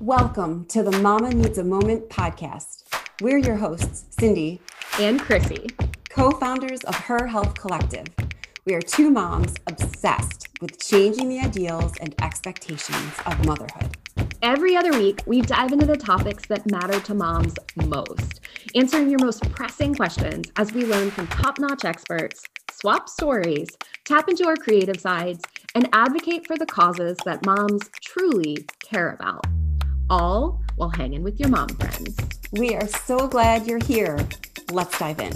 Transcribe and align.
Welcome 0.00 0.64
to 0.66 0.84
the 0.84 0.96
Mama 1.00 1.30
Needs 1.30 1.58
a 1.58 1.64
Moment 1.64 2.08
podcast. 2.08 2.84
We're 3.20 3.38
your 3.38 3.56
hosts, 3.56 4.04
Cindy 4.10 4.60
and 5.00 5.20
Chrissy, 5.20 5.66
co 6.08 6.30
founders 6.30 6.84
of 6.84 6.94
Her 6.94 7.26
Health 7.26 7.54
Collective. 7.54 8.06
We 8.64 8.74
are 8.74 8.80
two 8.80 9.10
moms 9.10 9.56
obsessed 9.66 10.46
with 10.60 10.78
changing 10.78 11.28
the 11.28 11.40
ideals 11.40 11.94
and 12.00 12.14
expectations 12.22 13.12
of 13.26 13.44
motherhood. 13.44 13.96
Every 14.40 14.76
other 14.76 14.92
week, 14.92 15.20
we 15.26 15.40
dive 15.40 15.72
into 15.72 15.86
the 15.86 15.96
topics 15.96 16.46
that 16.46 16.70
matter 16.70 17.00
to 17.00 17.14
moms 17.14 17.54
most, 17.74 18.40
answering 18.76 19.10
your 19.10 19.18
most 19.20 19.50
pressing 19.50 19.96
questions 19.96 20.48
as 20.54 20.72
we 20.72 20.86
learn 20.86 21.10
from 21.10 21.26
top 21.26 21.58
notch 21.58 21.84
experts, 21.84 22.44
swap 22.70 23.08
stories, 23.08 23.66
tap 24.04 24.28
into 24.28 24.46
our 24.46 24.56
creative 24.56 25.00
sides, 25.00 25.42
and 25.74 25.88
advocate 25.92 26.46
for 26.46 26.56
the 26.56 26.66
causes 26.66 27.16
that 27.24 27.44
moms 27.44 27.82
truly 28.00 28.64
care 28.80 29.10
about 29.10 29.44
all 30.10 30.60
while 30.76 30.90
hanging 30.90 31.22
with 31.22 31.38
your 31.40 31.48
mom 31.48 31.68
friends. 31.68 32.16
We 32.52 32.74
are 32.74 32.86
so 32.86 33.28
glad 33.28 33.66
you're 33.66 33.84
here. 33.84 34.18
Let's 34.70 34.98
dive 34.98 35.20
in. 35.20 35.32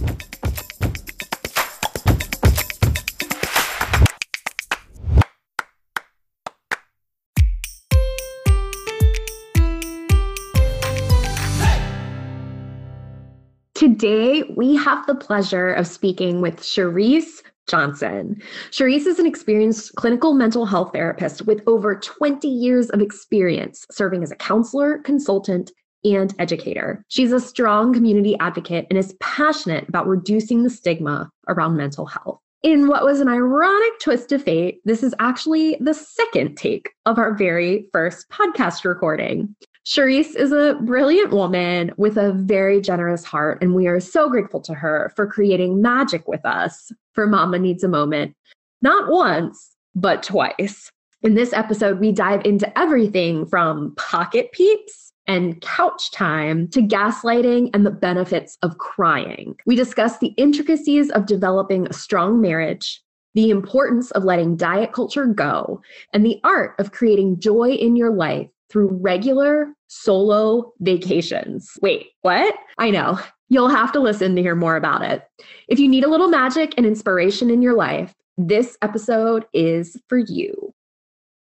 Today, 13.75 14.45
we 14.57 14.77
have 14.77 15.07
the 15.09 15.15
pleasure 15.17 15.73
of 15.73 15.89
speaking 15.89 16.41
with 16.41 16.59
Cherise 16.59 17.43
Johnson. 17.73 18.39
Cherise 18.71 19.07
is 19.07 19.19
an 19.19 19.25
experienced 19.25 19.95
clinical 19.95 20.35
mental 20.35 20.67
health 20.67 20.91
therapist 20.93 21.47
with 21.47 21.63
over 21.67 21.99
20 21.99 22.47
years 22.47 22.91
of 22.91 23.01
experience 23.01 23.87
serving 23.91 24.23
as 24.23 24.31
a 24.31 24.37
counselor, 24.37 24.99
consultant, 24.99 25.73
and 26.05 26.35
educator. 26.39 27.03
She's 27.09 27.33
a 27.33 27.41
strong 27.41 27.95
community 27.95 28.37
advocate 28.41 28.87
and 28.91 28.99
is 28.99 29.15
passionate 29.21 29.89
about 29.89 30.07
reducing 30.07 30.65
the 30.65 30.69
stigma 30.69 31.31
around 31.49 31.79
mental 31.79 32.05
health. 32.05 32.41
In 32.63 32.89
what 32.89 33.07
was 33.07 33.21
an 33.21 33.29
ironic 33.29 33.99
twist 34.01 34.33
of 34.33 34.43
fate, 34.43 34.83
this 34.85 35.03
is 35.03 35.15
actually 35.19 35.79
the 35.81 35.95
second 35.95 36.57
take 36.57 36.91
of 37.07 37.19
our 37.19 37.33
very 37.33 37.89
first 37.91 38.29
podcast 38.29 38.85
recording. 38.85 39.57
Cherise 39.87 40.37
is 40.37 40.53
a 40.53 40.79
brilliant 40.83 41.33
woman 41.33 41.91
with 41.97 42.19
a 42.19 42.35
very 42.35 42.83
generous 42.83 43.25
heart, 43.25 43.63
and 43.63 43.75
we 43.75 43.89
are 43.89 43.99
so 43.99 44.29
grateful 44.29 44.61
to 44.61 44.75
her 44.75 45.11
for 45.17 45.27
creating 45.27 45.81
magic 45.81 46.29
with 46.29 46.45
us 46.45 46.93
for 47.15 47.27
Mama 47.27 47.59
Needs 47.59 47.85
a 47.85 47.89
Moment, 47.89 48.35
not 48.81 49.11
once, 49.11 49.77
but 49.95 50.23
twice. 50.23 50.91
In 51.23 51.35
this 51.35 51.53
episode, 51.53 52.01
we 52.01 52.11
dive 52.13 52.43
into 52.45 52.77
everything 52.79 53.47
from 53.47 53.95
pocket 53.97 54.51
peeps 54.53 55.13
and 55.27 55.61
couch 55.61 56.11
time 56.11 56.67
to 56.69 56.83
gaslighting 56.83 57.71
and 57.73 57.87
the 57.87 57.91
benefits 57.91 58.59
of 58.63 58.79
crying. 58.79 59.55
We 59.67 59.77
discuss 59.77 60.19
the 60.19 60.35
intricacies 60.37 61.11
of 61.11 61.27
developing 61.27 61.87
a 61.87 61.93
strong 61.93 62.41
marriage, 62.41 63.01
the 63.35 63.51
importance 63.51 64.11
of 64.11 64.25
letting 64.25 64.57
diet 64.57 64.93
culture 64.93 65.27
go, 65.27 65.81
and 66.13 66.27
the 66.27 66.41
art 66.43 66.75
of 66.81 66.93
creating 66.93 67.39
joy 67.39 67.71
in 67.71 67.95
your 67.95 68.13
life 68.13 68.49
through 68.69 68.99
regular 69.01 69.69
solo 69.87 70.73
vacations. 70.81 71.71
Wait, 71.83 72.07
what? 72.23 72.55
I 72.79 72.91
know. 72.91 73.21
You'll 73.53 73.69
have 73.69 73.93
to 73.93 74.01
listen 74.01 74.35
to 74.35 74.41
hear 74.41 74.55
more 74.55 74.77
about 74.77 75.03
it. 75.03 75.29
If 75.69 75.79
you 75.79 75.87
need 75.87 76.05
a 76.05 76.09
little 76.09 76.29
magic 76.29 76.73
and 76.79 76.87
inspiration 76.87 77.51
in 77.51 77.61
your 77.61 77.75
life, 77.75 78.15
this 78.39 78.79
episode 78.81 79.45
is 79.53 80.01
for 80.09 80.17
you. 80.17 80.73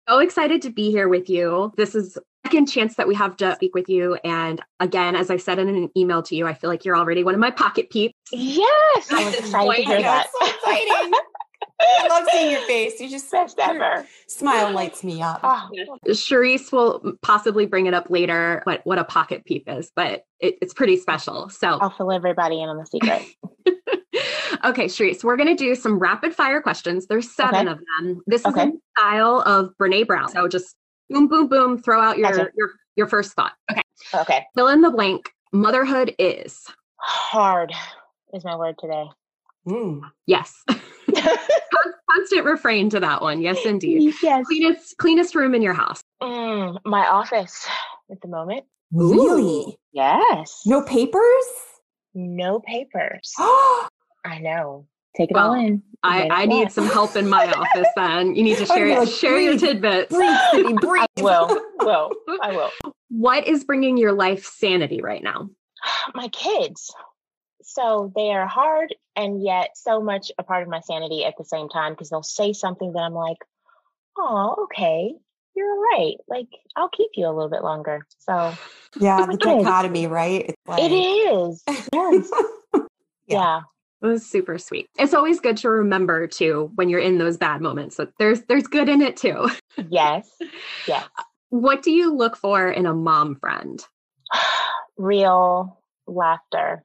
So 0.08 0.20
excited 0.20 0.62
to 0.62 0.70
be 0.70 0.92
here 0.92 1.08
with 1.10 1.32
you. 1.32 1.74
This 1.78 1.96
is 1.96 2.16
second 2.46 2.68
chance 2.68 2.94
that 2.98 3.08
we 3.08 3.16
have 3.16 3.36
to 3.38 3.56
speak 3.56 3.74
with 3.74 3.90
you. 3.90 4.20
And 4.24 4.62
again, 4.80 5.16
as 5.16 5.32
I 5.32 5.38
said 5.38 5.58
in 5.58 5.68
an 5.68 5.90
email 5.98 6.22
to 6.22 6.36
you, 6.36 6.46
I 6.46 6.54
feel 6.54 6.70
like 6.70 6.86
you're 6.86 6.96
already 6.96 7.24
one 7.24 7.34
of 7.34 7.40
my 7.40 7.50
pocket 7.50 7.90
peeps. 7.90 8.14
Yes, 8.32 9.08
I'm 9.10 9.34
excited 9.34 9.76
to 9.78 9.84
hear 9.84 10.02
that. 10.04 10.28
So 10.40 10.48
exciting. 10.48 11.12
I 11.82 12.08
love 12.08 12.26
seeing 12.32 12.52
your 12.52 12.62
face. 12.62 13.00
You 13.00 13.10
just 13.10 13.30
best 13.32 13.60
ever. 13.60 14.06
Smile 14.28 14.72
lights 14.74 15.04
me 15.04 15.22
up. 15.22 15.40
Ah. 15.44 15.70
Oh. 15.72 15.98
Cherise 16.08 16.72
will 16.72 17.14
possibly 17.22 17.66
bring 17.66 17.86
it 17.86 17.94
up 17.94 18.10
later 18.10 18.62
what 18.64 18.82
what 18.86 18.98
a 19.00 19.04
pocket 19.04 19.46
peep 19.46 19.64
is, 19.68 19.92
but 19.96 20.24
it, 20.40 20.58
it's 20.62 20.74
pretty 20.74 20.98
special. 20.98 21.50
So 21.50 21.68
I'll 21.82 21.90
fill 21.90 22.12
everybody 22.12 22.62
in 22.62 22.70
on 22.70 22.78
the 22.78 22.86
secret. 22.86 23.24
okay, 24.66 24.86
Cherise, 24.86 25.24
we're 25.24 25.36
going 25.38 25.56
to 25.56 25.62
do 25.62 25.76
some 25.76 26.00
rapid 26.00 26.34
fire 26.34 26.62
questions. 26.62 27.08
There's 27.08 27.30
seven 27.36 27.68
Okay. 27.68 27.72
of 27.72 27.80
them. 28.00 28.22
This 28.28 28.42
is 28.42 28.48
Okay. 28.48 28.62
in 28.64 28.70
the 28.72 28.80
style 28.98 29.44
of 29.46 29.72
Brene 29.80 30.08
Brown. 30.08 30.30
So 30.30 30.48
just 30.48 30.76
boom, 31.10 31.28
boom, 31.28 31.48
boom. 31.48 31.78
Throw 31.82 32.00
out 32.02 32.18
your 32.18 32.30
Gotcha. 32.32 32.50
your 32.56 32.72
your 32.96 33.08
first 33.08 33.34
thought. 33.34 33.54
Okay, 33.72 33.82
okay. 34.14 34.46
fill 34.56 34.68
in 34.70 34.82
the 34.82 34.92
blank. 34.92 35.30
Motherhood 35.52 36.16
is 36.20 36.62
Hard 36.98 37.74
is 38.34 38.44
my 38.46 38.56
word 38.56 38.76
today. 38.80 39.06
Mm. 39.68 40.02
yes. 40.26 40.64
Constant 42.12 42.46
refrain 42.46 42.90
to 42.90 43.00
that 43.00 43.22
one. 43.22 43.42
Yes, 43.42 43.66
indeed. 43.66 44.14
yes. 44.24 44.46
Cleanest 44.48 44.98
cleanest 44.98 45.36
room 45.36 45.54
in 45.54 45.62
your 45.62 45.74
house. 45.74 46.02
Mm, 46.22 46.78
my 46.86 47.08
office 47.08 47.68
at 48.12 48.22
the 48.22 48.28
moment. 48.28 48.66
Really? 48.92 49.78
Yes. 49.92 50.62
No 50.66 50.82
papers? 50.82 51.46
No 52.14 52.60
papers. 52.60 53.34
Oh, 53.40 53.88
I 54.24 54.40
know. 54.40 54.88
Take 55.16 55.30
it 55.30 55.38
all 55.38 55.54
in. 55.54 55.84
I, 56.02 56.28
I 56.32 56.46
need 56.48 56.72
some 56.72 56.88
help 56.88 57.16
in 57.16 57.30
my 57.30 57.52
office 57.52 57.88
then. 57.96 58.36
You 58.36 58.44
need 58.44 58.58
to 58.58 58.66
share 58.66 58.86
be 58.86 58.92
your 58.92 59.06
like, 59.06 59.14
share 59.14 59.40
your 59.40 59.56
tidbits. 59.58 60.12
breathe, 60.12 60.38
Cindy, 60.52 60.74
breathe. 60.74 61.06
will. 61.20 61.48
Will. 61.82 62.12
I 62.42 62.52
will. 62.52 62.72
What 63.10 63.48
is 63.48 63.64
bringing 63.64 63.98
your 63.98 64.14
life 64.14 64.44
sanity 64.46 65.02
right 65.02 65.24
now? 65.24 65.50
my 66.14 66.28
kids. 66.30 66.94
So 67.76 68.10
they 68.16 68.32
are 68.32 68.48
hard 68.48 68.96
and 69.18 69.44
yet 69.44 69.72
so 69.76 70.02
much 70.02 70.32
a 70.38 70.44
part 70.44 70.64
of 70.64 70.70
my 70.70 70.80
sanity 70.80 71.26
at 71.26 71.34
the 71.38 71.44
same 71.44 71.68
time 71.68 71.92
because 71.92 72.10
they'll 72.10 72.24
say 72.24 72.54
something 72.54 72.94
that 72.94 73.00
I'm 73.00 73.14
like, 73.14 73.40
oh, 74.18 74.56
okay, 74.64 75.14
you're 75.58 75.70
all 75.70 75.84
right. 75.98 76.16
Like, 76.30 76.48
I'll 76.78 76.88
keep 76.88 77.12
you 77.16 77.28
a 77.28 77.34
little 77.34 77.50
bit 77.50 77.64
longer. 77.64 78.08
So 78.20 78.54
Yeah, 78.98 79.26
my 79.26 79.34
the 79.34 79.38
kids. 79.38 79.64
dichotomy, 79.66 80.08
right? 80.08 80.46
It's 80.48 80.58
like, 80.66 80.84
it 80.84 80.94
is. 80.94 81.64
Yes. 81.94 82.32
Yeah. 83.28 83.38
yeah. 83.40 83.62
It 84.04 84.06
was 84.06 84.24
super 84.24 84.60
sweet. 84.60 84.88
It's 85.00 85.16
always 85.16 85.40
good 85.40 85.58
to 85.58 85.70
remember 85.70 86.28
too 86.28 86.70
when 86.76 86.90
you're 86.90 87.00
in 87.00 87.18
those 87.18 87.38
bad 87.38 87.60
moments 87.60 87.96
that 87.96 88.12
there's 88.20 88.44
there's 88.44 88.68
good 88.68 88.88
in 88.88 89.02
it 89.02 89.18
too. 89.18 89.50
Yes. 89.90 90.30
Yes. 90.88 91.08
What 91.50 91.82
do 91.82 91.90
you 91.90 92.14
look 92.16 92.38
for 92.38 92.70
in 92.70 92.86
a 92.86 92.94
mom 92.94 93.36
friend? 93.36 93.84
Real 94.98 95.82
laughter. 96.06 96.84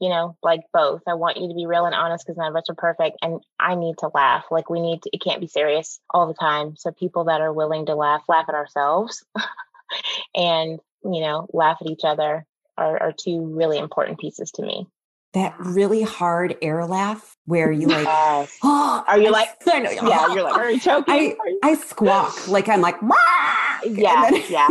You 0.00 0.10
know, 0.10 0.36
like 0.42 0.60
both. 0.74 1.02
I 1.08 1.14
want 1.14 1.38
you 1.38 1.48
to 1.48 1.54
be 1.54 1.66
real 1.66 1.86
and 1.86 1.94
honest 1.94 2.26
because 2.26 2.36
none 2.36 2.48
of 2.50 2.56
us 2.56 2.68
are 2.68 2.74
perfect. 2.74 3.16
And 3.22 3.40
I 3.58 3.74
need 3.76 3.96
to 3.98 4.10
laugh. 4.14 4.44
Like 4.50 4.68
we 4.68 4.80
need 4.80 5.02
to, 5.02 5.10
it 5.12 5.22
can't 5.22 5.40
be 5.40 5.46
serious 5.46 6.00
all 6.10 6.26
the 6.26 6.34
time. 6.34 6.76
So 6.76 6.90
people 6.92 7.24
that 7.24 7.40
are 7.40 7.52
willing 7.52 7.86
to 7.86 7.94
laugh, 7.94 8.22
laugh 8.28 8.44
at 8.48 8.54
ourselves 8.54 9.24
and, 10.34 10.78
you 11.04 11.20
know, 11.20 11.46
laugh 11.52 11.78
at 11.80 11.86
each 11.88 12.04
other 12.04 12.44
are, 12.76 13.02
are 13.02 13.12
two 13.12 13.40
really 13.54 13.78
important 13.78 14.18
pieces 14.20 14.50
to 14.52 14.62
me. 14.62 14.86
that 15.32 15.54
really 15.58 16.02
hard 16.02 16.56
air 16.62 16.84
laugh 16.86 17.34
where 17.46 17.72
you 17.72 17.86
like, 17.86 18.04
Yes. 18.04 18.58
oh, 18.64 19.04
Are 19.08 19.18
you 19.18 19.28
I 19.28 19.30
like, 19.30 19.48
I 19.66 19.78
know, 19.80 19.90
yeah, 19.90 20.26
you're 20.34 20.42
like, 20.42 20.56
are 20.58 20.70
you 20.70 20.80
choking? 20.80 21.14
I, 21.14 21.36
Are 21.40 21.48
you-" 21.48 21.60
I 21.62 21.74
squawk 21.74 22.48
like 22.48 22.68
I'm 22.68 22.80
like! 22.82 22.96
And 23.00 23.96
Yeah, 23.96 24.30
then- 24.30 24.42
yeah. 24.50 24.68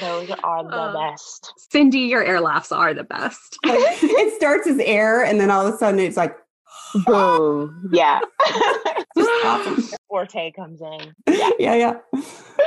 Those 0.00 0.30
are 0.44 0.62
the 0.64 0.70
Uh, 0.76 1.10
best. 1.10 1.52
Cindy, 1.70 2.00
your 2.00 2.22
air 2.24 2.40
laughs 2.40 2.72
are 2.72 2.94
the 2.94 3.04
best. 3.04 3.58
it 3.64 4.34
starts 4.36 4.66
as 4.66 4.78
air 4.78 5.24
and 5.24 5.40
then 5.40 5.50
all 5.50 5.66
of 5.66 5.74
a 5.74 5.78
sudden 5.78 6.00
it's 6.00 6.16
like, 6.16 6.36
Boom. 7.06 7.88
Yeah. 7.92 8.20
just 9.16 9.30
awesome. 9.44 9.82
Forte 10.08 10.52
comes 10.52 10.80
in. 10.82 11.14
yeah, 11.58 11.74
yeah. 11.74 11.94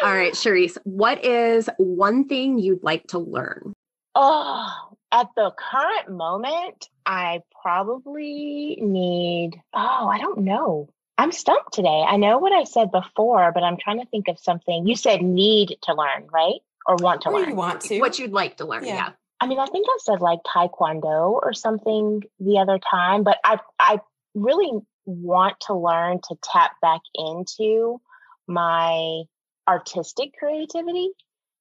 All 0.04 0.14
right, 0.14 0.34
Cherise, 0.34 0.78
what 0.84 1.24
is 1.24 1.70
one 1.78 2.28
thing 2.28 2.58
you'd 2.58 2.84
like 2.84 3.06
to 3.08 3.20
learn? 3.20 3.74
Oh, 4.16 4.68
at 5.12 5.28
the 5.36 5.52
current 5.58 6.10
moment, 6.18 6.90
I 7.06 7.42
probably 7.62 8.78
need, 8.82 9.62
oh, 9.74 10.08
I 10.08 10.18
don't 10.18 10.40
know. 10.40 10.90
I'm 11.18 11.32
stumped 11.32 11.74
today. 11.74 12.04
I 12.08 12.18
know 12.18 12.40
what 12.40 12.52
I 12.52 12.64
said 12.64 12.92
before, 12.92 13.52
but 13.54 13.64
I'm 13.64 13.78
trying 13.78 14.00
to 14.00 14.08
think 14.08 14.28
of 14.28 14.40
something. 14.40 14.88
You 14.88 14.96
said 14.96 15.22
need 15.22 15.78
to 15.84 15.94
learn, 15.94 16.28
right? 16.34 16.60
Or 16.88 16.96
want 16.98 17.22
to 17.22 17.30
Or 17.30 17.40
learn. 17.40 17.50
you 17.50 17.56
want 17.56 17.82
to. 17.82 18.00
What 18.00 18.20
you'd 18.20 18.32
like 18.32 18.58
to 18.58 18.66
learn? 18.66 18.86
Yeah. 18.86 18.96
Yeah. 18.96 19.10
I 19.42 19.48
mean, 19.48 19.60
I 19.60 19.66
think 19.66 19.86
I 19.90 19.98
said 20.02 20.22
like 20.22 20.40
taekwondo 20.48 21.32
or 21.42 21.54
something 21.54 22.22
the 22.40 22.60
other 22.60 22.80
time, 22.80 23.24
but 23.24 23.38
I 23.44 23.60
I 23.80 24.00
really 24.34 24.72
want 25.06 25.60
to 25.68 25.74
learn 25.74 26.20
to 26.30 26.36
tap 26.44 26.72
back 26.82 27.02
into 27.16 28.00
my 28.48 29.24
artistic 29.68 30.32
creativity. 30.40 31.10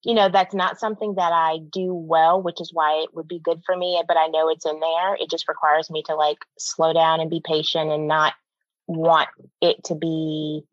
You 0.03 0.13
know, 0.13 0.29
that's 0.29 0.53
not 0.53 0.79
something 0.79 1.15
that 1.15 1.31
I 1.33 1.57
do 1.71 1.93
well, 1.93 2.41
which 2.41 2.61
is 2.61 2.71
why 2.71 3.01
it 3.03 3.13
would 3.15 3.27
be 3.27 3.39
good 3.39 3.61
for 3.65 3.75
me, 3.75 4.01
but 4.07 4.17
I 4.17 4.27
know 4.27 4.49
it's 4.49 4.65
in 4.65 4.79
there. 4.79 5.15
It 5.15 5.29
just 5.31 5.47
requires 5.47 5.89
me 5.89 6.03
to 6.03 6.15
like 6.15 6.37
slow 6.59 6.93
down 6.93 7.19
and 7.19 7.29
be 7.29 7.41
patient 7.43 7.91
and 7.91 8.07
not 8.07 8.33
want 8.87 9.29
it 9.61 9.83
to 9.85 9.95
be 9.95 10.63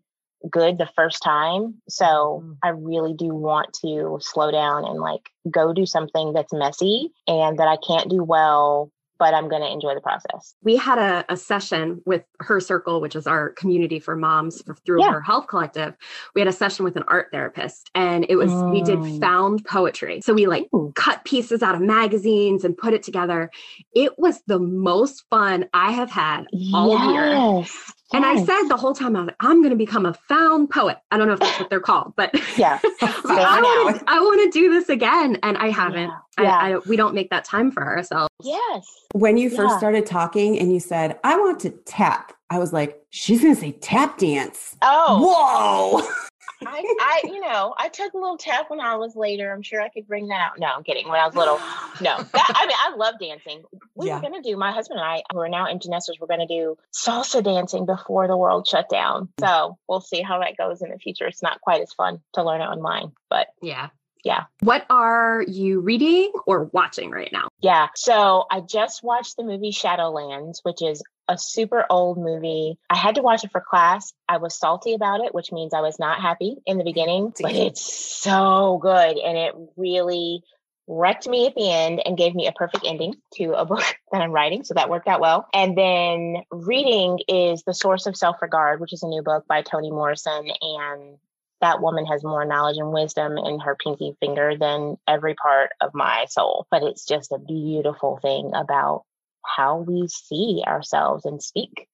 good 0.50 0.78
the 0.78 0.88
first 0.96 1.22
time. 1.22 1.74
So 1.88 2.42
mm. 2.44 2.56
I 2.62 2.68
really 2.68 3.14
do 3.14 3.28
want 3.28 3.72
to 3.82 4.18
slow 4.20 4.50
down 4.50 4.84
and 4.84 5.00
like 5.00 5.30
go 5.50 5.72
do 5.72 5.86
something 5.86 6.32
that's 6.32 6.52
messy 6.52 7.12
and 7.26 7.58
that 7.58 7.68
I 7.68 7.76
can't 7.86 8.10
do 8.10 8.22
well 8.22 8.90
but 9.22 9.34
I'm 9.34 9.48
going 9.48 9.62
to 9.62 9.70
enjoy 9.70 9.94
the 9.94 10.00
process. 10.00 10.56
We 10.64 10.74
had 10.74 10.98
a, 10.98 11.24
a, 11.28 11.36
session 11.36 12.02
with 12.04 12.24
Her 12.40 12.58
Circle, 12.58 13.00
which 13.00 13.14
is 13.14 13.24
our 13.24 13.50
community 13.50 14.00
for 14.00 14.16
moms 14.16 14.60
for, 14.62 14.74
through 14.84 15.00
yeah. 15.00 15.12
Her 15.12 15.20
Health 15.20 15.46
Collective. 15.46 15.94
We 16.34 16.40
had 16.40 16.48
a 16.48 16.52
session 16.52 16.84
with 16.84 16.96
an 16.96 17.04
art 17.06 17.28
therapist, 17.30 17.88
and 17.94 18.26
it 18.28 18.34
was 18.34 18.50
mm. 18.50 18.72
we 18.72 18.82
did 18.82 18.98
mm. 18.98 19.20
found 19.20 19.64
poetry. 19.64 20.22
So 20.22 20.34
we 20.34 20.48
like 20.48 20.68
Ooh. 20.74 20.92
cut 20.96 21.24
pieces 21.24 21.62
out 21.62 21.76
of 21.76 21.80
magazines 21.80 22.64
and 22.64 22.76
put 22.76 22.94
it 22.94 23.04
together. 23.04 23.52
It 23.94 24.18
was 24.18 24.42
the 24.48 24.58
most 24.58 25.22
fun 25.30 25.68
I 25.72 25.92
have 25.92 26.10
had 26.10 26.46
all 26.74 26.98
yes. 26.98 27.12
year. 27.12 27.94
And 28.14 28.24
I 28.24 28.44
said 28.44 28.68
the 28.68 28.76
whole 28.76 28.94
time, 28.94 29.16
I 29.16 29.20
was 29.20 29.26
like, 29.28 29.36
I'm 29.40 29.60
going 29.60 29.70
to 29.70 29.76
become 29.76 30.06
a 30.06 30.14
found 30.14 30.70
poet. 30.70 30.98
I 31.10 31.16
don't 31.16 31.26
know 31.28 31.34
if 31.34 31.40
that's 31.40 31.58
what 31.58 31.70
they're 31.70 31.80
called, 31.80 32.14
but 32.16 32.30
yeah, 32.56 32.78
I 33.02 34.18
want 34.20 34.52
to 34.52 34.58
do 34.58 34.70
this 34.70 34.88
again. 34.88 35.38
And 35.42 35.56
I 35.56 35.68
haven't. 35.68 36.10
Yeah. 36.38 36.44
yeah. 36.44 36.56
I, 36.56 36.74
I, 36.74 36.78
we 36.86 36.96
don't 36.96 37.14
make 37.14 37.30
that 37.30 37.44
time 37.44 37.70
for 37.70 37.82
ourselves. 37.84 38.28
Yes. 38.42 38.86
When 39.12 39.36
you 39.36 39.50
first 39.50 39.72
yeah. 39.72 39.78
started 39.78 40.06
talking 40.06 40.58
and 40.58 40.72
you 40.72 40.80
said, 40.80 41.18
I 41.24 41.38
want 41.38 41.60
to 41.60 41.70
tap, 41.70 42.32
I 42.50 42.58
was 42.58 42.72
like, 42.72 43.02
she's 43.10 43.40
going 43.42 43.54
to 43.54 43.60
say 43.60 43.72
tap 43.72 44.18
dance. 44.18 44.76
Oh. 44.82 46.02
Whoa. 46.02 46.08
I, 46.66 46.96
I, 47.00 47.22
you 47.24 47.40
know, 47.40 47.74
I 47.76 47.88
took 47.88 48.14
a 48.14 48.16
little 48.16 48.38
tap 48.38 48.70
when 48.70 48.80
I 48.80 48.96
was 48.96 49.14
later. 49.16 49.52
I'm 49.52 49.62
sure 49.62 49.80
I 49.80 49.88
could 49.88 50.06
bring 50.06 50.28
that 50.28 50.40
out. 50.40 50.58
No, 50.58 50.66
I'm 50.66 50.82
kidding. 50.84 51.08
When 51.08 51.18
I 51.18 51.26
was 51.26 51.34
little, 51.34 51.58
no. 52.00 52.22
That, 52.32 52.52
I 52.54 52.66
mean, 52.66 52.76
I 52.78 52.96
love 52.96 53.14
dancing. 53.20 53.62
We 53.94 54.06
yeah. 54.06 54.16
were 54.16 54.20
going 54.22 54.42
to 54.42 54.48
do, 54.48 54.56
my 54.56 54.72
husband 54.72 55.00
and 55.00 55.08
I, 55.08 55.22
who 55.32 55.38
are 55.40 55.48
now 55.48 55.66
empty 55.66 55.88
nesters, 55.88 56.18
we're 56.20 56.26
going 56.26 56.40
to 56.40 56.46
do 56.46 56.76
salsa 56.92 57.42
dancing 57.42 57.86
before 57.86 58.26
the 58.26 58.36
world 58.36 58.66
shut 58.66 58.88
down. 58.88 59.28
Mm. 59.40 59.46
So 59.46 59.78
we'll 59.88 60.00
see 60.00 60.22
how 60.22 60.40
that 60.40 60.56
goes 60.56 60.82
in 60.82 60.90
the 60.90 60.98
future. 60.98 61.26
It's 61.26 61.42
not 61.42 61.60
quite 61.60 61.82
as 61.82 61.92
fun 61.92 62.20
to 62.34 62.42
learn 62.42 62.60
it 62.60 62.64
online, 62.64 63.12
but 63.28 63.48
yeah. 63.60 63.90
Yeah. 64.24 64.44
What 64.60 64.86
are 64.88 65.44
you 65.46 65.80
reading 65.80 66.32
or 66.46 66.64
watching 66.64 67.10
right 67.10 67.32
now? 67.32 67.48
Yeah. 67.60 67.88
So 67.96 68.44
I 68.50 68.60
just 68.60 69.02
watched 69.02 69.36
the 69.36 69.42
movie 69.42 69.72
Shadowlands, 69.72 70.60
which 70.62 70.80
is 70.80 71.02
a 71.28 71.38
super 71.38 71.84
old 71.88 72.18
movie. 72.18 72.78
I 72.90 72.96
had 72.96 73.16
to 73.16 73.22
watch 73.22 73.44
it 73.44 73.52
for 73.52 73.60
class. 73.60 74.12
I 74.28 74.38
was 74.38 74.58
salty 74.58 74.94
about 74.94 75.20
it, 75.20 75.34
which 75.34 75.52
means 75.52 75.74
I 75.74 75.80
was 75.80 75.98
not 75.98 76.20
happy 76.20 76.56
in 76.66 76.78
the 76.78 76.84
beginning, 76.84 77.32
but 77.40 77.52
it's 77.52 77.82
so 77.82 78.78
good. 78.82 79.18
And 79.18 79.38
it 79.38 79.54
really 79.76 80.42
wrecked 80.88 81.28
me 81.28 81.46
at 81.46 81.54
the 81.54 81.70
end 81.70 82.02
and 82.04 82.18
gave 82.18 82.34
me 82.34 82.46
a 82.46 82.52
perfect 82.52 82.84
ending 82.86 83.14
to 83.34 83.52
a 83.52 83.64
book 83.64 83.84
that 84.10 84.22
I'm 84.22 84.32
writing. 84.32 84.64
So 84.64 84.74
that 84.74 84.90
worked 84.90 85.08
out 85.08 85.20
well. 85.20 85.48
And 85.52 85.76
then 85.76 86.42
reading 86.50 87.20
is 87.28 87.62
The 87.62 87.74
Source 87.74 88.06
of 88.06 88.16
Self 88.16 88.42
Regard, 88.42 88.80
which 88.80 88.92
is 88.92 89.02
a 89.02 89.08
new 89.08 89.22
book 89.22 89.46
by 89.46 89.62
Toni 89.62 89.90
Morrison. 89.90 90.50
And 90.60 91.18
that 91.60 91.80
woman 91.80 92.04
has 92.06 92.24
more 92.24 92.44
knowledge 92.44 92.76
and 92.76 92.92
wisdom 92.92 93.38
in 93.38 93.60
her 93.60 93.76
pinky 93.76 94.16
finger 94.20 94.56
than 94.58 94.96
every 95.06 95.34
part 95.34 95.70
of 95.80 95.94
my 95.94 96.26
soul. 96.28 96.66
But 96.70 96.82
it's 96.82 97.06
just 97.06 97.32
a 97.32 97.38
beautiful 97.38 98.18
thing 98.20 98.50
about 98.54 99.04
how 99.44 99.78
we 99.78 100.08
see 100.08 100.62
ourselves 100.66 101.24
and 101.24 101.42
speak 101.42 101.88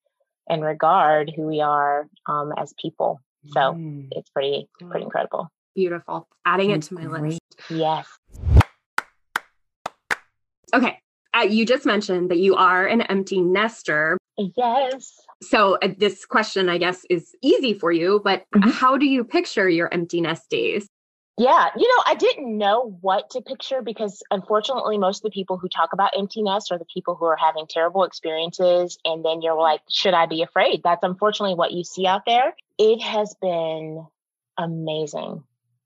and 0.47 0.63
regard 0.63 1.31
who 1.35 1.43
we 1.43 1.61
are 1.61 2.07
um, 2.27 2.51
as 2.57 2.73
people. 2.81 3.21
So 3.47 3.59
mm. 3.59 4.07
it's 4.11 4.29
pretty 4.29 4.67
pretty 4.79 5.05
incredible. 5.05 5.49
Beautiful. 5.75 6.27
Adding 6.45 6.71
it 6.71 6.81
to 6.83 6.95
my 6.95 7.05
list. 7.05 7.39
Yes. 7.69 8.07
Okay. 10.73 10.99
Uh, 11.33 11.43
you 11.43 11.65
just 11.65 11.85
mentioned 11.85 12.31
that 12.31 12.39
you 12.39 12.55
are 12.55 12.85
an 12.85 13.01
empty 13.03 13.41
nester. 13.41 14.17
Yes. 14.57 15.13
So 15.41 15.77
uh, 15.81 15.89
this 15.97 16.25
question, 16.25 16.69
I 16.69 16.77
guess, 16.77 17.05
is 17.09 17.35
easy 17.41 17.73
for 17.73 17.91
you, 17.91 18.19
but 18.23 18.43
mm-hmm. 18.55 18.69
how 18.69 18.97
do 18.97 19.05
you 19.05 19.23
picture 19.23 19.69
your 19.69 19.93
empty 19.93 20.21
nest 20.21 20.49
days? 20.49 20.87
Yeah, 21.39 21.69
you 21.77 21.87
know, 21.87 22.03
I 22.05 22.15
didn't 22.15 22.57
know 22.57 22.97
what 22.99 23.29
to 23.29 23.41
picture 23.41 23.81
because 23.81 24.21
unfortunately, 24.29 24.97
most 24.97 25.19
of 25.19 25.31
the 25.31 25.33
people 25.33 25.57
who 25.57 25.69
talk 25.69 25.93
about 25.93 26.11
empty 26.17 26.41
nest 26.43 26.69
are 26.69 26.77
the 26.77 26.83
people 26.93 27.15
who 27.15 27.23
are 27.27 27.37
having 27.37 27.65
terrible 27.65 28.03
experiences. 28.03 28.97
And 29.05 29.23
then 29.23 29.41
you're 29.41 29.55
like, 29.57 29.79
should 29.89 30.13
I 30.13 30.25
be 30.25 30.41
afraid? 30.41 30.81
That's 30.83 31.01
unfortunately 31.01 31.55
what 31.55 31.71
you 31.71 31.85
see 31.85 32.05
out 32.05 32.23
there. 32.25 32.53
It 32.77 33.01
has 33.01 33.35
been 33.41 34.05
amazing. 34.57 35.45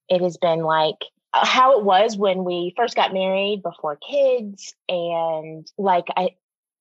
It 0.10 0.22
has 0.22 0.38
been 0.38 0.62
like 0.64 1.06
uh, 1.36 1.46
how 1.46 1.78
it 1.78 1.86
was 1.86 2.18
when 2.18 2.46
we 2.46 2.74
first 2.76 2.96
got 2.96 3.14
married 3.14 3.62
before 3.62 3.96
kids 3.98 4.74
and 4.90 5.72
like 5.78 6.08
I 6.18 6.30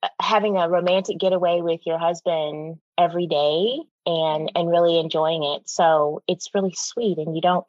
uh, 0.02 0.08
having 0.18 0.56
a 0.56 0.70
romantic 0.70 1.18
getaway 1.18 1.60
with 1.60 1.82
your 1.84 1.98
husband 1.98 2.78
every 2.96 3.26
day 3.26 3.80
and 4.06 4.50
and 4.54 4.70
really 4.70 4.98
enjoying 4.98 5.44
it. 5.44 5.68
So 5.68 6.22
it's 6.26 6.48
really 6.54 6.72
sweet 6.75 7.18
and 7.18 7.36
you 7.36 7.42
don't 7.42 7.66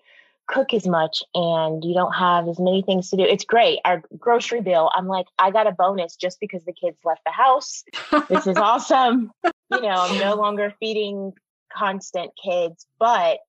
cook 0.48 0.74
as 0.74 0.88
much 0.88 1.24
and 1.34 1.84
you 1.84 1.94
don't 1.94 2.14
have 2.14 2.48
as 2.48 2.60
many 2.60 2.82
things 2.82 3.10
to 3.10 3.18
do. 3.18 3.24
It's 3.24 3.46
great. 3.46 3.80
Our 3.86 4.04
grocery 4.18 4.62
bill, 4.62 4.92
I'm 4.94 5.08
like, 5.08 5.28
I 5.40 5.52
got 5.52 5.68
a 5.68 5.72
bonus 5.72 6.16
just 6.16 6.40
because 6.40 6.64
the 6.66 6.74
kids 6.74 6.98
left 7.06 7.22
the 7.26 7.32
house. 7.32 7.84
this 8.30 8.48
is 8.48 8.58
awesome. 8.58 9.32
You 9.44 9.82
know, 9.82 9.90
I'm 9.90 10.20
no 10.20 10.36
longer 10.36 10.74
feeding 10.80 11.34
constant 11.76 12.32
kids, 12.44 12.86
but 13.00 13.40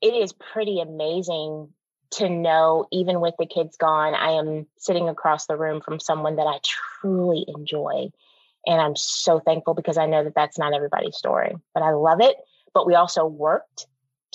it 0.00 0.14
is 0.14 0.32
pretty 0.32 0.80
amazing 0.80 1.70
to 2.12 2.28
know, 2.28 2.86
even 2.92 3.20
with 3.20 3.34
the 3.38 3.46
kids 3.46 3.76
gone, 3.76 4.14
I 4.14 4.32
am 4.32 4.66
sitting 4.78 5.08
across 5.08 5.46
the 5.46 5.56
room 5.56 5.80
from 5.80 5.98
someone 5.98 6.36
that 6.36 6.46
I 6.46 6.58
truly 6.62 7.44
enjoy. 7.48 8.10
And 8.66 8.80
I'm 8.80 8.96
so 8.96 9.40
thankful 9.40 9.74
because 9.74 9.98
I 9.98 10.06
know 10.06 10.22
that 10.24 10.34
that's 10.34 10.58
not 10.58 10.74
everybody's 10.74 11.16
story, 11.16 11.56
but 11.74 11.82
I 11.82 11.90
love 11.90 12.20
it. 12.20 12.36
But 12.72 12.86
we 12.86 12.94
also 12.94 13.26
worked 13.26 13.86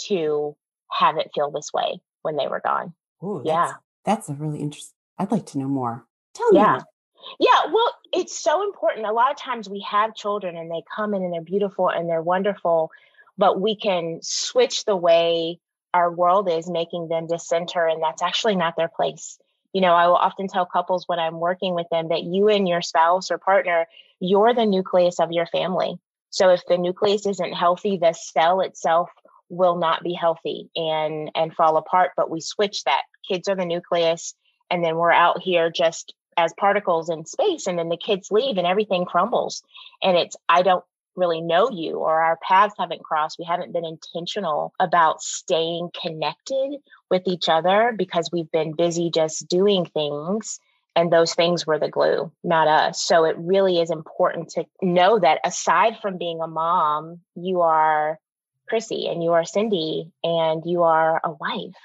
to 0.08 0.56
have 0.91 1.18
it 1.18 1.31
feel 1.33 1.51
this 1.51 1.71
way 1.74 2.01
when 2.21 2.36
they 2.36 2.47
were 2.47 2.62
gone. 2.62 2.94
Ooh, 3.24 3.41
yeah. 3.45 3.74
That's, 4.06 4.27
that's 4.27 4.30
a 4.30 4.33
really 4.33 4.59
interesting. 4.59 4.95
I'd 5.18 5.31
like 5.31 5.45
to 5.47 5.59
know 5.59 5.68
more. 5.68 6.06
Tell 6.33 6.51
me. 6.51 6.59
Yeah. 6.59 6.71
More. 6.71 6.86
Yeah, 7.39 7.71
well, 7.71 7.94
it's 8.13 8.39
so 8.39 8.63
important. 8.63 9.06
A 9.06 9.12
lot 9.12 9.31
of 9.31 9.38
times 9.38 9.69
we 9.69 9.86
have 9.89 10.15
children 10.15 10.56
and 10.56 10.71
they 10.71 10.83
come 10.95 11.13
in 11.13 11.21
and 11.21 11.33
they're 11.33 11.41
beautiful 11.41 11.89
and 11.89 12.09
they're 12.09 12.21
wonderful, 12.21 12.91
but 13.38 13.59
we 13.59 13.75
can 13.75 14.19
switch 14.21 14.86
the 14.86 14.95
way 14.95 15.59
our 15.94 16.12
world 16.12 16.50
is, 16.50 16.69
making 16.69 17.07
them 17.07 17.27
dissenter, 17.27 17.86
and 17.86 18.01
that's 18.01 18.21
actually 18.21 18.56
not 18.56 18.75
their 18.77 18.88
place. 18.88 19.38
You 19.74 19.81
know, 19.81 19.94
I 19.94 20.07
will 20.07 20.15
often 20.15 20.47
tell 20.47 20.65
couples 20.65 21.07
when 21.07 21.19
I'm 21.19 21.39
working 21.39 21.75
with 21.75 21.88
them 21.91 22.09
that 22.09 22.24
you 22.24 22.47
and 22.47 22.68
your 22.68 22.81
spouse 22.81 23.31
or 23.31 23.38
partner, 23.38 23.86
you're 24.19 24.53
the 24.53 24.65
nucleus 24.65 25.19
of 25.19 25.31
your 25.31 25.45
family. 25.45 25.95
So 26.31 26.50
if 26.50 26.62
the 26.68 26.77
nucleus 26.77 27.25
isn't 27.25 27.53
healthy, 27.53 27.97
the 27.97 28.13
cell 28.13 28.62
itself 28.62 29.09
will 29.50 29.78
not 29.78 30.04
be 30.04 30.13
healthy 30.13 30.69
and 30.75 31.31
and 31.36 31.54
fall 31.54 31.78
apart 31.78 32.12
but 32.16 32.30
we 32.30 32.42
switch 32.42 32.84
that. 32.84 33.03
Kids 33.27 33.48
are 33.48 33.56
the 33.56 33.65
nucleus 33.65 34.34
and 34.70 34.84
then 34.84 34.96
we're 34.96 35.12
out 35.12 35.41
here 35.41 35.70
just 35.70 36.13
as 36.38 36.53
particles 36.53 37.10
in 37.10 37.25
space 37.25 37.68
and 37.68 37.77
then 37.77 37.89
the 37.89 37.98
kids 37.98 38.32
leave 38.32 38.58
and 38.58 38.68
everything 38.68 39.06
crumbles. 39.06 39.63
And 40.01 40.18
it's 40.18 40.36
i 40.48 40.62
don't 40.62 40.84
really 41.15 41.41
know 41.41 41.70
you 41.70 41.98
or 41.98 42.22
our 42.22 42.39
paths 42.48 42.75
haven't 42.79 43.03
crossed. 43.03 43.38
We 43.38 43.46
haven't 43.46 43.74
been 43.74 43.86
intentional 43.86 44.74
about 44.79 45.22
staying 45.22 45.89
connected 46.00 46.77
with 47.12 47.24
each 47.25 47.50
other 47.50 47.94
because 47.98 48.29
we've 48.32 48.51
been 48.51 48.74
busy 48.74 49.12
just 49.13 49.48
doing 49.48 49.86
things 49.86 50.60
and 50.96 51.12
those 51.12 51.34
things 51.34 51.68
were 51.68 51.79
the 51.79 51.89
glue 51.89 52.32
not 52.44 52.68
us. 52.68 53.01
So 53.01 53.25
it 53.25 53.36
really 53.38 53.79
is 53.79 53.91
important 53.91 54.50
to 54.50 54.65
know 54.82 55.20
that 55.20 55.41
aside 55.44 55.98
from 56.01 56.18
being 56.18 56.41
a 56.41 56.48
mom 56.48 57.20
you 57.36 57.62
are 57.62 58.20
Chrissy 58.70 59.08
and 59.08 59.24
you 59.24 59.32
are 59.34 59.46
Cindy 59.46 60.12
and 60.24 60.64
you 60.66 60.84
are 60.84 61.20
a 61.24 61.32
wife. 61.32 61.76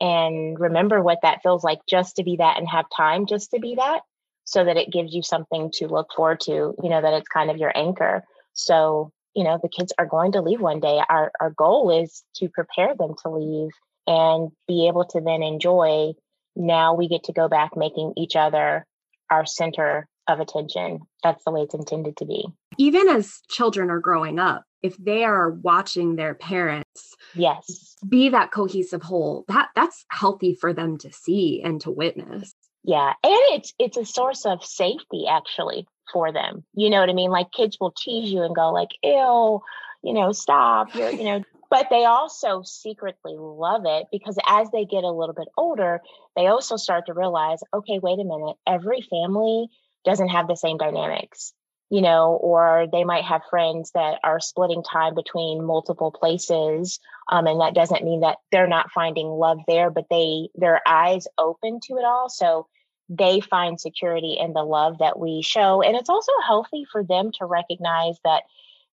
And 0.00 0.58
remember 0.58 1.02
what 1.02 1.20
that 1.22 1.42
feels 1.42 1.64
like 1.64 1.80
just 1.88 2.16
to 2.16 2.24
be 2.24 2.36
that 2.36 2.58
and 2.58 2.68
have 2.68 2.86
time 2.94 3.26
just 3.26 3.50
to 3.50 3.58
be 3.58 3.76
that 3.76 4.02
so 4.44 4.64
that 4.64 4.76
it 4.76 4.92
gives 4.92 5.14
you 5.14 5.22
something 5.22 5.70
to 5.74 5.88
look 5.88 6.08
forward 6.14 6.40
to, 6.40 6.74
you 6.82 6.88
know, 6.88 7.00
that 7.00 7.14
it's 7.14 7.28
kind 7.28 7.50
of 7.50 7.56
your 7.56 7.72
anchor. 7.76 8.22
So, 8.52 9.12
you 9.34 9.44
know, 9.44 9.58
the 9.60 9.68
kids 9.68 9.92
are 9.98 10.06
going 10.06 10.32
to 10.32 10.42
leave 10.42 10.60
one 10.60 10.80
day. 10.80 11.00
Our 11.08 11.32
our 11.40 11.50
goal 11.50 12.02
is 12.02 12.22
to 12.36 12.48
prepare 12.48 12.94
them 12.94 13.14
to 13.22 13.30
leave 13.30 13.70
and 14.06 14.50
be 14.66 14.88
able 14.88 15.04
to 15.06 15.20
then 15.20 15.42
enjoy 15.42 16.12
now 16.56 16.94
we 16.94 17.08
get 17.08 17.24
to 17.24 17.32
go 17.32 17.48
back 17.48 17.76
making 17.76 18.14
each 18.16 18.36
other 18.36 18.84
our 19.30 19.46
center 19.46 20.08
of 20.28 20.40
attention. 20.40 21.00
That's 21.22 21.42
the 21.44 21.50
way 21.50 21.62
it's 21.62 21.74
intended 21.74 22.16
to 22.18 22.26
be. 22.26 22.46
Even 22.76 23.08
as 23.08 23.40
children 23.48 23.90
are 23.90 24.00
growing 24.00 24.38
up, 24.38 24.64
if 24.82 24.96
they 24.96 25.24
are 25.24 25.50
watching 25.50 26.16
their 26.16 26.34
parents 26.34 27.14
yes. 27.34 27.96
be 28.08 28.28
that 28.30 28.50
cohesive 28.50 29.02
whole 29.02 29.44
that 29.48 29.70
that's 29.74 30.04
healthy 30.10 30.54
for 30.54 30.72
them 30.72 30.98
to 30.98 31.12
see 31.12 31.62
and 31.62 31.80
to 31.80 31.90
witness. 31.90 32.54
Yeah 32.84 33.12
and 33.22 33.40
it's 33.52 33.74
it's 33.78 33.96
a 33.96 34.04
source 34.04 34.46
of 34.46 34.64
safety 34.64 35.26
actually 35.28 35.86
for 36.12 36.32
them. 36.32 36.64
You 36.74 36.90
know 36.90 37.00
what 37.00 37.10
i 37.10 37.12
mean? 37.12 37.30
Like 37.30 37.52
kids 37.52 37.76
will 37.80 37.92
tease 37.92 38.30
you 38.30 38.42
and 38.42 38.54
go 38.54 38.72
like 38.72 38.90
ew 39.02 39.60
you 40.02 40.12
know 40.12 40.32
stop 40.32 40.94
you're 40.94 41.10
you 41.10 41.24
know 41.24 41.42
but 41.70 41.88
they 41.90 42.04
also 42.04 42.62
secretly 42.64 43.34
love 43.36 43.82
it 43.84 44.06
because 44.10 44.38
as 44.46 44.70
they 44.70 44.84
get 44.84 45.04
a 45.04 45.10
little 45.10 45.34
bit 45.34 45.48
older 45.56 46.00
they 46.36 46.46
also 46.46 46.76
start 46.76 47.06
to 47.06 47.14
realize 47.14 47.60
okay 47.74 47.98
wait 47.98 48.18
a 48.18 48.24
minute 48.24 48.56
every 48.66 49.02
family 49.02 49.68
doesn't 50.04 50.28
have 50.28 50.46
the 50.48 50.56
same 50.56 50.76
dynamics 50.76 51.52
you 51.90 52.02
know, 52.02 52.38
or 52.42 52.86
they 52.92 53.04
might 53.04 53.24
have 53.24 53.42
friends 53.48 53.92
that 53.92 54.18
are 54.22 54.40
splitting 54.40 54.82
time 54.82 55.14
between 55.14 55.64
multiple 55.64 56.10
places. 56.10 57.00
Um, 57.30 57.46
and 57.46 57.60
that 57.60 57.74
doesn't 57.74 58.04
mean 58.04 58.20
that 58.20 58.38
they're 58.52 58.66
not 58.66 58.92
finding 58.92 59.28
love 59.28 59.60
there, 59.66 59.90
but 59.90 60.06
they 60.10 60.48
their 60.54 60.80
eyes 60.86 61.26
open 61.38 61.80
to 61.84 61.94
it 61.94 62.04
all. 62.04 62.28
So 62.28 62.66
they 63.08 63.40
find 63.40 63.80
security 63.80 64.36
in 64.38 64.52
the 64.52 64.62
love 64.62 64.98
that 64.98 65.18
we 65.18 65.42
show. 65.42 65.80
And 65.82 65.96
it's 65.96 66.10
also 66.10 66.32
healthy 66.46 66.84
for 66.90 67.02
them 67.02 67.30
to 67.38 67.46
recognize 67.46 68.18
that 68.24 68.42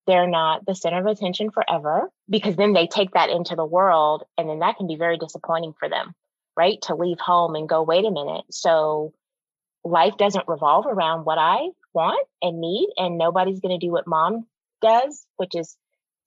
they're 0.08 0.28
not 0.28 0.66
the 0.66 0.76
center 0.76 1.00
of 1.00 1.06
attention 1.06 1.52
forever 1.52 2.10
because 2.30 2.56
then 2.56 2.74
they 2.74 2.88
take 2.88 3.12
that 3.12 3.30
into 3.30 3.56
the 3.56 3.66
world 3.66 4.24
and 4.38 4.48
then 4.48 4.60
that 4.60 4.78
can 4.78 4.88
be 4.88 4.96
very 4.96 5.18
disappointing 5.18 5.74
for 5.78 5.90
them, 5.90 6.14
right? 6.56 6.82
To 6.84 6.96
leave 6.96 7.20
home 7.20 7.56
and 7.56 7.68
go, 7.68 7.82
wait 7.82 8.06
a 8.06 8.12
minute. 8.12 8.46
So 8.52 9.14
life 9.84 10.16
doesn't 10.18 10.48
revolve 10.48 10.86
around 10.88 11.26
what 11.26 11.38
I 11.38 11.70
want 11.96 12.28
and 12.42 12.62
need, 12.62 12.90
and 12.98 13.18
nobody's 13.18 13.62
going 13.62 13.80
to 13.80 13.86
do 13.86 13.92
what 13.92 14.08
mom 14.08 14.46
does, 14.82 15.26
which 15.38 15.56
is 15.56 15.76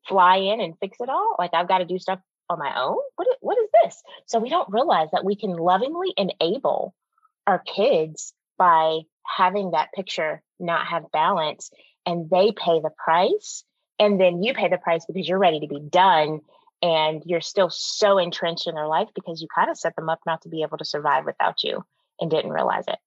fly 0.08 0.36
in 0.36 0.60
and 0.60 0.78
fix 0.80 0.96
it 1.00 1.08
all. 1.08 1.36
Like 1.38 1.54
I've 1.54 1.68
got 1.68 1.78
to 1.78 1.84
do 1.84 1.98
stuff 1.98 2.20
on 2.48 2.58
my 2.58 2.80
own. 2.80 2.96
What 3.16 3.28
is, 3.28 3.36
what 3.40 3.58
is 3.58 3.68
this? 3.82 4.02
So 4.26 4.38
we 4.38 4.48
don't 4.48 4.72
realize 4.72 5.08
that 5.12 5.24
we 5.24 5.36
can 5.36 5.52
lovingly 5.52 6.12
enable 6.16 6.94
our 7.46 7.58
kids 7.58 8.32
by 8.58 9.00
having 9.24 9.72
that 9.72 9.92
picture 9.92 10.42
not 10.58 10.86
have 10.86 11.12
balance 11.12 11.70
and 12.06 12.28
they 12.30 12.52
pay 12.52 12.80
the 12.80 12.90
price 12.96 13.64
and 13.98 14.20
then 14.20 14.42
you 14.42 14.54
pay 14.54 14.68
the 14.68 14.78
price 14.78 15.04
because 15.06 15.28
you're 15.28 15.38
ready 15.38 15.60
to 15.60 15.66
be 15.66 15.80
done 15.80 16.40
and 16.80 17.22
you're 17.26 17.40
still 17.40 17.70
so 17.70 18.18
entrenched 18.18 18.66
in 18.66 18.74
their 18.74 18.86
life 18.86 19.08
because 19.14 19.40
you 19.42 19.48
kind 19.54 19.70
of 19.70 19.78
set 19.78 19.94
them 19.96 20.08
up 20.08 20.20
not 20.26 20.42
to 20.42 20.48
be 20.48 20.62
able 20.62 20.78
to 20.78 20.84
survive 20.84 21.24
without 21.24 21.62
you 21.62 21.84
and 22.20 22.30
didn't 22.30 22.52
realize 22.52 22.84
it 22.88 22.98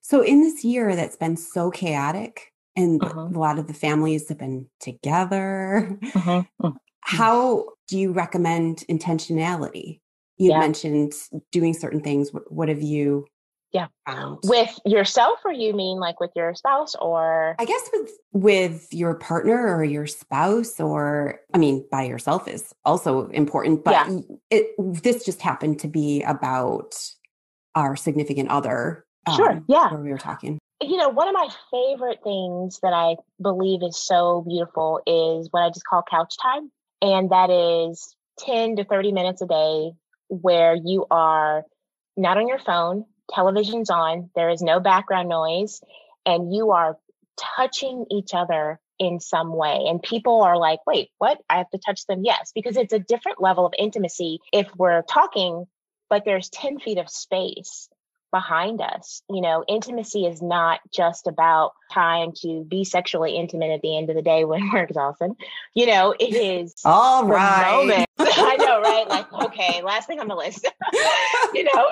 so 0.00 0.20
in 0.20 0.40
this 0.40 0.64
year 0.64 0.94
that's 0.96 1.16
been 1.16 1.36
so 1.36 1.70
chaotic 1.70 2.52
and 2.76 3.02
uh-huh. 3.02 3.20
a 3.20 3.38
lot 3.38 3.58
of 3.58 3.66
the 3.66 3.74
families 3.74 4.28
have 4.28 4.38
been 4.38 4.66
together 4.80 5.98
uh-huh. 6.14 6.42
how 7.00 7.64
do 7.88 7.98
you 7.98 8.12
recommend 8.12 8.84
intentionality 8.88 10.00
you 10.36 10.50
yeah. 10.50 10.58
mentioned 10.58 11.12
doing 11.52 11.74
certain 11.74 12.00
things 12.00 12.30
what 12.48 12.68
have 12.68 12.82
you 12.82 13.26
yeah 13.72 13.88
found? 14.06 14.38
with 14.44 14.78
yourself 14.84 15.38
or 15.44 15.52
you 15.52 15.74
mean 15.74 15.98
like 15.98 16.20
with 16.20 16.30
your 16.34 16.54
spouse 16.54 16.94
or 16.96 17.54
i 17.58 17.64
guess 17.64 17.90
with 17.92 18.10
with 18.32 18.88
your 18.92 19.14
partner 19.14 19.76
or 19.76 19.84
your 19.84 20.06
spouse 20.06 20.80
or 20.80 21.40
i 21.54 21.58
mean 21.58 21.84
by 21.90 22.04
yourself 22.04 22.48
is 22.48 22.72
also 22.84 23.28
important 23.28 23.84
but 23.84 23.92
yeah. 23.92 24.18
it 24.50 24.68
this 24.78 25.24
just 25.24 25.42
happened 25.42 25.78
to 25.78 25.88
be 25.88 26.22
about 26.22 26.96
our 27.74 27.94
significant 27.94 28.48
other 28.48 29.04
um, 29.26 29.36
sure 29.36 29.62
yeah 29.68 29.90
where 29.90 30.00
we 30.00 30.10
were 30.10 30.18
talking 30.18 30.58
you 30.80 30.96
know 30.96 31.08
one 31.08 31.28
of 31.28 31.34
my 31.34 31.48
favorite 31.70 32.20
things 32.22 32.78
that 32.82 32.92
i 32.92 33.16
believe 33.40 33.82
is 33.82 33.96
so 33.96 34.44
beautiful 34.46 35.00
is 35.06 35.48
what 35.50 35.62
i 35.62 35.68
just 35.68 35.84
call 35.84 36.02
couch 36.08 36.36
time 36.40 36.70
and 37.02 37.30
that 37.30 37.50
is 37.50 38.14
10 38.40 38.76
to 38.76 38.84
30 38.84 39.12
minutes 39.12 39.42
a 39.42 39.46
day 39.46 39.90
where 40.28 40.74
you 40.74 41.06
are 41.10 41.64
not 42.16 42.36
on 42.36 42.48
your 42.48 42.58
phone 42.58 43.04
television's 43.32 43.90
on, 43.90 44.30
there 44.34 44.50
is 44.50 44.62
no 44.62 44.80
background 44.80 45.28
noise, 45.28 45.80
and 46.24 46.54
you 46.54 46.70
are 46.70 46.98
touching 47.56 48.06
each 48.10 48.34
other 48.34 48.80
in 48.98 49.20
some 49.20 49.54
way. 49.54 49.84
And 49.88 50.02
people 50.02 50.42
are 50.42 50.58
like, 50.58 50.80
wait, 50.86 51.10
what? 51.18 51.38
I 51.48 51.58
have 51.58 51.70
to 51.70 51.78
touch 51.78 52.06
them? 52.06 52.22
Yes, 52.24 52.52
because 52.54 52.76
it's 52.76 52.92
a 52.92 52.98
different 52.98 53.40
level 53.40 53.66
of 53.66 53.74
intimacy 53.78 54.40
if 54.52 54.68
we're 54.76 55.02
talking, 55.02 55.66
but 56.10 56.24
there's 56.24 56.48
10 56.48 56.80
feet 56.80 56.98
of 56.98 57.08
space 57.08 57.88
behind 58.30 58.80
us. 58.80 59.22
You 59.28 59.40
know, 59.40 59.64
intimacy 59.66 60.26
is 60.26 60.42
not 60.42 60.80
just 60.92 61.26
about 61.26 61.72
trying 61.90 62.32
to 62.42 62.64
be 62.64 62.84
sexually 62.84 63.36
intimate 63.36 63.70
at 63.70 63.82
the 63.82 63.96
end 63.96 64.10
of 64.10 64.16
the 64.16 64.22
day 64.22 64.44
when 64.44 64.70
we're 64.72 64.82
exhausted. 64.82 65.32
You 65.74 65.86
know, 65.86 66.14
it 66.18 66.34
is 66.34 66.74
all 66.84 67.26
right. 67.26 68.06
I 68.18 68.56
know, 68.56 68.80
right? 68.80 69.08
Like, 69.08 69.32
okay, 69.32 69.82
last 69.82 70.06
thing 70.06 70.20
on 70.20 70.28
the 70.28 70.34
list. 70.34 70.68
you 71.54 71.64
know, 71.64 71.90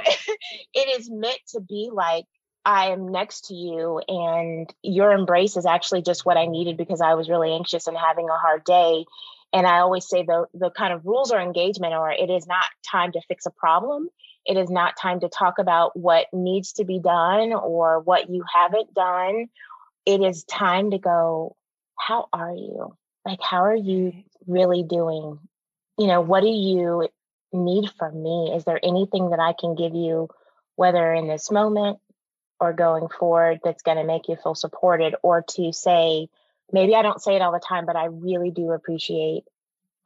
it 0.74 0.98
is 1.00 1.10
meant 1.10 1.40
to 1.52 1.60
be 1.60 1.90
like 1.92 2.24
I 2.64 2.90
am 2.90 3.12
next 3.12 3.46
to 3.46 3.54
you 3.54 4.02
and 4.08 4.72
your 4.82 5.12
embrace 5.12 5.56
is 5.56 5.66
actually 5.66 6.02
just 6.02 6.26
what 6.26 6.36
I 6.36 6.46
needed 6.46 6.76
because 6.76 7.00
I 7.00 7.14
was 7.14 7.28
really 7.28 7.52
anxious 7.52 7.86
and 7.86 7.96
having 7.96 8.28
a 8.28 8.36
hard 8.36 8.64
day. 8.64 9.04
And 9.52 9.68
I 9.68 9.78
always 9.78 10.08
say 10.08 10.24
the 10.24 10.46
the 10.52 10.70
kind 10.70 10.92
of 10.92 11.06
rules 11.06 11.30
or 11.30 11.40
engagement 11.40 11.94
or 11.94 12.10
it 12.10 12.28
is 12.28 12.46
not 12.48 12.66
time 12.90 13.12
to 13.12 13.20
fix 13.28 13.46
a 13.46 13.52
problem 13.52 14.08
it 14.46 14.56
is 14.56 14.70
not 14.70 14.96
time 14.96 15.20
to 15.20 15.28
talk 15.28 15.58
about 15.58 15.96
what 15.96 16.26
needs 16.32 16.72
to 16.74 16.84
be 16.84 16.98
done 16.98 17.52
or 17.52 18.00
what 18.00 18.30
you 18.30 18.44
haven't 18.52 18.94
done. 18.94 19.46
It 20.04 20.20
is 20.20 20.44
time 20.44 20.92
to 20.92 20.98
go, 20.98 21.56
how 21.98 22.28
are 22.32 22.54
you? 22.54 22.96
Like, 23.24 23.40
how 23.42 23.64
are 23.64 23.74
you 23.76 24.12
really 24.46 24.84
doing? 24.84 25.40
You 25.98 26.06
know, 26.06 26.20
what 26.20 26.42
do 26.42 26.48
you 26.48 27.08
need 27.52 27.90
from 27.98 28.22
me? 28.22 28.52
Is 28.54 28.64
there 28.64 28.80
anything 28.82 29.30
that 29.30 29.40
I 29.40 29.52
can 29.58 29.74
give 29.74 29.94
you, 29.94 30.28
whether 30.76 31.12
in 31.12 31.26
this 31.26 31.50
moment 31.50 31.98
or 32.60 32.72
going 32.72 33.08
forward, 33.08 33.60
that's 33.64 33.82
going 33.82 33.96
to 33.96 34.04
make 34.04 34.28
you 34.28 34.36
feel 34.36 34.54
supported? 34.54 35.16
Or 35.22 35.42
to 35.56 35.72
say, 35.72 36.28
maybe 36.72 36.94
I 36.94 37.02
don't 37.02 37.22
say 37.22 37.34
it 37.34 37.42
all 37.42 37.52
the 37.52 37.58
time, 37.58 37.86
but 37.86 37.96
I 37.96 38.06
really 38.06 38.50
do 38.50 38.70
appreciate 38.70 39.44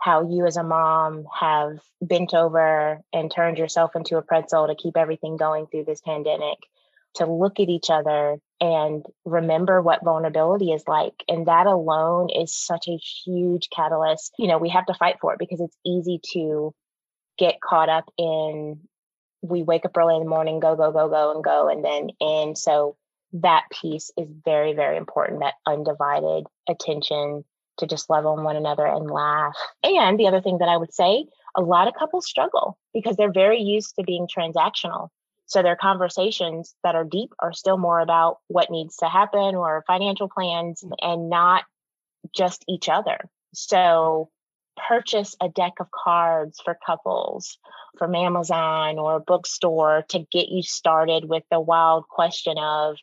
how 0.00 0.28
you 0.28 0.46
as 0.46 0.56
a 0.56 0.62
mom 0.62 1.26
have 1.38 1.78
bent 2.00 2.34
over 2.34 3.00
and 3.12 3.30
turned 3.30 3.58
yourself 3.58 3.94
into 3.94 4.16
a 4.16 4.22
pretzel 4.22 4.66
to 4.66 4.74
keep 4.74 4.96
everything 4.96 5.36
going 5.36 5.66
through 5.66 5.84
this 5.84 6.00
pandemic 6.00 6.58
to 7.14 7.26
look 7.26 7.60
at 7.60 7.68
each 7.68 7.90
other 7.90 8.38
and 8.60 9.04
remember 9.24 9.82
what 9.82 10.04
vulnerability 10.04 10.70
is 10.72 10.84
like. 10.86 11.24
And 11.28 11.46
that 11.46 11.66
alone 11.66 12.28
is 12.30 12.54
such 12.54 12.88
a 12.88 12.96
huge 12.96 13.68
catalyst. 13.74 14.32
You 14.38 14.48
know 14.48 14.58
we 14.58 14.70
have 14.70 14.86
to 14.86 14.94
fight 14.94 15.16
for 15.20 15.32
it 15.34 15.38
because 15.38 15.60
it's 15.60 15.76
easy 15.84 16.20
to 16.32 16.74
get 17.38 17.60
caught 17.60 17.88
up 17.88 18.04
in 18.18 18.80
we 19.42 19.62
wake 19.62 19.84
up 19.84 19.96
early 19.96 20.16
in 20.16 20.22
the 20.22 20.28
morning 20.28 20.60
go 20.60 20.76
go 20.76 20.92
go 20.92 21.08
go 21.08 21.32
and 21.34 21.42
go 21.42 21.68
and 21.68 21.82
then 21.82 22.10
and 22.20 22.58
so 22.58 22.96
that 23.32 23.64
piece 23.72 24.10
is 24.18 24.28
very 24.44 24.74
very 24.74 24.98
important 24.98 25.40
that 25.40 25.54
undivided 25.66 26.44
attention 26.68 27.42
to 27.78 27.86
just 27.86 28.10
love 28.10 28.26
on 28.26 28.44
one 28.44 28.56
another 28.56 28.86
and 28.86 29.10
laugh. 29.10 29.56
And 29.82 30.18
the 30.18 30.26
other 30.26 30.40
thing 30.40 30.58
that 30.58 30.68
I 30.68 30.76
would 30.76 30.92
say, 30.92 31.26
a 31.56 31.62
lot 31.62 31.88
of 31.88 31.94
couples 31.94 32.26
struggle 32.26 32.78
because 32.94 33.16
they're 33.16 33.32
very 33.32 33.60
used 33.60 33.96
to 33.96 34.04
being 34.04 34.28
transactional. 34.28 35.08
So 35.46 35.62
their 35.62 35.76
conversations 35.76 36.76
that 36.84 36.94
are 36.94 37.04
deep 37.04 37.32
are 37.40 37.52
still 37.52 37.76
more 37.76 37.98
about 37.98 38.38
what 38.46 38.70
needs 38.70 38.98
to 38.98 39.08
happen 39.08 39.56
or 39.56 39.84
financial 39.86 40.28
plans 40.28 40.84
mm. 40.84 40.92
and 41.00 41.28
not 41.28 41.64
just 42.36 42.64
each 42.68 42.88
other. 42.88 43.18
So 43.52 44.30
purchase 44.88 45.36
a 45.40 45.48
deck 45.48 45.74
of 45.80 45.88
cards 45.90 46.60
for 46.64 46.78
couples 46.86 47.58
from 47.98 48.14
Amazon 48.14 48.98
or 48.98 49.16
a 49.16 49.20
bookstore 49.20 50.04
to 50.10 50.20
get 50.30 50.48
you 50.48 50.62
started 50.62 51.28
with 51.28 51.42
the 51.50 51.60
wild 51.60 52.06
question 52.08 52.56
of 52.56 52.96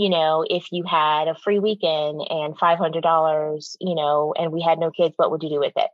you 0.00 0.08
know, 0.08 0.46
if 0.48 0.72
you 0.72 0.82
had 0.84 1.28
a 1.28 1.34
free 1.34 1.58
weekend 1.58 2.22
and 2.30 2.56
$500, 2.58 3.76
you 3.80 3.94
know, 3.94 4.32
and 4.34 4.50
we 4.50 4.62
had 4.62 4.78
no 4.78 4.90
kids, 4.90 5.12
what 5.18 5.30
would 5.30 5.42
you 5.42 5.50
do 5.50 5.60
with 5.60 5.74
it? 5.76 5.90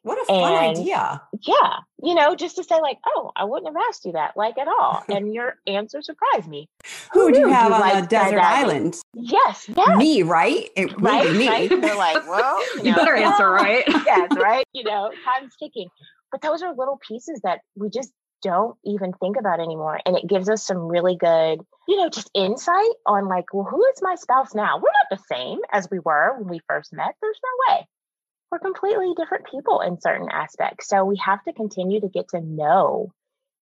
What 0.00 0.16
a 0.18 0.24
fun 0.24 0.64
and, 0.64 0.78
idea. 0.78 1.20
Yeah. 1.42 1.76
You 2.02 2.14
know, 2.14 2.34
just 2.34 2.56
to 2.56 2.64
say, 2.64 2.80
like, 2.80 2.96
oh, 3.06 3.32
I 3.36 3.44
wouldn't 3.44 3.68
have 3.68 3.84
asked 3.90 4.06
you 4.06 4.12
that, 4.12 4.34
like, 4.34 4.56
at 4.56 4.66
all. 4.66 5.04
and 5.10 5.34
your 5.34 5.56
answer 5.66 6.00
surprised 6.00 6.48
me. 6.48 6.70
Who 7.12 7.26
would 7.26 7.36
you 7.36 7.50
have 7.50 7.70
on 7.70 7.80
like 7.80 8.02
a 8.02 8.06
desert 8.06 8.40
island? 8.40 8.98
Yes. 9.12 9.68
Yes. 9.76 9.98
Me, 9.98 10.22
right? 10.22 10.70
It 10.74 10.98
right. 10.98 11.30
Me. 11.30 11.46
Right. 11.46 11.68
They're 11.68 11.94
like, 11.96 12.26
well, 12.26 12.62
you, 12.76 12.76
know, 12.76 12.82
you 12.84 12.94
better 12.94 13.14
answer 13.14 13.50
right. 13.50 13.84
yes. 13.86 14.30
Right. 14.36 14.64
You 14.72 14.84
know, 14.84 15.10
time's 15.22 15.54
ticking. 15.58 15.90
But 16.32 16.40
those 16.40 16.62
are 16.62 16.74
little 16.74 16.98
pieces 17.06 17.42
that 17.44 17.60
we 17.76 17.90
just 17.90 18.10
don't 18.42 18.76
even 18.84 19.12
think 19.14 19.36
about 19.38 19.60
anymore. 19.60 20.00
And 20.04 20.16
it 20.16 20.26
gives 20.26 20.48
us 20.48 20.64
some 20.64 20.78
really 20.78 21.16
good, 21.16 21.60
you 21.88 21.96
know, 21.96 22.08
just 22.08 22.30
insight 22.34 22.94
on 23.06 23.28
like, 23.28 23.52
well, 23.52 23.66
who 23.70 23.84
is 23.94 24.02
my 24.02 24.14
spouse 24.14 24.54
now? 24.54 24.76
We're 24.76 24.82
not 24.82 25.18
the 25.18 25.34
same 25.34 25.58
as 25.72 25.88
we 25.90 25.98
were 25.98 26.36
when 26.38 26.48
we 26.48 26.60
first 26.68 26.92
met. 26.92 27.14
There's 27.20 27.40
no 27.42 27.74
way. 27.74 27.88
We're 28.50 28.58
completely 28.58 29.12
different 29.16 29.46
people 29.50 29.80
in 29.80 30.00
certain 30.00 30.28
aspects. 30.30 30.88
So 30.88 31.04
we 31.04 31.16
have 31.24 31.42
to 31.44 31.52
continue 31.52 32.00
to 32.00 32.08
get 32.08 32.28
to 32.30 32.40
know 32.40 33.12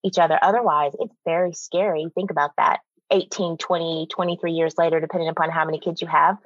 each 0.04 0.18
other. 0.18 0.38
Otherwise, 0.40 0.92
it's 0.98 1.14
very 1.24 1.52
scary. 1.52 2.06
Think 2.14 2.30
about 2.30 2.52
that 2.56 2.80
18, 3.10 3.58
20, 3.58 4.06
23 4.10 4.52
years 4.52 4.74
later, 4.78 5.00
depending 5.00 5.28
upon 5.28 5.50
how 5.50 5.64
many 5.64 5.78
kids 5.78 6.00
you 6.00 6.08
have. 6.08 6.36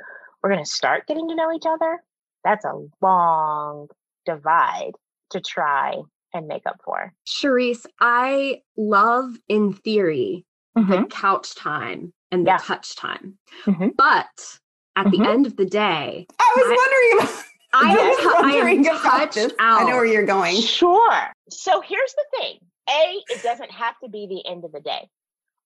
We're 0.42 0.50
going 0.50 0.64
to 0.64 0.70
start 0.70 1.06
getting 1.06 1.28
to 1.28 1.34
know 1.34 1.52
each 1.52 1.66
other. 1.66 2.02
That's 2.44 2.64
a 2.64 2.86
long 3.00 3.88
divide 4.24 4.92
to 5.30 5.40
try 5.40 6.02
and 6.34 6.46
make 6.46 6.66
up 6.66 6.80
for. 6.84 7.12
Cherise, 7.26 7.86
I 8.00 8.62
love 8.76 9.34
in 9.48 9.72
theory 9.72 10.44
mm-hmm. 10.76 10.90
the 10.90 11.06
couch 11.06 11.54
time 11.54 12.12
and 12.30 12.46
the 12.46 12.52
yeah. 12.52 12.58
touch 12.58 12.96
time. 12.96 13.38
Mm-hmm. 13.66 13.88
But 13.96 14.26
at 14.96 15.06
mm-hmm. 15.06 15.22
the 15.22 15.30
end 15.30 15.46
of 15.46 15.56
the 15.56 15.66
day, 15.66 16.26
I 16.38 16.52
was 16.56 16.66
I, 16.66 16.76
wondering 16.76 17.28
about 17.28 17.44
I, 17.74 17.94
yes, 17.94 18.20
am, 18.20 18.44
I 18.44 18.90
am 18.90 18.98
touched 19.00 19.54
out. 19.58 19.82
I 19.82 19.84
know 19.84 19.96
where 19.96 20.04
you're 20.04 20.26
going. 20.26 20.60
Sure. 20.60 21.32
So 21.50 21.80
here's 21.80 22.14
the 22.14 22.38
thing. 22.38 22.58
A, 22.88 23.22
it 23.28 23.42
doesn't 23.42 23.70
have 23.70 23.94
to 24.02 24.08
be 24.08 24.26
the 24.26 24.50
end 24.50 24.64
of 24.64 24.72
the 24.72 24.80
day. 24.80 25.08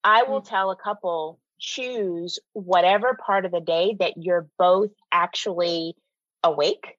I 0.04 0.22
will 0.24 0.42
mm. 0.42 0.48
tell 0.48 0.70
a 0.70 0.76
couple 0.76 1.40
choose 1.58 2.38
whatever 2.52 3.18
part 3.24 3.44
of 3.44 3.50
the 3.50 3.60
day 3.60 3.96
that 3.98 4.14
you're 4.16 4.46
both 4.58 4.90
actually 5.10 5.94
awake 6.44 6.96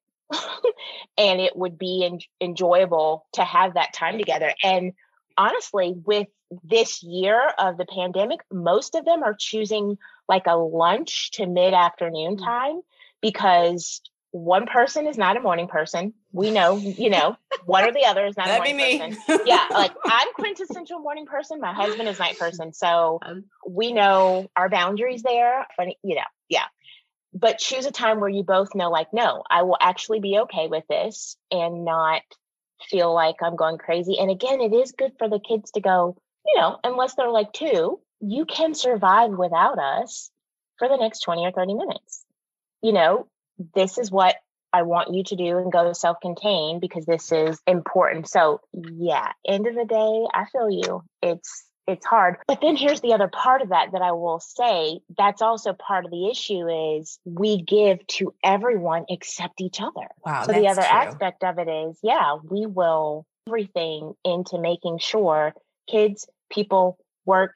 and 1.18 1.40
it 1.40 1.56
would 1.56 1.78
be 1.78 2.06
en- 2.06 2.20
enjoyable 2.42 3.26
to 3.34 3.44
have 3.44 3.76
that 3.76 3.94
time 3.94 4.18
together. 4.18 4.54
And 4.64 4.94
honestly, 5.38 5.94
with 6.06 6.28
this 6.64 7.04
year 7.04 7.52
of 7.58 7.78
the 7.78 7.86
pandemic, 7.86 8.42
most 8.52 8.96
of 8.96 9.06
them 9.06 9.24
are 9.24 9.36
choosing 9.38 9.98
like 10.28 10.48
a 10.48 10.56
lunch 10.56 11.32
to 11.32 11.46
mid 11.46 11.74
afternoon 11.74 12.38
mm. 12.38 12.44
time 12.44 12.82
because 13.22 14.02
one 14.32 14.68
person 14.68 15.08
is 15.08 15.18
not 15.18 15.38
a 15.38 15.40
morning 15.40 15.68
person. 15.68 16.14
We 16.32 16.52
know, 16.52 16.78
you 16.78 17.10
know, 17.10 17.38
one 17.66 17.86
or 17.86 17.92
the 17.92 18.06
other 18.06 18.26
is 18.26 18.38
not 18.38 18.48
That'd 18.48 18.72
a 18.72 18.78
morning 18.78 19.16
person. 19.18 19.42
yeah, 19.46 19.68
like 19.72 19.94
I'm 20.06 20.28
quintessential 20.34 21.00
morning 21.00 21.26
person. 21.26 21.60
My 21.60 21.74
husband 21.74 22.08
is 22.10 22.20
night 22.20 22.38
person. 22.40 22.74
So 22.74 23.20
um, 23.22 23.46
we 23.68 23.94
know 23.94 24.50
our 24.56 24.70
boundaries 24.70 25.24
there. 25.24 25.66
But 25.78 25.88
you 26.04 26.16
know, 26.16 26.22
yeah. 26.50 26.66
But 27.40 27.60
choose 27.60 27.86
a 27.86 27.92
time 27.92 28.20
where 28.20 28.30
you 28.30 28.44
both 28.44 28.74
know, 28.74 28.90
like, 28.90 29.14
no, 29.14 29.44
I 29.50 29.62
will 29.62 29.78
actually 29.80 30.20
be 30.20 30.40
okay 30.40 30.68
with 30.68 30.86
this 30.90 31.38
and 31.52 31.86
not 31.86 32.22
feel 32.90 33.14
like 33.14 33.36
I'm 33.44 33.56
going 33.56 33.78
crazy. 33.78 34.18
And 34.18 34.32
again, 34.32 34.60
it 34.60 34.74
is 34.74 34.92
good 34.92 35.12
for 35.20 35.30
the 35.30 35.40
kids 35.40 35.72
to 35.72 35.82
go, 35.82 36.18
you 36.46 36.60
know, 36.60 36.80
unless 36.84 37.14
they're 37.14 37.30
like 37.30 37.54
two, 37.54 38.00
you 38.22 38.46
can 38.46 38.74
survive 38.74 39.32
without 39.32 39.78
us 39.78 40.32
for 40.80 40.88
the 40.88 40.98
next 40.98 41.20
20 41.20 41.46
or 41.46 41.52
30 41.52 41.76
minutes. 41.76 42.26
You 42.82 42.94
know, 42.94 43.28
this 43.76 43.98
is 43.98 44.12
what 44.12 44.36
I 44.74 44.84
want 44.84 45.14
you 45.14 45.24
to 45.26 45.36
do 45.36 45.58
and 45.58 45.72
go 45.72 45.94
self 45.94 46.18
contained 46.22 46.82
because 46.82 47.06
this 47.06 47.32
is 47.32 47.60
important. 47.68 48.28
So, 48.28 48.62
yeah, 48.74 49.32
end 49.48 49.68
of 49.68 49.76
the 49.76 49.86
day, 49.86 50.28
I 50.34 50.46
feel 50.52 50.70
you. 50.70 51.04
It's 51.22 51.66
it's 51.88 52.06
hard. 52.06 52.38
But 52.48 52.62
then 52.62 52.76
here's 52.76 53.02
the 53.02 53.14
other 53.14 53.28
part 53.30 53.62
of 53.62 53.70
that 53.70 53.94
that 53.94 54.02
I 54.02 54.12
will 54.12 54.40
say 54.40 55.00
that's 55.18 55.42
also 55.42 55.74
part 55.74 56.06
of 56.06 56.12
the 56.12 56.28
issue 56.28 56.68
is 56.98 57.18
we 57.26 57.62
give 57.62 58.06
to 58.08 58.34
everyone 58.44 59.06
except 59.10 59.62
each 59.62 59.82
other. 59.82 60.08
Wow. 60.26 60.44
So 60.44 60.52
the 60.52 60.68
other 60.68 60.82
true. 60.82 60.92
aspect 60.92 61.44
of 61.44 61.58
it 61.60 61.70
is, 61.70 61.98
yeah, 62.04 62.36
we 62.44 62.66
will 62.66 63.26
everything 63.48 64.14
into 64.26 64.60
making 64.60 65.00
sure 65.00 65.54
kids, 65.90 66.28
people, 66.52 66.98
work, 67.26 67.56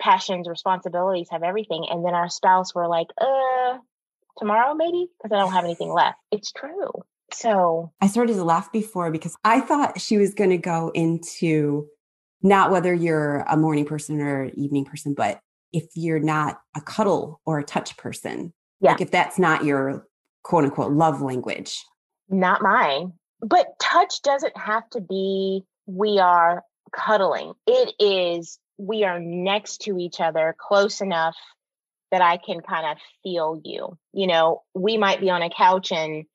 passions, 0.00 0.48
responsibilities 0.48 1.28
have 1.30 1.42
everything. 1.42 1.86
And 1.90 2.04
then 2.04 2.14
our 2.14 2.28
spouse 2.28 2.74
were 2.74 2.86
like, 2.86 3.08
uh, 3.20 3.78
tomorrow 4.38 4.74
maybe 4.74 5.08
because 5.18 5.34
I 5.34 5.40
don't 5.40 5.52
have 5.52 5.64
anything 5.64 5.92
left. 5.92 6.18
It's 6.30 6.52
true. 6.52 6.90
So 7.32 7.92
I 8.00 8.06
started 8.06 8.34
to 8.34 8.44
laugh 8.44 8.70
before 8.70 9.10
because 9.10 9.36
I 9.44 9.60
thought 9.60 10.00
she 10.00 10.18
was 10.18 10.34
going 10.34 10.50
to 10.50 10.58
go 10.58 10.92
into 10.94 11.88
not 12.44 12.70
whether 12.70 12.92
you're 12.92 13.38
a 13.48 13.56
morning 13.56 13.86
person 13.86 14.20
or 14.20 14.44
evening 14.54 14.84
person, 14.84 15.14
but 15.14 15.40
if 15.72 15.86
you're 15.96 16.20
not 16.20 16.60
a 16.76 16.80
cuddle 16.80 17.40
or 17.46 17.58
a 17.58 17.64
touch 17.64 17.96
person, 17.96 18.52
yeah. 18.80 18.92
like 18.92 19.00
if 19.00 19.10
that's 19.10 19.38
not 19.38 19.64
your 19.64 20.06
quote 20.44 20.64
unquote 20.64 20.92
love 20.92 21.22
language. 21.22 21.82
Not 22.28 22.62
mine. 22.62 23.14
But 23.40 23.68
touch 23.80 24.22
doesn't 24.22 24.56
have 24.56 24.88
to 24.90 25.00
be 25.00 25.64
we 25.86 26.18
are 26.18 26.62
cuddling. 26.92 27.54
It 27.66 27.94
is 27.98 28.58
we 28.78 29.04
are 29.04 29.18
next 29.18 29.78
to 29.82 29.98
each 29.98 30.20
other 30.20 30.54
close 30.58 31.00
enough 31.00 31.36
that 32.10 32.20
I 32.20 32.36
can 32.36 32.60
kind 32.60 32.86
of 32.86 32.98
feel 33.22 33.60
you. 33.64 33.98
You 34.12 34.26
know, 34.26 34.62
we 34.74 34.98
might 34.98 35.20
be 35.20 35.30
on 35.30 35.42
a 35.42 35.50
couch 35.50 35.92
and 35.92 36.26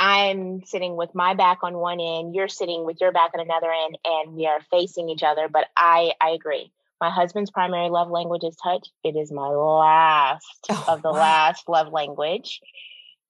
I'm 0.00 0.64
sitting 0.64 0.96
with 0.96 1.14
my 1.14 1.34
back 1.34 1.58
on 1.62 1.76
one 1.76 2.00
end, 2.00 2.34
you're 2.34 2.48
sitting 2.48 2.86
with 2.86 3.02
your 3.02 3.12
back 3.12 3.32
on 3.34 3.40
another 3.40 3.70
end, 3.70 3.98
and 4.02 4.32
we 4.32 4.46
are 4.46 4.62
facing 4.70 5.10
each 5.10 5.22
other. 5.22 5.46
But 5.46 5.66
I, 5.76 6.14
I 6.18 6.30
agree. 6.30 6.72
My 7.02 7.10
husband's 7.10 7.50
primary 7.50 7.90
love 7.90 8.10
language 8.10 8.42
is 8.42 8.56
touch. 8.56 8.88
It 9.04 9.14
is 9.14 9.30
my 9.30 9.48
last 9.48 10.46
oh, 10.70 10.84
of 10.88 11.02
the 11.02 11.10
wow. 11.10 11.18
last 11.18 11.68
love 11.68 11.92
language. 11.92 12.60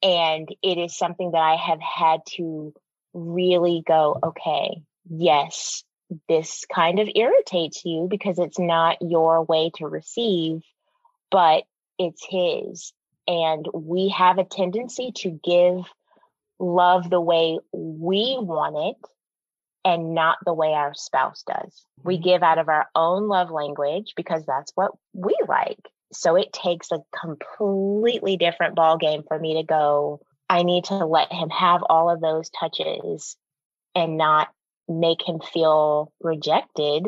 And 0.00 0.48
it 0.62 0.78
is 0.78 0.96
something 0.96 1.32
that 1.32 1.42
I 1.42 1.56
have 1.56 1.80
had 1.80 2.20
to 2.36 2.72
really 3.12 3.82
go, 3.84 4.16
okay, 4.22 4.82
yes, 5.08 5.82
this 6.28 6.64
kind 6.72 7.00
of 7.00 7.08
irritates 7.14 7.84
you 7.84 8.06
because 8.08 8.38
it's 8.38 8.60
not 8.60 8.98
your 9.00 9.42
way 9.42 9.72
to 9.76 9.86
receive, 9.88 10.62
but 11.33 11.64
it's 11.98 12.24
his. 12.24 12.92
And 13.26 13.66
we 13.74 14.11
have 14.11 14.38
a 14.38 14.44
tendency 14.44 15.12
to 15.16 15.30
give 15.30 15.85
love 16.61 17.09
the 17.11 17.20
way 17.20 17.59
we 17.73 18.37
want 18.40 18.94
it 18.94 19.11
and 19.85 20.14
not 20.14 20.38
the 20.44 20.55
way 20.55 20.73
our 20.73 20.94
spouse 20.94 21.42
does. 21.46 21.87
We 22.05 22.16
mm-hmm. 22.16 22.25
give 22.25 22.42
out 22.42 22.59
of 22.59 22.68
our 22.68 22.87
own 22.94 23.29
love 23.29 23.51
language 23.51 24.12
because 24.16 24.44
that's 24.46 24.73
what 24.75 24.92
we 25.12 25.37
like. 25.49 25.81
So 26.12 26.37
it 26.37 26.53
takes 26.53 26.90
a 26.92 27.03
completely 27.18 28.37
different 28.37 28.75
ball 28.75 28.99
game 28.99 29.23
for 29.27 29.38
me 29.38 29.55
to 29.55 29.62
go, 29.62 30.20
I 30.49 30.62
need 30.64 30.85
to 30.85 31.07
let 31.07 31.33
him 31.33 31.49
have 31.51 31.83
all 31.88 32.11
of 32.11 32.20
those 32.20 32.51
touches 32.51 33.37
and 33.94 34.18
not 34.18 34.49
make 34.88 35.27
him 35.27 35.40
feel 35.40 36.12
rejected 36.20 37.07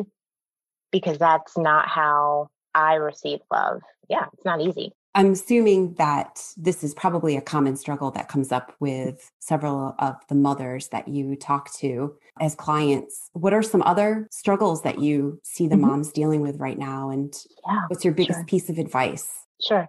because 0.91 1.17
that's 1.17 1.57
not 1.57 1.87
how 1.87 2.49
I 2.73 2.95
receive 2.95 3.39
love. 3.51 3.81
Yeah, 4.09 4.25
it's 4.33 4.45
not 4.45 4.61
easy. 4.61 4.93
I'm 5.15 5.33
assuming 5.33 5.93
that 5.95 6.43
this 6.57 6.83
is 6.83 6.93
probably 6.95 7.37
a 7.37 7.41
common 7.41 7.75
struggle 7.75 8.09
that 8.11 8.29
comes 8.29 8.51
up 8.51 8.75
with 8.79 9.31
several 9.39 9.95
of 9.99 10.15
the 10.27 10.35
mothers 10.35 10.87
that 10.87 11.07
you 11.07 11.35
talk 11.35 11.71
to 11.75 12.15
as 12.41 12.55
clients. 12.55 13.29
What 13.33 13.53
are 13.53 13.61
some 13.61 13.83
other 13.83 14.27
struggles 14.31 14.81
that 14.81 14.99
you 14.99 15.39
see 15.43 15.67
the 15.67 15.75
mm-hmm. 15.75 15.85
moms 15.85 16.11
dealing 16.11 16.41
with 16.41 16.59
right 16.59 16.77
now? 16.79 17.11
And 17.11 17.33
yeah, 17.67 17.81
what's 17.87 18.03
your 18.03 18.13
biggest 18.13 18.39
sure. 18.39 18.45
piece 18.45 18.69
of 18.69 18.79
advice? 18.79 19.31
Sure. 19.61 19.87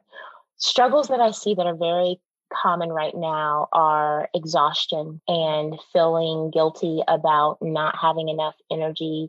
Struggles 0.59 1.09
that 1.09 1.21
I 1.21 1.31
see 1.31 1.55
that 1.55 1.67
are 1.67 1.77
very 1.77 2.21
common 2.53 2.91
right 2.91 3.15
now 3.15 3.69
are 3.73 4.29
exhaustion 4.35 5.21
and 5.27 5.79
feeling 5.93 6.51
guilty 6.51 7.03
about 7.09 7.59
not 7.63 7.97
having 8.01 8.29
enough 8.29 8.55
energy 8.71 9.29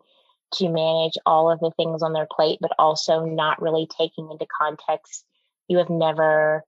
to 0.53 0.69
manage 0.69 1.17
all 1.25 1.49
of 1.49 1.59
the 1.59 1.71
things 1.77 2.03
on 2.03 2.13
their 2.13 2.27
plate, 2.29 2.59
but 2.61 2.71
also 2.77 3.25
not 3.25 3.61
really 3.61 3.87
taking 3.97 4.29
into 4.29 4.45
context 4.61 5.25
you 5.67 5.77
have 5.77 5.89
never 5.89 6.63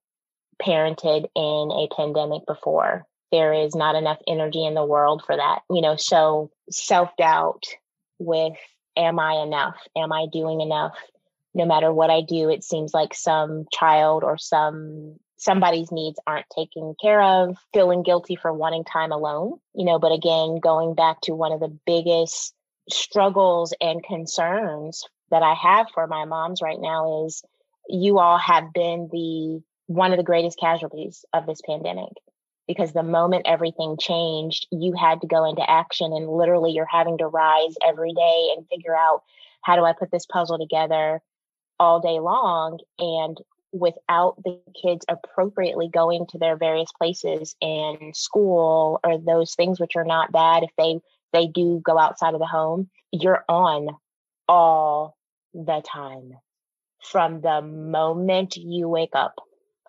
parented 0.62 1.25
in 1.36 1.71
a 1.71 1.88
pandemic 1.95 2.45
before. 2.47 3.05
There 3.31 3.53
is 3.53 3.75
not 3.75 3.95
enough 3.95 4.19
energy 4.27 4.65
in 4.65 4.73
the 4.73 4.86
world 4.86 5.23
for 5.25 5.36
that, 5.36 5.60
you 5.69 5.81
know. 5.81 5.95
So 5.97 6.51
self 6.69 7.10
doubt 7.17 7.63
with, 8.19 8.53
am 8.95 9.19
I 9.19 9.43
enough? 9.43 9.75
Am 9.95 10.12
I 10.12 10.27
doing 10.31 10.62
enough? 10.62 10.97
No 11.53 11.65
matter 11.65 11.91
what 11.91 12.10
I 12.10 12.21
do, 12.21 12.49
it 12.49 12.63
seems 12.63 12.93
like 12.93 13.13
some 13.13 13.65
child 13.71 14.23
or 14.23 14.38
some 14.38 15.17
somebody's 15.38 15.91
needs 15.91 16.19
aren't 16.25 16.49
taken 16.49 16.95
care 17.01 17.21
of, 17.21 17.57
feeling 17.73 18.03
guilty 18.03 18.36
for 18.36 18.51
wanting 18.51 18.83
time 18.83 19.12
alone, 19.12 19.60
you 19.73 19.86
know. 19.86 19.99
But 19.99 20.12
again, 20.12 20.60
going 20.62 20.95
back 20.95 21.21
to 21.21 21.36
one 21.36 21.51
of 21.51 21.60
the 21.60 21.77
biggest 21.86 22.53
struggles 22.89 23.73
and 23.79 24.03
concerns 24.03 25.03
that 25.29 25.43
I 25.43 25.53
have 25.53 25.88
for 25.93 26.07
my 26.07 26.25
moms 26.25 26.62
right 26.62 26.79
now 26.79 27.25
is 27.25 27.43
you 27.89 28.19
all 28.19 28.38
have 28.38 28.73
been 28.73 29.10
the 29.12 29.62
one 29.88 30.12
of 30.12 30.17
the 30.17 30.23
greatest 30.23 30.60
casualties 30.60 31.23
of 31.34 31.45
this 31.45 31.62
pandemic 31.65 32.12
because 32.67 32.91
the 32.91 33.04
moment 33.04 33.47
everything 33.47 33.95
changed, 33.97 34.67
you 34.71 34.93
had 34.93 35.21
to 35.21 35.28
go 35.28 35.45
into 35.45 35.69
action 35.69 36.12
and 36.12 36.28
literally 36.28 36.71
you're 36.71 36.86
having 36.86 37.17
to 37.17 37.28
rise 37.28 37.76
every 37.88 38.12
day 38.12 38.54
and 38.56 38.67
figure 38.67 38.95
out 38.95 39.23
how 39.62 39.78
do 39.78 39.86
I 39.86 39.93
put 39.93 40.12
this 40.12 40.26
puzzle 40.26 40.58
together? 40.58 41.21
all 41.80 42.00
day 42.00 42.19
long 42.19 42.80
and 43.00 43.38
without 43.71 44.41
the 44.43 44.60
kids 44.82 45.06
appropriately 45.10 45.89
going 45.89 46.26
to 46.28 46.38
their 46.38 46.56
various 46.56 46.91
places 46.97 47.56
and 47.62 48.15
school 48.15 49.00
or 49.04 49.17
those 49.17 49.56
things 49.56 49.80
which 49.80 49.95
are 49.95 50.06
not 50.06 50.32
bad 50.32 50.63
if 50.63 50.69
they 50.78 51.00
they 51.34 51.47
do 51.47 51.82
go 51.84 51.97
outside 51.97 52.34
of 52.34 52.39
the 52.39 52.45
home 52.45 52.89
you're 53.12 53.43
on 53.50 53.89
all 54.47 55.17
the 55.54 55.84
time 55.86 56.32
from 57.11 57.41
the 57.41 57.61
moment 57.61 58.57
you 58.57 58.87
wake 58.89 59.15
up 59.15 59.35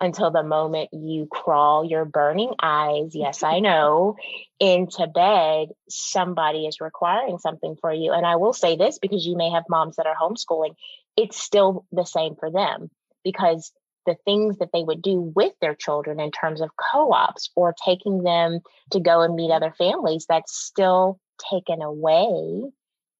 until 0.01 0.31
the 0.31 0.43
moment 0.43 0.89
you 0.93 1.27
crawl 1.29 1.83
your 1.83 2.05
burning 2.05 2.53
eyes, 2.61 3.11
yes, 3.13 3.43
I 3.43 3.59
know, 3.59 4.15
into 4.59 5.07
bed, 5.07 5.69
somebody 5.89 6.65
is 6.65 6.81
requiring 6.81 7.37
something 7.37 7.75
for 7.81 7.91
you. 7.91 8.11
And 8.13 8.25
I 8.25 8.37
will 8.37 8.53
say 8.53 8.75
this 8.75 8.99
because 8.99 9.25
you 9.25 9.35
may 9.35 9.49
have 9.49 9.63
moms 9.69 9.97
that 9.97 10.07
are 10.07 10.15
homeschooling, 10.15 10.75
it's 11.17 11.41
still 11.41 11.85
the 11.91 12.05
same 12.05 12.35
for 12.35 12.51
them 12.51 12.89
because 13.23 13.71
the 14.05 14.15
things 14.25 14.57
that 14.57 14.69
they 14.73 14.83
would 14.83 15.01
do 15.01 15.19
with 15.35 15.53
their 15.61 15.75
children 15.75 16.19
in 16.19 16.31
terms 16.31 16.61
of 16.61 16.69
co 16.91 17.11
ops 17.11 17.49
or 17.55 17.75
taking 17.85 18.23
them 18.23 18.59
to 18.91 18.99
go 18.99 19.21
and 19.21 19.35
meet 19.35 19.51
other 19.51 19.73
families, 19.77 20.25
that's 20.27 20.57
still 20.57 21.19
taken 21.51 21.81
away 21.81 22.63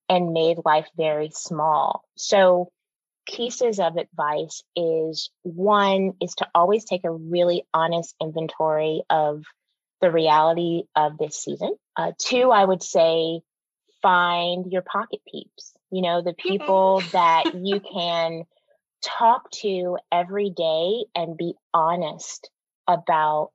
and 0.08 0.34
made 0.34 0.58
life 0.66 0.88
very 0.98 1.30
small. 1.32 2.04
So, 2.16 2.72
pieces 3.36 3.80
of 3.80 3.98
advice 3.98 4.64
is 4.76 5.30
one 5.44 6.14
is 6.22 6.34
to 6.36 6.48
always 6.54 6.86
take 6.86 7.04
a 7.04 7.12
really 7.12 7.66
honest 7.74 8.16
inventory 8.22 9.04
of 9.10 9.44
the 10.02 10.12
reality 10.12 10.84
of 10.96 11.18
this 11.18 11.36
season. 11.38 11.76
Uh, 11.96 12.12
two, 12.18 12.52
I 12.52 12.64
would 12.64 12.84
say 12.84 13.42
find 14.02 14.72
your 14.72 14.82
pocket 14.82 15.20
peeps, 15.30 15.74
you 15.92 16.02
know, 16.02 16.22
the 16.22 16.34
people 16.34 17.02
that 17.12 17.54
you 17.56 17.80
can 17.80 18.44
talk 19.02 19.50
to 19.52 19.98
every 20.12 20.50
day 20.50 21.06
and 21.16 21.38
be 21.38 21.54
honest 21.74 22.50
about 22.88 23.52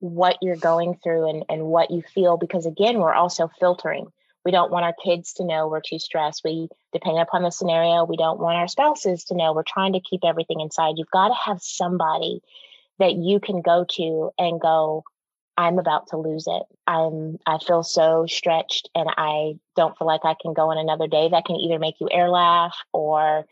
what 0.00 0.38
you're 0.42 0.56
going 0.56 0.98
through 1.02 1.28
and, 1.28 1.44
and 1.48 1.64
what 1.64 1.90
you 1.90 2.02
feel 2.14 2.36
because 2.36 2.66
again 2.66 2.98
we're 2.98 3.14
also 3.14 3.50
filtering 3.58 4.06
we 4.46 4.52
don't 4.52 4.70
want 4.70 4.84
our 4.84 4.94
kids 5.04 5.32
to 5.32 5.44
know 5.44 5.66
we're 5.66 5.80
too 5.80 5.98
stressed. 5.98 6.42
We 6.44 6.68
depending 6.92 7.20
upon 7.20 7.42
the 7.42 7.50
scenario 7.50 8.04
we 8.04 8.16
don't 8.16 8.38
want 8.38 8.56
our 8.56 8.68
spouses 8.68 9.24
to 9.24 9.34
know 9.34 9.52
we're 9.52 9.64
trying 9.64 9.92
to 9.94 10.00
keep 10.00 10.20
everything 10.24 10.60
inside. 10.60 10.94
You've 10.96 11.10
got 11.10 11.28
to 11.28 11.34
have 11.34 11.60
somebody 11.60 12.40
that 13.00 13.16
you 13.16 13.40
can 13.40 13.60
go 13.60 13.84
to 13.96 14.30
and 14.38 14.60
go 14.60 15.02
i'm 15.58 15.80
about 15.80 16.06
to 16.08 16.16
lose 16.16 16.46
it. 16.46 16.62
I'm 16.86 17.38
i 17.44 17.58
feel 17.58 17.82
so 17.82 18.26
stretched 18.26 18.88
and 18.94 19.08
i 19.16 19.54
don't 19.74 19.98
feel 19.98 20.06
like 20.06 20.24
i 20.24 20.36
can 20.40 20.54
go 20.54 20.70
on 20.70 20.78
another 20.78 21.08
day 21.08 21.28
that 21.28 21.44
can 21.44 21.56
either 21.56 21.80
make 21.80 21.96
you 22.00 22.08
air 22.12 22.28
laugh 22.28 22.76
or 22.92 23.46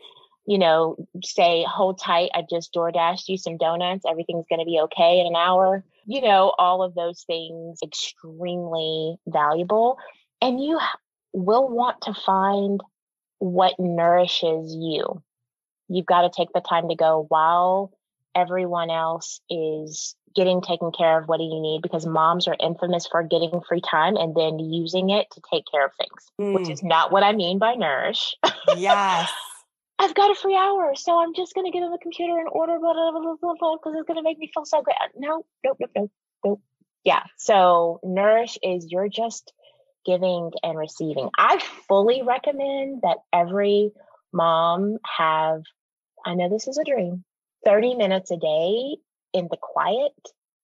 you 0.46 0.58
know 0.58 0.96
say 1.24 1.66
hold 1.68 1.98
tight. 1.98 2.30
I 2.34 2.44
just 2.48 2.72
door 2.72 2.92
dashed 2.92 3.28
you 3.28 3.36
some 3.36 3.56
donuts. 3.56 4.04
Everything's 4.08 4.46
going 4.48 4.60
to 4.60 4.64
be 4.64 4.78
okay 4.84 5.18
in 5.18 5.26
an 5.26 5.34
hour. 5.34 5.82
You 6.06 6.20
know 6.20 6.54
all 6.56 6.84
of 6.84 6.94
those 6.94 7.24
things 7.24 7.80
extremely 7.82 9.16
valuable 9.26 9.98
and 10.44 10.62
you 10.62 10.78
will 11.32 11.68
want 11.68 12.02
to 12.02 12.14
find 12.14 12.80
what 13.38 13.74
nourishes 13.78 14.74
you 14.74 15.22
you've 15.88 16.06
got 16.06 16.22
to 16.22 16.30
take 16.34 16.52
the 16.52 16.60
time 16.60 16.88
to 16.88 16.94
go 16.94 17.26
while 17.28 17.92
everyone 18.34 18.90
else 18.90 19.40
is 19.50 20.14
getting 20.34 20.60
taken 20.60 20.90
care 20.90 21.18
of 21.18 21.28
what 21.28 21.38
do 21.38 21.44
you 21.44 21.60
need 21.60 21.80
because 21.82 22.06
moms 22.06 22.46
are 22.46 22.56
infamous 22.60 23.06
for 23.06 23.22
getting 23.22 23.60
free 23.68 23.80
time 23.80 24.16
and 24.16 24.34
then 24.34 24.58
using 24.58 25.10
it 25.10 25.26
to 25.32 25.40
take 25.52 25.64
care 25.70 25.84
of 25.84 25.92
things 25.96 26.30
mm. 26.40 26.54
which 26.54 26.68
is 26.68 26.82
not 26.82 27.10
what 27.10 27.22
i 27.22 27.32
mean 27.32 27.58
by 27.58 27.74
nourish 27.74 28.36
yes 28.76 29.30
I've 29.96 30.14
got 30.14 30.32
a 30.32 30.34
free 30.34 30.56
hour, 30.56 30.94
so 30.96 31.22
I'm 31.22 31.34
just 31.34 31.54
gonna 31.54 31.70
get 31.70 31.84
on 31.84 31.92
the 31.92 31.98
computer 31.98 32.36
and 32.36 32.48
order 32.50 32.80
blah 32.80 32.92
blah 32.92 33.12
blah 33.12 33.36
blah 33.40 33.54
blah 33.58 33.76
because 33.76 33.94
it's 33.96 34.08
gonna 34.08 34.24
make 34.24 34.38
me 34.38 34.50
feel 34.52 34.64
so 34.64 34.82
good. 34.82 34.94
No, 35.14 35.46
nope, 35.64 35.76
nope, 35.78 35.90
nope, 35.94 36.10
nope. 36.44 36.60
Yeah. 37.04 37.22
So 37.38 38.00
nourish 38.02 38.58
is 38.60 38.90
you're 38.90 39.08
just 39.08 39.52
giving 40.04 40.52
and 40.62 40.78
receiving. 40.78 41.30
I 41.38 41.58
fully 41.88 42.22
recommend 42.22 43.02
that 43.02 43.18
every 43.32 43.92
mom 44.32 44.98
have. 45.04 45.62
I 46.24 46.34
know 46.34 46.48
this 46.48 46.68
is 46.68 46.78
a 46.78 46.84
dream, 46.84 47.24
30 47.64 47.94
minutes 47.96 48.30
a 48.30 48.36
day 48.36 48.96
in 49.32 49.48
the 49.50 49.58
quiet 49.60 50.12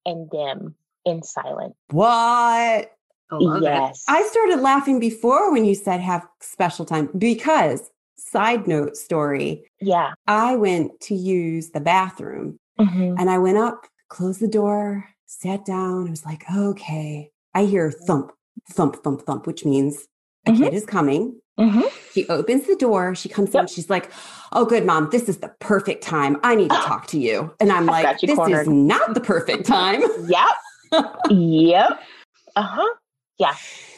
and 0.06 0.30
dim 0.30 0.74
in 1.04 1.22
silence. 1.22 1.74
What? 1.90 2.92
yes. 3.38 4.04
It. 4.08 4.12
I 4.12 4.22
started 4.24 4.60
laughing 4.60 4.98
before 4.98 5.52
when 5.52 5.64
you 5.64 5.74
said 5.74 6.00
have 6.00 6.26
special 6.40 6.84
time 6.84 7.10
because 7.16 7.90
side 8.16 8.66
note 8.66 8.96
story. 8.96 9.64
Yeah. 9.80 10.12
I 10.26 10.56
went 10.56 11.00
to 11.02 11.14
use 11.14 11.70
the 11.70 11.80
bathroom 11.80 12.58
mm-hmm. 12.78 13.14
and 13.18 13.30
I 13.30 13.38
went 13.38 13.58
up, 13.58 13.86
closed 14.08 14.40
the 14.40 14.48
door, 14.48 15.08
sat 15.26 15.64
down. 15.64 16.06
I 16.06 16.10
was 16.10 16.24
like, 16.24 16.44
okay. 16.54 17.30
I 17.54 17.64
hear 17.64 17.90
thump, 17.90 18.32
thump, 18.70 19.02
thump, 19.02 19.22
thump, 19.22 19.46
which 19.46 19.64
means 19.64 20.08
a 20.46 20.52
mm-hmm. 20.52 20.64
kid 20.64 20.74
is 20.74 20.86
coming. 20.86 21.40
Mm-hmm. 21.58 21.82
She 22.12 22.26
opens 22.28 22.66
the 22.66 22.76
door. 22.76 23.14
She 23.14 23.28
comes 23.28 23.52
yep. 23.52 23.62
in. 23.62 23.68
She's 23.68 23.90
like, 23.90 24.10
"Oh, 24.52 24.64
good, 24.64 24.86
mom. 24.86 25.10
This 25.10 25.28
is 25.28 25.38
the 25.38 25.48
perfect 25.60 26.02
time. 26.02 26.38
I 26.42 26.54
need 26.54 26.70
to 26.70 26.76
talk 26.86 27.06
to 27.08 27.18
you." 27.18 27.54
And 27.60 27.70
I'm 27.70 27.88
I've 27.90 28.04
like, 28.04 28.20
"This 28.20 28.34
cornered. 28.34 28.62
is 28.62 28.68
not 28.68 29.14
the 29.14 29.20
perfect 29.20 29.66
time." 29.66 30.00
yep. 30.26 30.48
yep. 31.30 32.00
Uh 32.56 32.62
huh. 32.62 32.94
Yeah. 33.38 33.54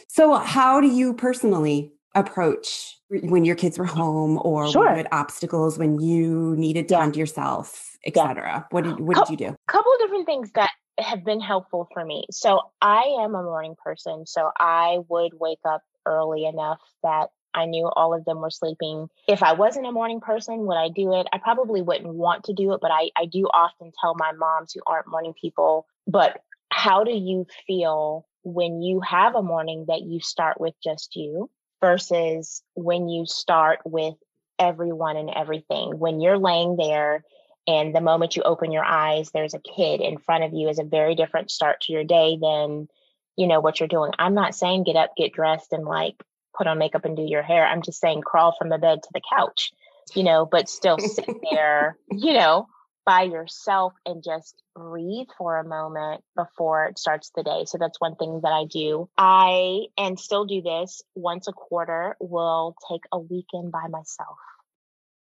So, 0.08 0.34
how 0.34 0.80
do 0.80 0.88
you 0.88 1.14
personally 1.14 1.92
approach 2.14 2.98
when 3.08 3.44
your 3.44 3.56
kids 3.56 3.78
were 3.78 3.84
home, 3.84 4.40
or 4.42 4.70
sure. 4.70 4.82
when 4.82 4.90
you 4.90 4.96
had 4.96 5.08
obstacles, 5.12 5.78
when 5.78 6.00
you 6.00 6.56
needed 6.56 6.88
time 6.88 7.08
yeah. 7.08 7.12
to 7.12 7.18
yourself, 7.20 7.96
etc.? 8.04 8.42
Yeah. 8.44 8.62
What 8.70 8.84
did 8.84 8.98
what 8.98 9.16
did 9.18 9.30
you 9.30 9.36
do? 9.36 9.54
A 9.54 9.72
couple 9.72 9.92
of 9.92 9.98
different 10.00 10.26
things 10.26 10.50
that 10.56 10.70
have 10.98 11.24
been 11.24 11.40
helpful 11.40 11.88
for 11.92 12.04
me. 12.04 12.24
So 12.30 12.60
I 12.80 13.18
am 13.20 13.34
a 13.34 13.42
morning 13.42 13.74
person. 13.82 14.26
So 14.26 14.50
I 14.58 14.98
would 15.08 15.32
wake 15.38 15.60
up 15.64 15.82
early 16.06 16.44
enough 16.44 16.80
that 17.02 17.28
I 17.54 17.66
knew 17.66 17.86
all 17.86 18.14
of 18.14 18.24
them 18.24 18.40
were 18.40 18.50
sleeping. 18.50 19.08
If 19.28 19.42
I 19.42 19.52
wasn't 19.52 19.86
a 19.86 19.92
morning 19.92 20.20
person, 20.20 20.66
would 20.66 20.76
I 20.76 20.88
do 20.88 21.14
it? 21.14 21.26
I 21.32 21.38
probably 21.38 21.82
wouldn't 21.82 22.14
want 22.14 22.44
to 22.44 22.54
do 22.54 22.72
it, 22.72 22.80
but 22.80 22.90
I, 22.90 23.10
I 23.16 23.26
do 23.26 23.44
often 23.52 23.92
tell 24.00 24.14
my 24.16 24.32
moms 24.32 24.72
who 24.72 24.80
aren't 24.86 25.08
morning 25.08 25.34
people, 25.38 25.86
but 26.06 26.40
how 26.70 27.04
do 27.04 27.12
you 27.12 27.46
feel 27.66 28.26
when 28.44 28.80
you 28.82 29.00
have 29.00 29.34
a 29.34 29.42
morning 29.42 29.86
that 29.88 30.02
you 30.02 30.20
start 30.20 30.60
with 30.60 30.74
just 30.82 31.14
you 31.14 31.50
versus 31.80 32.62
when 32.74 33.08
you 33.08 33.26
start 33.26 33.80
with 33.84 34.14
everyone 34.58 35.16
and 35.16 35.30
everything? 35.30 35.98
When 35.98 36.20
you're 36.20 36.38
laying 36.38 36.76
there 36.76 37.22
and 37.66 37.94
the 37.94 38.00
moment 38.00 38.36
you 38.36 38.42
open 38.42 38.72
your 38.72 38.84
eyes, 38.84 39.30
there's 39.30 39.54
a 39.54 39.60
kid 39.60 40.00
in 40.00 40.18
front 40.18 40.44
of 40.44 40.52
you 40.52 40.68
is 40.68 40.78
a 40.78 40.84
very 40.84 41.14
different 41.14 41.50
start 41.50 41.80
to 41.82 41.92
your 41.92 42.04
day 42.04 42.38
than, 42.40 42.88
you 43.36 43.46
know, 43.46 43.60
what 43.60 43.78
you're 43.78 43.88
doing. 43.88 44.12
I'm 44.18 44.34
not 44.34 44.54
saying 44.54 44.84
get 44.84 44.96
up, 44.96 45.16
get 45.16 45.32
dressed 45.32 45.72
and 45.72 45.84
like 45.84 46.16
put 46.56 46.66
on 46.66 46.78
makeup 46.78 47.04
and 47.04 47.16
do 47.16 47.22
your 47.22 47.42
hair. 47.42 47.66
I'm 47.66 47.82
just 47.82 48.00
saying 48.00 48.22
crawl 48.22 48.54
from 48.58 48.68
the 48.68 48.78
bed 48.78 49.02
to 49.02 49.08
the 49.14 49.22
couch, 49.32 49.72
you 50.14 50.24
know, 50.24 50.44
but 50.44 50.68
still 50.68 50.98
sit 50.98 51.28
there, 51.50 51.96
you 52.10 52.32
know, 52.32 52.66
by 53.04 53.22
yourself 53.22 53.94
and 54.06 54.22
just 54.22 54.60
breathe 54.74 55.28
for 55.38 55.58
a 55.58 55.66
moment 55.66 56.22
before 56.36 56.86
it 56.86 56.98
starts 56.98 57.30
the 57.34 57.42
day. 57.42 57.64
So 57.66 57.78
that's 57.78 58.00
one 58.00 58.16
thing 58.16 58.40
that 58.42 58.52
I 58.52 58.64
do. 58.64 59.08
I 59.16 59.86
and 59.96 60.18
still 60.18 60.44
do 60.44 60.62
this 60.62 61.02
once 61.14 61.48
a 61.48 61.52
quarter 61.52 62.16
will 62.20 62.76
take 62.90 63.02
a 63.12 63.18
weekend 63.18 63.72
by 63.72 63.86
myself. 63.88 64.38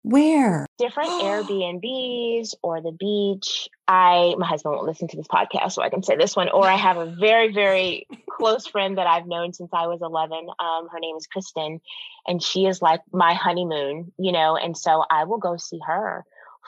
Where? 0.07 0.65
Different 0.77 1.09
Airbnbs 1.09 2.53
or 2.63 2.81
the 2.81 2.93
beach. 2.93 3.67
I 3.89 4.35
my 4.37 4.47
husband 4.47 4.73
won't 4.73 4.87
listen 4.87 5.09
to 5.09 5.17
this 5.17 5.27
podcast, 5.27 5.73
so 5.73 5.81
I 5.81 5.89
can 5.89 6.01
say 6.01 6.15
this 6.15 6.33
one. 6.33 6.47
Or 6.47 6.65
I 6.65 6.75
have 6.75 6.95
a 6.95 7.13
very, 7.19 7.51
very 7.51 8.07
close 8.29 8.67
friend 8.67 8.97
that 8.97 9.05
I've 9.05 9.27
known 9.27 9.51
since 9.51 9.69
I 9.73 9.87
was 9.87 10.01
11. 10.01 10.47
Um, 10.59 10.87
her 10.89 10.99
name 11.01 11.17
is 11.17 11.27
Kristen, 11.27 11.81
and 12.25 12.41
she 12.41 12.67
is 12.67 12.81
like 12.81 13.01
my 13.11 13.33
honeymoon, 13.33 14.13
you 14.17 14.31
know. 14.31 14.55
And 14.55 14.77
so 14.77 15.03
I 15.09 15.25
will 15.25 15.39
go 15.39 15.57
see 15.57 15.79
her 15.85 16.23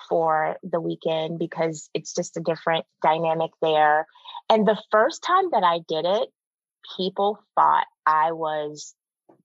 for 0.10 0.58
the 0.62 0.82
weekend 0.82 1.40
because 1.40 1.90
it's 1.94 2.14
just 2.14 2.36
a 2.36 2.42
different 2.42 2.86
dynamic 3.02 3.52
there. 3.62 4.06
And 4.50 4.68
the 4.68 4.82
first 4.92 5.24
time 5.24 5.52
that 5.52 5.64
I 5.64 5.80
did 5.88 6.04
it, 6.06 6.28
people 6.98 7.40
thought 7.56 7.86
I 8.06 8.34
was 8.34 8.96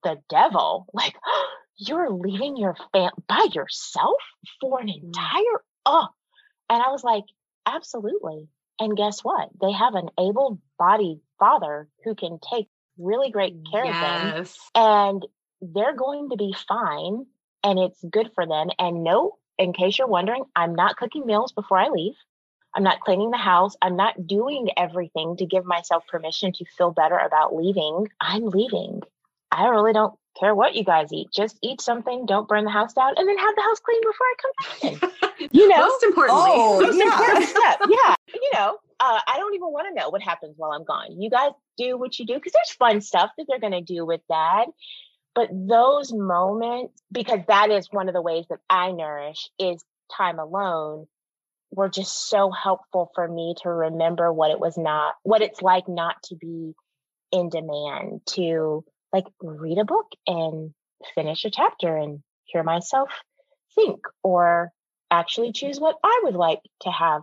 the 0.04 0.18
devil. 0.28 0.86
Like, 0.92 1.14
you're 1.76 2.10
leaving 2.10 2.56
your 2.56 2.76
fam 2.92 3.10
by 3.28 3.48
yourself 3.52 4.20
for 4.60 4.80
an 4.80 4.86
mm. 4.86 5.02
entire 5.02 5.58
oh 5.84 6.06
and 6.70 6.80
i 6.80 6.88
was 6.92 7.02
like 7.02 7.24
absolutely. 7.66 8.48
And 8.80 8.96
guess 8.96 9.22
what? 9.22 9.50
They 9.60 9.70
have 9.70 9.94
an 9.94 10.08
able-bodied 10.18 11.20
father 11.38 11.88
who 12.04 12.14
can 12.14 12.38
take 12.38 12.68
really 12.98 13.30
great 13.30 13.54
care 13.70 13.84
yes. 13.84 13.94
of 13.94 14.56
them 14.74 14.84
and 14.84 15.26
they're 15.60 15.94
going 15.94 16.30
to 16.30 16.36
be 16.36 16.54
fine 16.68 17.26
and 17.62 17.78
it's 17.78 18.02
good 18.10 18.30
for 18.34 18.46
them. 18.46 18.68
And 18.78 19.04
no 19.04 19.38
in 19.56 19.72
case 19.72 19.98
you're 19.98 20.08
wondering 20.08 20.42
i'm 20.56 20.74
not 20.74 20.96
cooking 20.96 21.26
meals 21.26 21.52
before 21.52 21.78
i 21.78 21.88
leave. 21.88 22.14
I'm 22.76 22.82
not 22.82 23.00
cleaning 23.00 23.30
the 23.30 23.36
house. 23.36 23.76
I'm 23.80 23.94
not 23.94 24.26
doing 24.26 24.68
everything 24.76 25.36
to 25.36 25.46
give 25.46 25.64
myself 25.64 26.04
permission 26.08 26.52
to 26.54 26.64
feel 26.76 26.90
better 26.90 27.16
about 27.16 27.54
leaving. 27.54 28.08
I'm 28.20 28.46
leaving 28.46 29.02
i 29.54 29.68
really 29.68 29.92
don't 29.92 30.14
care 30.38 30.54
what 30.54 30.74
you 30.74 30.84
guys 30.84 31.12
eat. 31.12 31.28
Just 31.32 31.58
eat 31.62 31.80
something. 31.80 32.26
Don't 32.26 32.48
burn 32.48 32.64
the 32.64 32.70
house 32.70 32.92
down, 32.92 33.14
and 33.16 33.28
then 33.28 33.38
have 33.38 33.54
the 33.54 33.62
house 33.62 33.80
clean 33.80 34.00
before 34.02 34.26
I 34.26 34.34
come 34.42 35.00
back. 35.00 35.48
you 35.52 35.68
know, 35.68 35.76
most 35.76 36.02
importantly, 36.02 36.42
oh, 36.44 36.80
most 36.80 36.98
yeah. 36.98 37.04
important 37.04 37.48
step. 37.48 37.80
Yeah, 37.88 38.14
you 38.32 38.50
know, 38.54 38.78
uh, 39.00 39.20
I 39.26 39.36
don't 39.38 39.54
even 39.54 39.70
want 39.70 39.86
to 39.88 39.94
know 39.94 40.10
what 40.10 40.22
happens 40.22 40.54
while 40.56 40.72
I'm 40.72 40.84
gone. 40.84 41.20
You 41.20 41.30
guys 41.30 41.52
do 41.76 41.98
what 41.98 42.18
you 42.18 42.26
do 42.26 42.34
because 42.34 42.52
there's 42.52 42.72
fun 42.72 43.00
stuff 43.00 43.30
that 43.36 43.46
they're 43.48 43.60
going 43.60 43.72
to 43.72 43.80
do 43.80 44.04
with 44.04 44.20
dad. 44.28 44.66
But 45.34 45.48
those 45.52 46.12
moments, 46.12 47.00
because 47.10 47.40
that 47.48 47.70
is 47.70 47.88
one 47.90 48.08
of 48.08 48.14
the 48.14 48.22
ways 48.22 48.44
that 48.50 48.60
I 48.70 48.92
nourish, 48.92 49.50
is 49.58 49.84
time 50.16 50.38
alone 50.38 51.06
were 51.72 51.88
just 51.88 52.28
so 52.28 52.50
helpful 52.52 53.10
for 53.16 53.26
me 53.26 53.54
to 53.62 53.68
remember 53.68 54.32
what 54.32 54.52
it 54.52 54.60
was 54.60 54.78
not, 54.78 55.14
what 55.24 55.42
it's 55.42 55.60
like 55.60 55.88
not 55.88 56.22
to 56.24 56.36
be 56.36 56.74
in 57.32 57.48
demand, 57.48 58.20
to 58.26 58.84
like 59.14 59.26
read 59.40 59.78
a 59.78 59.84
book 59.84 60.06
and 60.26 60.74
finish 61.14 61.44
a 61.44 61.50
chapter 61.50 61.96
and 61.96 62.20
hear 62.44 62.62
myself 62.62 63.10
think 63.74 64.00
or 64.22 64.70
actually 65.10 65.52
choose 65.52 65.78
what 65.78 65.96
I 66.02 66.20
would 66.24 66.34
like 66.34 66.60
to 66.82 66.90
have 66.90 67.22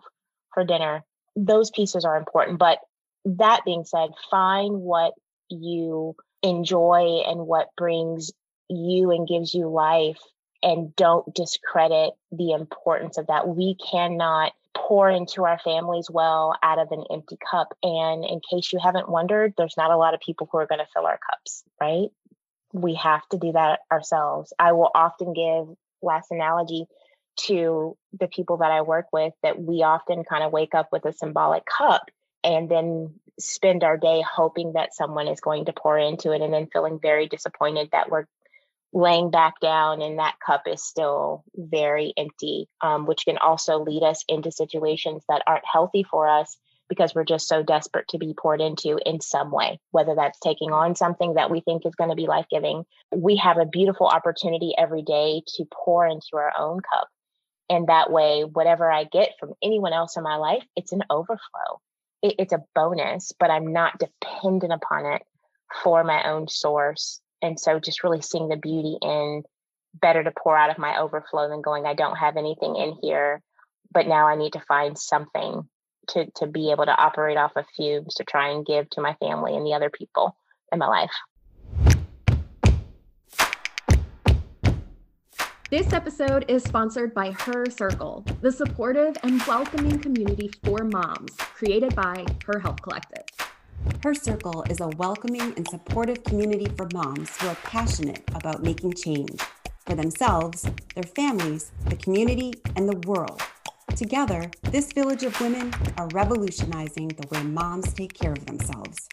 for 0.53 0.63
dinner. 0.63 1.03
Those 1.35 1.69
pieces 1.69 2.05
are 2.05 2.17
important. 2.17 2.59
But 2.59 2.79
that 3.25 3.61
being 3.65 3.83
said, 3.83 4.09
find 4.29 4.77
what 4.77 5.13
you 5.49 6.15
enjoy 6.41 7.23
and 7.27 7.45
what 7.45 7.67
brings 7.75 8.31
you 8.69 9.11
and 9.11 9.27
gives 9.27 9.53
you 9.53 9.69
life 9.69 10.19
and 10.63 10.95
don't 10.95 11.33
discredit 11.35 12.13
the 12.31 12.51
importance 12.51 13.17
of 13.17 13.27
that. 13.27 13.47
We 13.47 13.75
cannot 13.91 14.53
pour 14.75 15.09
into 15.09 15.45
our 15.45 15.59
families 15.59 16.09
well 16.09 16.55
out 16.63 16.79
of 16.79 16.91
an 16.91 17.03
empty 17.11 17.37
cup. 17.49 17.73
And 17.83 18.23
in 18.25 18.41
case 18.49 18.71
you 18.71 18.79
haven't 18.81 19.09
wondered, 19.09 19.53
there's 19.57 19.77
not 19.77 19.91
a 19.91 19.97
lot 19.97 20.13
of 20.13 20.19
people 20.19 20.47
who 20.51 20.57
are 20.57 20.67
going 20.67 20.79
to 20.79 20.87
fill 20.93 21.05
our 21.05 21.19
cups, 21.29 21.63
right? 21.79 22.09
We 22.73 22.95
have 22.95 23.27
to 23.29 23.37
do 23.37 23.51
that 23.53 23.79
ourselves. 23.91 24.53
I 24.57 24.71
will 24.73 24.91
often 24.93 25.33
give 25.33 25.75
last 26.01 26.31
analogy 26.31 26.85
to 27.47 27.97
the 28.19 28.27
people 28.27 28.57
that 28.57 28.71
I 28.71 28.81
work 28.81 29.07
with 29.11 29.33
that 29.43 29.61
we 29.61 29.83
often 29.83 30.23
kind 30.23 30.43
of 30.43 30.51
wake 30.51 30.75
up 30.75 30.89
with 30.91 31.05
a 31.05 31.13
symbolic 31.13 31.63
cup 31.65 32.09
and 32.43 32.69
then 32.69 33.13
spend 33.39 33.83
our 33.83 33.97
day 33.97 34.23
hoping 34.29 34.73
that 34.73 34.93
someone 34.93 35.27
is 35.27 35.39
going 35.39 35.65
to 35.65 35.73
pour 35.73 35.97
into 35.97 36.31
it 36.31 36.41
and 36.41 36.53
then 36.53 36.67
feeling 36.71 36.99
very 37.01 37.27
disappointed 37.27 37.89
that 37.91 38.09
we're 38.09 38.25
laying 38.93 39.31
back 39.31 39.59
down 39.61 40.01
and 40.01 40.19
that 40.19 40.35
cup 40.45 40.63
is 40.67 40.83
still 40.83 41.43
very 41.55 42.13
empty, 42.17 42.67
um, 42.81 43.05
which 43.05 43.25
can 43.25 43.37
also 43.37 43.79
lead 43.79 44.03
us 44.03 44.23
into 44.27 44.51
situations 44.51 45.23
that 45.29 45.43
aren't 45.47 45.65
healthy 45.65 46.03
for 46.03 46.27
us 46.27 46.57
because 46.89 47.15
we're 47.15 47.23
just 47.23 47.47
so 47.47 47.63
desperate 47.63 48.09
to 48.09 48.17
be 48.17 48.33
poured 48.37 48.59
into 48.59 48.99
in 49.05 49.21
some 49.21 49.49
way, 49.49 49.79
whether 49.91 50.13
that's 50.13 50.39
taking 50.41 50.73
on 50.73 50.93
something 50.93 51.35
that 51.35 51.49
we 51.49 51.61
think 51.61 51.85
is 51.85 51.95
going 51.95 52.09
to 52.09 52.17
be 52.17 52.27
life 52.27 52.47
giving. 52.51 52.83
We 53.15 53.37
have 53.37 53.57
a 53.57 53.65
beautiful 53.65 54.07
opportunity 54.07 54.73
every 54.77 55.01
day 55.01 55.41
to 55.55 55.65
pour 55.73 56.05
into 56.05 56.35
our 56.35 56.51
own 56.59 56.81
cup. 56.81 57.07
And 57.69 57.87
that 57.87 58.11
way, 58.11 58.41
whatever 58.43 58.91
I 58.91 59.05
get 59.05 59.35
from 59.39 59.53
anyone 59.63 59.93
else 59.93 60.17
in 60.17 60.23
my 60.23 60.35
life, 60.35 60.65
it's 60.75 60.91
an 60.91 61.03
overflow. 61.09 61.79
It, 62.21 62.35
it's 62.39 62.51
a 62.51 62.65
bonus, 62.75 63.31
but 63.39 63.49
I'm 63.49 63.71
not 63.71 63.97
dependent 63.97 64.73
upon 64.73 65.13
it 65.13 65.21
for 65.81 66.03
my 66.03 66.29
own 66.29 66.49
source. 66.49 67.21
And 67.41 67.59
so 67.59 67.79
just 67.79 68.03
really 68.03 68.21
seeing 68.21 68.49
the 68.49 68.55
beauty 68.55 68.97
in 69.01 69.43
better 69.93 70.23
to 70.23 70.31
pour 70.31 70.57
out 70.57 70.69
of 70.69 70.77
my 70.77 70.99
overflow 70.99 71.49
than 71.49 71.61
going, 71.61 71.85
I 71.85 71.93
don't 71.93 72.15
have 72.15 72.37
anything 72.37 72.75
in 72.75 72.97
here, 73.01 73.41
but 73.91 74.07
now 74.07 74.27
I 74.27 74.35
need 74.35 74.53
to 74.53 74.61
find 74.67 74.97
something 74.97 75.67
to 76.09 76.25
to 76.37 76.47
be 76.47 76.71
able 76.71 76.85
to 76.85 76.95
operate 76.95 77.37
off 77.37 77.55
of 77.55 77.65
fumes 77.75 78.15
to 78.15 78.23
try 78.23 78.49
and 78.49 78.65
give 78.65 78.89
to 78.91 79.01
my 79.01 79.13
family 79.15 79.55
and 79.55 79.65
the 79.65 79.73
other 79.73 79.89
people 79.89 80.35
in 80.71 80.79
my 80.79 80.87
life. 80.87 81.11
This 85.69 85.93
episode 85.93 86.43
is 86.49 86.63
sponsored 86.63 87.13
by 87.13 87.31
Her 87.31 87.65
Circle, 87.69 88.25
the 88.41 88.51
supportive 88.51 89.15
and 89.23 89.41
welcoming 89.43 89.99
community 89.99 90.51
for 90.65 90.83
moms 90.83 91.33
created 91.37 91.95
by 91.95 92.25
Her 92.45 92.59
Health 92.59 92.81
Collective. 92.81 93.40
Her 94.03 94.13
Circle 94.13 94.63
is 94.69 94.79
a 94.79 94.87
welcoming 94.89 95.53
and 95.55 95.67
supportive 95.69 96.23
community 96.23 96.67
for 96.77 96.87
moms 96.93 97.35
who 97.37 97.47
are 97.47 97.55
passionate 97.63 98.23
about 98.35 98.63
making 98.63 98.93
change 98.93 99.41
for 99.85 99.95
themselves, 99.95 100.67
their 100.95 101.03
families, 101.03 101.71
the 101.87 101.95
community, 101.95 102.53
and 102.75 102.87
the 102.87 102.97
world 103.07 103.41
Together, 103.95 104.49
this 104.71 104.93
village 104.93 105.23
of 105.23 105.39
women 105.41 105.73
are 105.97 106.07
revolutionizing 106.07 107.09
the 107.09 107.27
way 107.27 107.43
moms 107.43 107.93
take 107.93 108.13
care 108.13 108.31
of 108.31 108.45
themselves. 108.45 109.09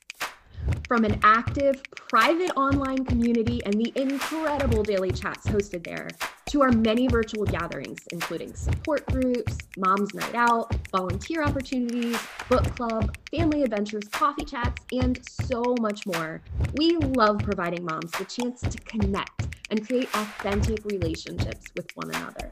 From 0.88 1.04
an 1.04 1.20
active, 1.22 1.82
private 1.90 2.50
online 2.56 3.04
community 3.04 3.62
and 3.66 3.74
the 3.74 3.92
incredible 3.94 4.82
daily 4.82 5.12
chats 5.12 5.46
hosted 5.46 5.84
there, 5.84 6.08
to 6.46 6.62
our 6.62 6.72
many 6.72 7.08
virtual 7.08 7.44
gatherings, 7.44 7.98
including 8.10 8.54
support 8.54 9.04
groups, 9.04 9.58
Mom's 9.76 10.14
Night 10.14 10.34
Out, 10.34 10.74
volunteer 10.90 11.42
opportunities, 11.42 12.18
book 12.48 12.64
club, 12.74 13.14
family 13.30 13.64
adventures, 13.64 14.08
coffee 14.08 14.46
chats, 14.46 14.82
and 14.90 15.20
so 15.28 15.76
much 15.78 16.06
more. 16.06 16.40
We 16.72 16.96
love 16.96 17.40
providing 17.40 17.84
moms 17.84 18.10
the 18.12 18.24
chance 18.24 18.62
to 18.62 18.78
connect 18.78 19.58
and 19.68 19.86
create 19.86 20.08
authentic 20.14 20.86
relationships 20.86 21.66
with 21.76 21.94
one 21.96 22.08
another 22.08 22.50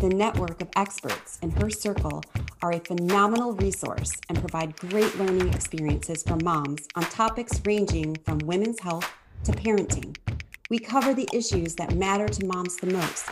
the 0.00 0.08
network 0.08 0.60
of 0.60 0.68
experts 0.76 1.38
in 1.42 1.50
her 1.50 1.70
circle 1.70 2.22
are 2.62 2.72
a 2.72 2.80
phenomenal 2.80 3.52
resource 3.54 4.12
and 4.28 4.38
provide 4.38 4.76
great 4.76 5.16
learning 5.18 5.52
experiences 5.54 6.22
for 6.22 6.36
moms 6.36 6.88
on 6.94 7.02
topics 7.04 7.60
ranging 7.64 8.16
from 8.24 8.38
women's 8.38 8.80
health 8.80 9.10
to 9.44 9.52
parenting. 9.52 10.16
We 10.70 10.78
cover 10.78 11.14
the 11.14 11.28
issues 11.32 11.74
that 11.76 11.94
matter 11.94 12.26
to 12.26 12.46
moms 12.46 12.76
the 12.76 12.88
most, 12.88 13.26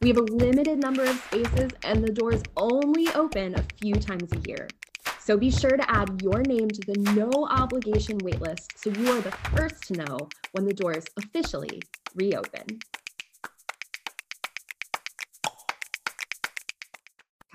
We 0.00 0.10
have 0.10 0.18
a 0.18 0.22
limited 0.22 0.78
number 0.78 1.02
of 1.02 1.18
spaces 1.18 1.72
and 1.82 2.04
the 2.04 2.12
doors 2.12 2.40
only 2.56 3.08
open 3.14 3.56
a 3.56 3.64
few 3.80 3.94
times 3.94 4.32
a 4.32 4.38
year. 4.48 4.68
So 5.18 5.36
be 5.36 5.50
sure 5.50 5.76
to 5.76 5.90
add 5.90 6.22
your 6.22 6.42
name 6.42 6.68
to 6.68 6.80
the 6.86 7.00
no 7.16 7.32
obligation 7.50 8.20
waitlist 8.20 8.66
so 8.76 8.90
you 8.90 9.10
are 9.10 9.20
the 9.20 9.32
first 9.56 9.88
to 9.88 9.94
know 9.94 10.28
when 10.52 10.64
the 10.64 10.74
doors 10.74 11.06
officially 11.16 11.82
reopen. 12.14 12.78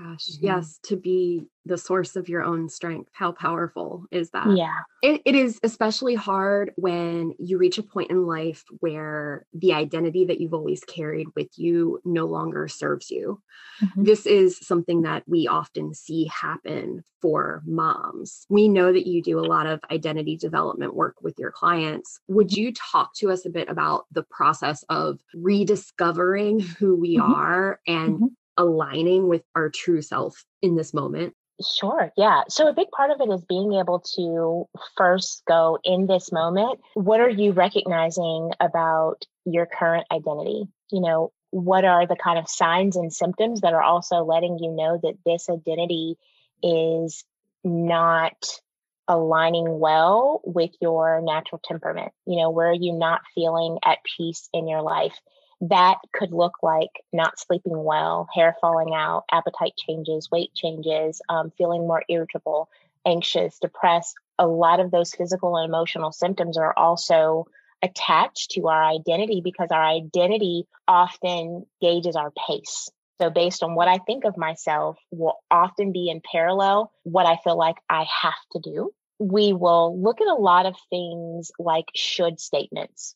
Gosh, 0.02 0.28
mm-hmm. 0.30 0.46
yes, 0.46 0.80
to 0.84 0.96
be 0.96 1.48
the 1.66 1.78
source 1.78 2.16
of 2.16 2.30
your 2.30 2.42
own 2.42 2.70
strength. 2.70 3.10
How 3.14 3.34
powerful 3.34 4.06
is 4.12 4.30
that? 4.32 4.56
Yeah. 4.56 4.74
It, 5.02 5.22
it 5.26 5.36
is 5.36 5.60
especially 5.62 6.16
hard 6.16 6.72
when 6.78 7.34
you 7.38 7.58
reach 7.58 7.78
a 7.78 7.84
point 7.84 8.10
in 8.10 8.26
life 8.26 8.64
where 8.80 9.46
the 9.54 9.74
identity 9.74 10.26
that 10.26 10.40
you've 10.40 10.54
always 10.54 10.84
carried 10.86 11.28
with 11.36 11.50
you 11.58 12.00
no 12.06 12.26
longer 12.26 12.68
serves 12.70 13.12
you. 13.12 13.42
Mm-hmm. 13.84 14.04
This 14.04 14.26
is 14.26 14.58
something 14.66 15.02
that 15.02 15.24
we 15.28 15.48
often 15.48 15.94
see 15.94 16.26
happen 16.26 17.04
for 17.22 17.62
moms. 17.66 18.46
We 18.50 18.70
know 18.70 18.94
that 18.94 19.08
you 19.08 19.22
do 19.22 19.40
a 19.40 19.42
lot 19.42 19.68
of 19.68 19.82
identity 19.92 20.38
development 20.38 20.96
work 20.96 21.16
with 21.22 21.38
your 21.38 21.52
clients. 21.52 22.22
Would 22.30 22.54
you 22.54 22.74
talk 22.74 23.14
to 23.16 23.32
us 23.32 23.46
a 23.46 23.50
bit 23.50 23.70
about 23.70 24.06
the 24.12 24.24
process 24.24 24.84
of 24.90 25.20
rediscovering 25.36 26.60
who 26.80 26.96
we 26.96 27.18
mm-hmm. 27.18 27.34
are 27.34 27.80
and 27.86 28.16
mm-hmm 28.16 28.26
aligning 28.60 29.28
with 29.28 29.42
our 29.56 29.70
true 29.70 30.04
self 30.04 30.46
in 30.62 30.76
this 30.76 30.94
moment? 30.94 31.34
Sure. 31.66 32.12
Yeah. 32.16 32.44
So 32.50 32.68
a 32.68 32.74
big 32.74 32.90
part 32.92 33.10
of 33.10 33.20
it 33.20 33.34
is 33.34 33.44
being 33.46 33.74
able 33.74 34.00
to 34.16 34.66
first 34.96 35.44
go 35.48 35.80
in 35.84 36.08
this 36.08 36.32
moment. 36.32 36.80
What 36.94 37.20
are 37.20 37.30
you 37.30 37.52
recognizing 37.52 38.52
about 38.60 39.26
your 39.46 39.66
current 39.66 40.06
identity? 40.12 40.68
You 40.92 41.02
know, 41.02 41.32
what 41.52 41.84
are 41.84 42.06
the 42.06 42.16
kind 42.16 42.38
of 42.38 42.50
signs 42.50 42.96
and 42.96 43.12
symptoms 43.12 43.62
that 43.62 43.74
are 43.74 43.82
also 43.82 44.24
letting 44.24 44.60
you 44.60 44.72
know 44.72 45.00
that 45.02 45.18
this 45.26 45.50
identity 45.50 46.18
is 46.62 47.24
not 47.64 48.36
aligning 49.08 49.80
well 49.80 50.42
with 50.46 50.72
your 50.82 51.22
natural 51.22 51.60
temperament? 51.64 52.12
You 52.26 52.38
know, 52.42 52.52
where 52.52 52.70
are 52.70 52.74
you 52.74 52.94
not 52.94 53.22
feeling 53.36 53.80
at 53.84 53.98
peace 54.18 54.48
in 54.54 54.68
your 54.68 54.82
life? 54.82 55.18
That 55.62 55.98
could 56.14 56.32
look 56.32 56.54
like 56.64 57.04
not 57.12 57.40
sleeping 57.40 57.84
well, 57.84 58.28
hair 58.34 58.56
falling 58.62 58.94
out, 58.94 59.26
appetite 59.32 59.74
changes, 59.78 60.32
weight 60.32 60.54
changes, 60.54 61.22
um, 61.28 61.52
feeling 61.58 61.82
more 61.82 62.04
irritable, 62.08 62.70
anxious, 63.06 63.60
depressed. 63.60 64.16
A 64.38 64.48
lot 64.48 64.80
of 64.80 64.92
those 64.92 65.14
physical 65.14 65.58
and 65.58 65.68
emotional 65.68 66.12
symptoms 66.12 66.58
are 66.58 66.74
also 66.78 67.46
attached 67.82 68.52
to 68.52 68.68
our 68.68 68.84
identity 68.84 69.42
because 69.44 69.70
our 69.72 69.84
identity 69.84 70.68
often 70.88 71.66
gauges 71.82 72.16
our 72.16 72.32
pace. 72.48 72.90
So, 73.22 73.30
based 73.30 73.64
on 73.64 73.76
what 73.76 73.90
I 73.90 73.98
think 73.98 74.24
of 74.24 74.38
myself, 74.38 74.98
will 75.12 75.40
often 75.52 75.92
be 75.92 76.10
in 76.10 76.22
parallel 76.22 76.94
what 77.04 77.26
I 77.26 77.38
feel 77.44 77.58
like 77.58 77.76
I 77.90 78.06
have 78.22 78.34
to 78.54 78.60
do. 78.60 78.94
We 79.20 79.52
will 79.52 80.02
look 80.02 80.22
at 80.22 80.28
a 80.28 80.36
lot 80.36 80.66
of 80.66 80.78
things 80.90 81.52
like 81.60 81.88
should 81.94 82.40
statements 82.40 83.16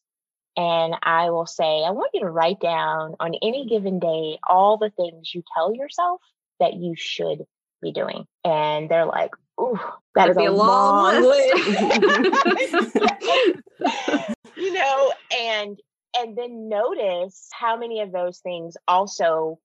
and 0.55 0.95
I 1.01 1.29
will 1.31 1.45
say, 1.45 1.83
I 1.83 1.91
want 1.91 2.11
you 2.13 2.21
to 2.21 2.29
write 2.29 2.59
down 2.59 3.15
on 3.19 3.33
any 3.41 3.65
given 3.65 3.99
day 3.99 4.37
all 4.47 4.77
the 4.77 4.91
things 4.91 5.33
you 5.33 5.43
tell 5.55 5.73
yourself 5.73 6.21
that 6.59 6.73
you 6.75 6.95
should 6.95 7.45
be 7.81 7.91
doing. 7.91 8.25
And 8.45 8.89
they're 8.89 9.05
like, 9.05 9.31
ooh, 9.59 9.79
that 10.15 10.29
is 10.29 10.37
a, 10.37 10.47
a 10.47 10.51
long, 10.51 11.13
long 11.13 11.23
list. 11.23 12.95
you 14.55 14.73
know, 14.73 15.13
and 15.39 15.79
and 16.15 16.37
then 16.37 16.69
notice 16.69 17.49
how 17.51 17.75
many 17.77 18.01
of 18.01 18.11
those 18.11 18.39
things 18.39 18.77
also 18.87 19.59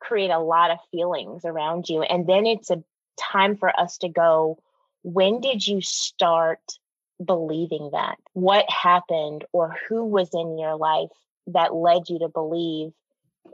create 0.00 0.30
a 0.30 0.38
lot 0.38 0.70
of 0.70 0.78
feelings 0.90 1.44
around 1.44 1.88
you. 1.88 2.02
And 2.02 2.26
then 2.26 2.46
it's 2.46 2.70
a 2.70 2.82
time 3.18 3.56
for 3.56 3.68
us 3.78 3.98
to 3.98 4.08
go, 4.08 4.58
when 5.02 5.40
did 5.40 5.66
you 5.66 5.82
start 5.82 6.60
believing 7.24 7.90
that? 7.92 8.16
What 8.32 8.64
happened 8.70 9.44
or 9.52 9.76
who 9.88 10.04
was 10.04 10.30
in 10.32 10.58
your 10.58 10.76
life 10.76 11.10
that 11.48 11.74
led 11.74 12.08
you 12.08 12.20
to 12.20 12.28
believe, 12.28 12.92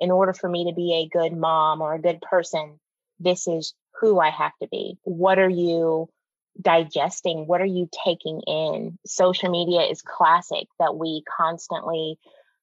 in 0.00 0.10
order 0.10 0.32
for 0.32 0.48
me 0.48 0.66
to 0.68 0.74
be 0.74 0.94
a 0.94 1.08
good 1.08 1.36
mom 1.36 1.80
or 1.80 1.94
a 1.94 2.00
good 2.00 2.20
person, 2.20 2.78
this 3.18 3.48
is 3.48 3.74
who 4.00 4.18
I 4.18 4.30
have 4.30 4.52
to 4.62 4.68
be? 4.68 4.98
What 5.02 5.38
are 5.38 5.48
you 5.48 6.08
digesting? 6.60 7.46
What 7.46 7.60
are 7.60 7.66
you 7.66 7.88
taking 8.04 8.40
in? 8.46 8.98
Social 9.06 9.50
media 9.50 9.82
is 9.82 10.02
classic 10.02 10.68
that 10.78 10.96
we 10.96 11.22
constantly 11.36 12.18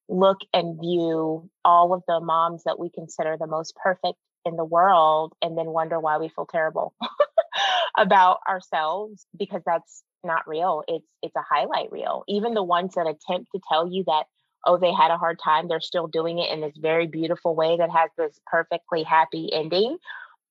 look 0.09 0.39
and 0.53 0.79
view 0.79 1.49
all 1.65 1.93
of 1.93 2.03
the 2.07 2.19
moms 2.19 2.63
that 2.63 2.79
we 2.79 2.89
consider 2.89 3.37
the 3.37 3.47
most 3.47 3.75
perfect 3.75 4.17
in 4.45 4.55
the 4.55 4.65
world 4.65 5.33
and 5.41 5.57
then 5.57 5.67
wonder 5.67 5.99
why 5.99 6.17
we 6.17 6.29
feel 6.29 6.45
terrible 6.45 6.93
about 7.97 8.39
ourselves 8.47 9.25
because 9.37 9.61
that's 9.65 10.03
not 10.27 10.47
real. 10.47 10.83
It's 10.87 11.07
it's 11.23 11.35
a 11.35 11.41
highlight 11.41 11.91
reel. 11.91 12.23
Even 12.27 12.53
the 12.53 12.63
ones 12.63 12.95
that 12.95 13.07
attempt 13.07 13.51
to 13.53 13.61
tell 13.67 13.87
you 13.87 14.03
that 14.05 14.25
oh 14.65 14.77
they 14.77 14.93
had 14.93 15.11
a 15.11 15.17
hard 15.17 15.39
time, 15.43 15.67
they're 15.67 15.79
still 15.81 16.07
doing 16.07 16.39
it 16.39 16.51
in 16.51 16.61
this 16.61 16.77
very 16.77 17.07
beautiful 17.07 17.55
way 17.55 17.77
that 17.77 17.89
has 17.89 18.11
this 18.17 18.39
perfectly 18.45 19.03
happy 19.03 19.51
ending, 19.51 19.97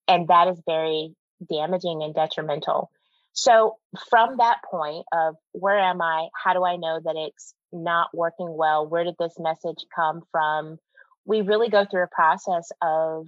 and 0.09 0.29
that 0.29 0.49
is 0.49 0.61
very 0.67 1.15
damaging 1.49 2.03
and 2.03 2.15
detrimental. 2.15 2.91
So 3.33 3.77
from 4.11 4.39
that 4.39 4.59
point 4.69 5.05
of 5.13 5.37
where 5.53 5.79
am 5.79 6.01
I? 6.01 6.29
How 6.35 6.55
do 6.55 6.65
I 6.65 6.77
know 6.77 6.99
that 7.05 7.17
it's 7.17 7.55
not 7.71 8.09
working 8.15 8.57
well? 8.57 8.89
Where 8.89 9.05
did 9.05 9.17
this 9.19 9.39
message 9.39 9.85
come 9.95 10.23
from? 10.33 10.79
We 11.27 11.43
really 11.43 11.69
go 11.69 11.85
through 11.85 12.05
a 12.05 12.09
process 12.09 12.73
of 12.81 13.27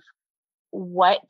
what 0.71 1.21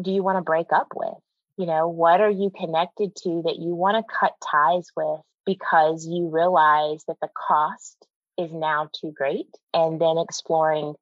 do 0.00 0.12
you 0.12 0.22
want 0.22 0.38
to 0.38 0.42
break 0.42 0.72
up 0.72 0.92
with? 0.94 1.14
You 1.60 1.66
know, 1.66 1.88
what 1.88 2.22
are 2.22 2.30
you 2.30 2.48
connected 2.48 3.14
to 3.16 3.42
that 3.44 3.58
you 3.58 3.74
want 3.74 3.98
to 3.98 4.14
cut 4.18 4.32
ties 4.50 4.88
with 4.96 5.20
because 5.44 6.06
you 6.06 6.30
realize 6.30 7.04
that 7.06 7.18
the 7.20 7.28
cost 7.36 8.06
is 8.38 8.50
now 8.50 8.88
too 8.94 9.12
great? 9.14 9.54
And 9.74 10.00
then 10.00 10.16
exploring 10.16 10.94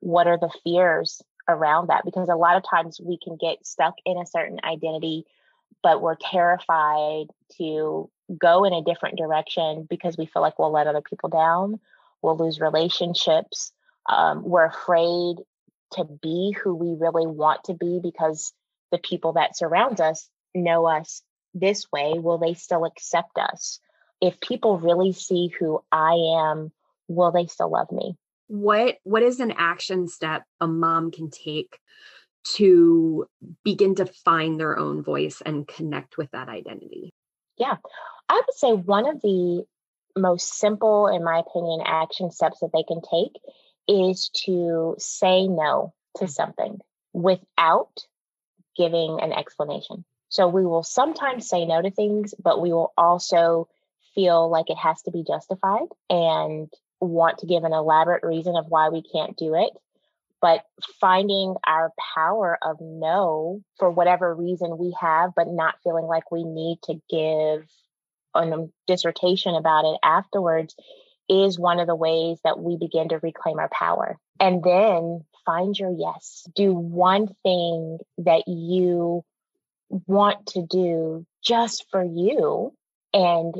what 0.00 0.26
are 0.26 0.38
the 0.38 0.48
fears 0.64 1.20
around 1.46 1.90
that? 1.90 2.06
Because 2.06 2.30
a 2.30 2.34
lot 2.34 2.56
of 2.56 2.62
times 2.66 2.98
we 2.98 3.18
can 3.22 3.36
get 3.36 3.66
stuck 3.66 3.92
in 4.06 4.16
a 4.16 4.24
certain 4.24 4.58
identity, 4.64 5.24
but 5.82 6.00
we're 6.00 6.16
terrified 6.18 7.26
to 7.58 8.08
go 8.38 8.64
in 8.64 8.72
a 8.72 8.82
different 8.82 9.18
direction 9.18 9.86
because 9.90 10.16
we 10.16 10.24
feel 10.24 10.40
like 10.40 10.58
we'll 10.58 10.72
let 10.72 10.86
other 10.86 11.02
people 11.02 11.28
down, 11.28 11.78
we'll 12.22 12.38
lose 12.38 12.58
relationships. 12.58 13.70
Um, 14.08 14.44
we're 14.44 14.64
afraid 14.64 15.36
to 15.92 16.04
be 16.04 16.56
who 16.64 16.74
we 16.74 16.96
really 16.98 17.26
want 17.26 17.64
to 17.64 17.74
be 17.74 18.00
because 18.02 18.54
the 18.90 18.98
people 18.98 19.34
that 19.34 19.56
surround 19.56 20.00
us 20.00 20.28
know 20.54 20.86
us 20.86 21.22
this 21.54 21.86
way 21.92 22.14
will 22.16 22.38
they 22.38 22.54
still 22.54 22.84
accept 22.84 23.38
us? 23.38 23.80
If 24.20 24.40
people 24.40 24.78
really 24.78 25.12
see 25.12 25.48
who 25.58 25.82
i 25.92 26.14
am 26.38 26.72
will 27.08 27.32
they 27.32 27.46
still 27.46 27.70
love 27.70 27.90
me? 27.92 28.16
What 28.48 28.98
what 29.04 29.22
is 29.22 29.40
an 29.40 29.52
action 29.52 30.08
step 30.08 30.44
a 30.60 30.66
mom 30.66 31.10
can 31.10 31.30
take 31.30 31.78
to 32.54 33.26
begin 33.64 33.96
to 33.96 34.06
find 34.06 34.58
their 34.58 34.78
own 34.78 35.02
voice 35.02 35.42
and 35.44 35.66
connect 35.66 36.16
with 36.16 36.30
that 36.30 36.48
identity? 36.48 37.10
Yeah 37.56 37.76
i 38.28 38.34
would 38.34 38.54
say 38.54 38.72
one 38.72 39.08
of 39.08 39.20
the 39.22 39.64
most 40.16 40.54
simple 40.54 41.08
in 41.08 41.22
my 41.22 41.38
opinion 41.38 41.80
action 41.84 42.30
steps 42.30 42.60
that 42.60 42.70
they 42.72 42.82
can 42.82 43.00
take 43.02 43.40
is 43.88 44.30
to 44.30 44.94
say 44.98 45.46
no 45.46 45.92
to 46.16 46.24
mm. 46.24 46.30
something 46.30 46.80
without 47.12 48.06
giving 48.76 49.18
an 49.20 49.32
explanation. 49.32 50.04
So 50.28 50.48
we 50.48 50.64
will 50.64 50.82
sometimes 50.82 51.48
say 51.48 51.64
no 51.64 51.80
to 51.80 51.90
things, 51.90 52.34
but 52.42 52.60
we 52.60 52.72
will 52.72 52.92
also 52.96 53.68
feel 54.14 54.50
like 54.50 54.70
it 54.70 54.78
has 54.78 55.02
to 55.02 55.10
be 55.10 55.24
justified 55.26 55.88
and 56.10 56.68
want 57.00 57.38
to 57.38 57.46
give 57.46 57.64
an 57.64 57.72
elaborate 57.72 58.24
reason 58.24 58.56
of 58.56 58.66
why 58.68 58.88
we 58.88 59.02
can't 59.02 59.36
do 59.36 59.54
it. 59.54 59.70
But 60.40 60.64
finding 61.00 61.54
our 61.66 61.92
power 62.14 62.58
of 62.62 62.76
no 62.80 63.62
for 63.78 63.90
whatever 63.90 64.34
reason 64.34 64.78
we 64.78 64.94
have, 65.00 65.30
but 65.34 65.48
not 65.48 65.76
feeling 65.82 66.06
like 66.06 66.30
we 66.30 66.44
need 66.44 66.78
to 66.84 67.00
give 67.08 67.66
a 68.34 68.38
um, 68.38 68.72
dissertation 68.86 69.54
about 69.54 69.84
it 69.84 69.98
afterwards 70.02 70.74
is 71.28 71.58
one 71.58 71.80
of 71.80 71.86
the 71.86 71.94
ways 71.94 72.38
that 72.44 72.58
we 72.58 72.76
begin 72.76 73.08
to 73.08 73.18
reclaim 73.18 73.58
our 73.58 73.70
power. 73.70 74.18
And 74.38 74.62
then 74.62 75.24
find 75.46 75.78
your 75.78 75.94
yes. 75.96 76.46
Do 76.54 76.74
one 76.74 77.28
thing 77.42 77.98
that 78.18 78.46
you 78.46 79.24
want 79.88 80.46
to 80.48 80.66
do 80.66 81.24
just 81.42 81.86
for 81.90 82.04
you 82.04 82.74
and 83.14 83.54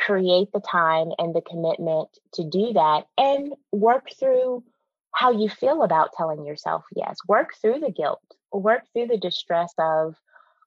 create 0.00 0.48
the 0.52 0.60
time 0.60 1.08
and 1.18 1.34
the 1.34 1.42
commitment 1.42 2.08
to 2.32 2.44
do 2.44 2.72
that 2.72 3.06
and 3.16 3.52
work 3.72 4.08
through 4.18 4.64
how 5.12 5.32
you 5.32 5.48
feel 5.48 5.82
about 5.82 6.12
telling 6.16 6.44
yourself 6.44 6.84
yes. 6.94 7.18
Work 7.26 7.54
through 7.60 7.80
the 7.80 7.90
guilt, 7.90 8.22
work 8.52 8.82
through 8.92 9.08
the 9.08 9.18
distress 9.18 9.72
of, 9.78 10.14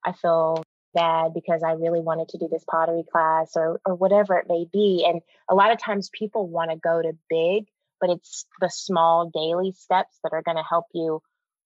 I 0.05 0.13
feel 0.13 0.63
bad 0.93 1.33
because 1.33 1.63
I 1.63 1.71
really 1.73 2.01
wanted 2.01 2.29
to 2.29 2.37
do 2.37 2.47
this 2.51 2.65
pottery 2.69 3.03
class 3.11 3.51
or 3.55 3.79
or 3.85 3.95
whatever 3.95 4.35
it 4.35 4.47
may 4.49 4.65
be. 4.71 5.05
And 5.07 5.21
a 5.49 5.55
lot 5.55 5.71
of 5.71 5.79
times 5.79 6.09
people 6.11 6.47
want 6.47 6.71
to 6.71 6.77
go 6.77 7.01
to 7.01 7.17
big 7.29 7.67
but 8.01 8.09
it's 8.09 8.45
the 8.59 8.69
small 8.69 9.29
daily 9.33 9.71
steps 9.71 10.17
that 10.23 10.33
are 10.33 10.41
going 10.41 10.57
to 10.57 10.63
help 10.67 10.85
you. 10.93 11.21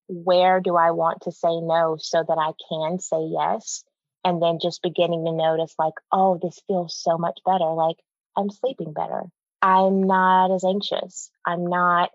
Where 0.08 0.60
do 0.60 0.76
I 0.76 0.92
want 0.92 1.22
to 1.22 1.32
say 1.32 1.60
no 1.62 1.98
so 2.00 2.24
that 2.28 2.38
I 2.38 2.52
can 2.70 3.00
say 3.00 3.26
yes? 3.32 3.84
And 4.24 4.42
then 4.42 4.60
just 4.62 4.84
beginning 4.84 5.26
to 5.26 5.32
notice, 5.32 5.74
like, 5.80 5.94
oh, 6.12 6.40
this 6.42 6.60
feels 6.68 6.96
so 6.96 7.18
much 7.18 7.40
better. 7.46 7.66
Like, 7.66 7.98
I'm 8.38 8.50
sleeping 8.50 8.94
better. 8.94 9.24
I'm 9.62 10.04
not 10.04 10.54
as 10.54 10.64
anxious. 10.64 11.32
I'm 11.46 11.68
not 11.68 12.12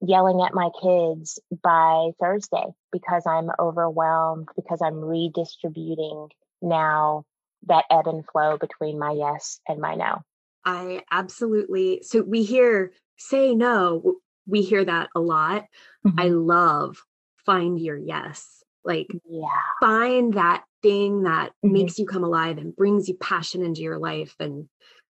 yelling 0.00 0.42
at 0.42 0.54
my 0.54 0.70
kids 0.82 1.38
by 1.62 2.10
Thursday 2.20 2.64
because 2.92 3.26
I'm 3.26 3.50
overwhelmed, 3.58 4.48
because 4.56 4.80
I'm 4.82 5.00
redistributing 5.00 6.28
now 6.62 7.24
that 7.66 7.84
ebb 7.90 8.06
and 8.06 8.24
flow 8.26 8.56
between 8.58 8.98
my 8.98 9.12
yes 9.12 9.60
and 9.68 9.80
my 9.80 9.94
no. 9.94 10.22
I 10.64 11.02
absolutely. 11.10 12.02
So 12.02 12.22
we 12.22 12.42
hear 12.42 12.92
say 13.20 13.54
no. 13.54 14.16
We 14.46 14.62
hear 14.62 14.84
that 14.84 15.08
a 15.14 15.20
lot. 15.20 15.64
Mm-hmm. 16.06 16.20
I 16.20 16.28
love 16.28 17.02
find 17.46 17.78
your 17.80 17.96
yes. 17.96 18.62
Like, 18.84 19.08
yeah. 19.28 19.46
find 19.80 20.34
that 20.34 20.64
thing 20.82 21.24
that 21.24 21.50
mm-hmm. 21.64 21.72
makes 21.72 21.98
you 21.98 22.06
come 22.06 22.24
alive 22.24 22.58
and 22.58 22.74
brings 22.74 23.08
you 23.08 23.14
passion 23.14 23.62
into 23.62 23.82
your 23.82 23.98
life. 23.98 24.34
And 24.40 24.68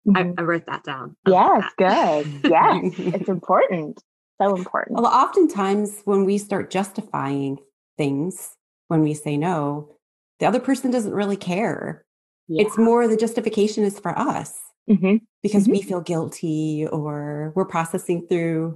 mm-hmm. 0.08 0.17
I, 0.38 0.41
I, 0.41 0.43
wrote 0.43 0.65
that 0.65 0.84
down. 0.84 1.15
Yeah, 1.28 1.60
it's 1.60 1.76
good. 1.78 2.50
Yes, 2.50 2.93
it's 2.98 3.30
important. 3.30 4.02
So 4.41 4.56
important. 4.56 5.00
Well, 5.00 5.12
oftentimes 5.12 6.02
when 6.06 6.26
we 6.26 6.38
start 6.38 6.72
justifying 6.72 7.60
things, 7.98 8.56
when 8.88 9.02
we 9.02 9.13
say 9.13 9.38
no, 9.38 9.95
the 10.39 10.48
other 10.48 10.60
person 10.60 10.91
doesn't 10.91 11.13
really 11.13 11.38
care. 11.38 12.06
Yeah. 12.48 12.65
It's 12.65 12.78
more 12.78 13.08
the 13.08 13.17
justification 13.17 13.84
is 13.84 14.00
for 14.00 14.17
us 14.17 14.58
mm-hmm. 14.89 15.17
because 15.41 15.63
mm-hmm. 15.63 15.73
we 15.73 15.82
feel 15.82 16.02
guilty 16.02 16.88
or 16.91 17.54
we're 17.56 17.65
processing 17.65 18.25
through 18.28 18.75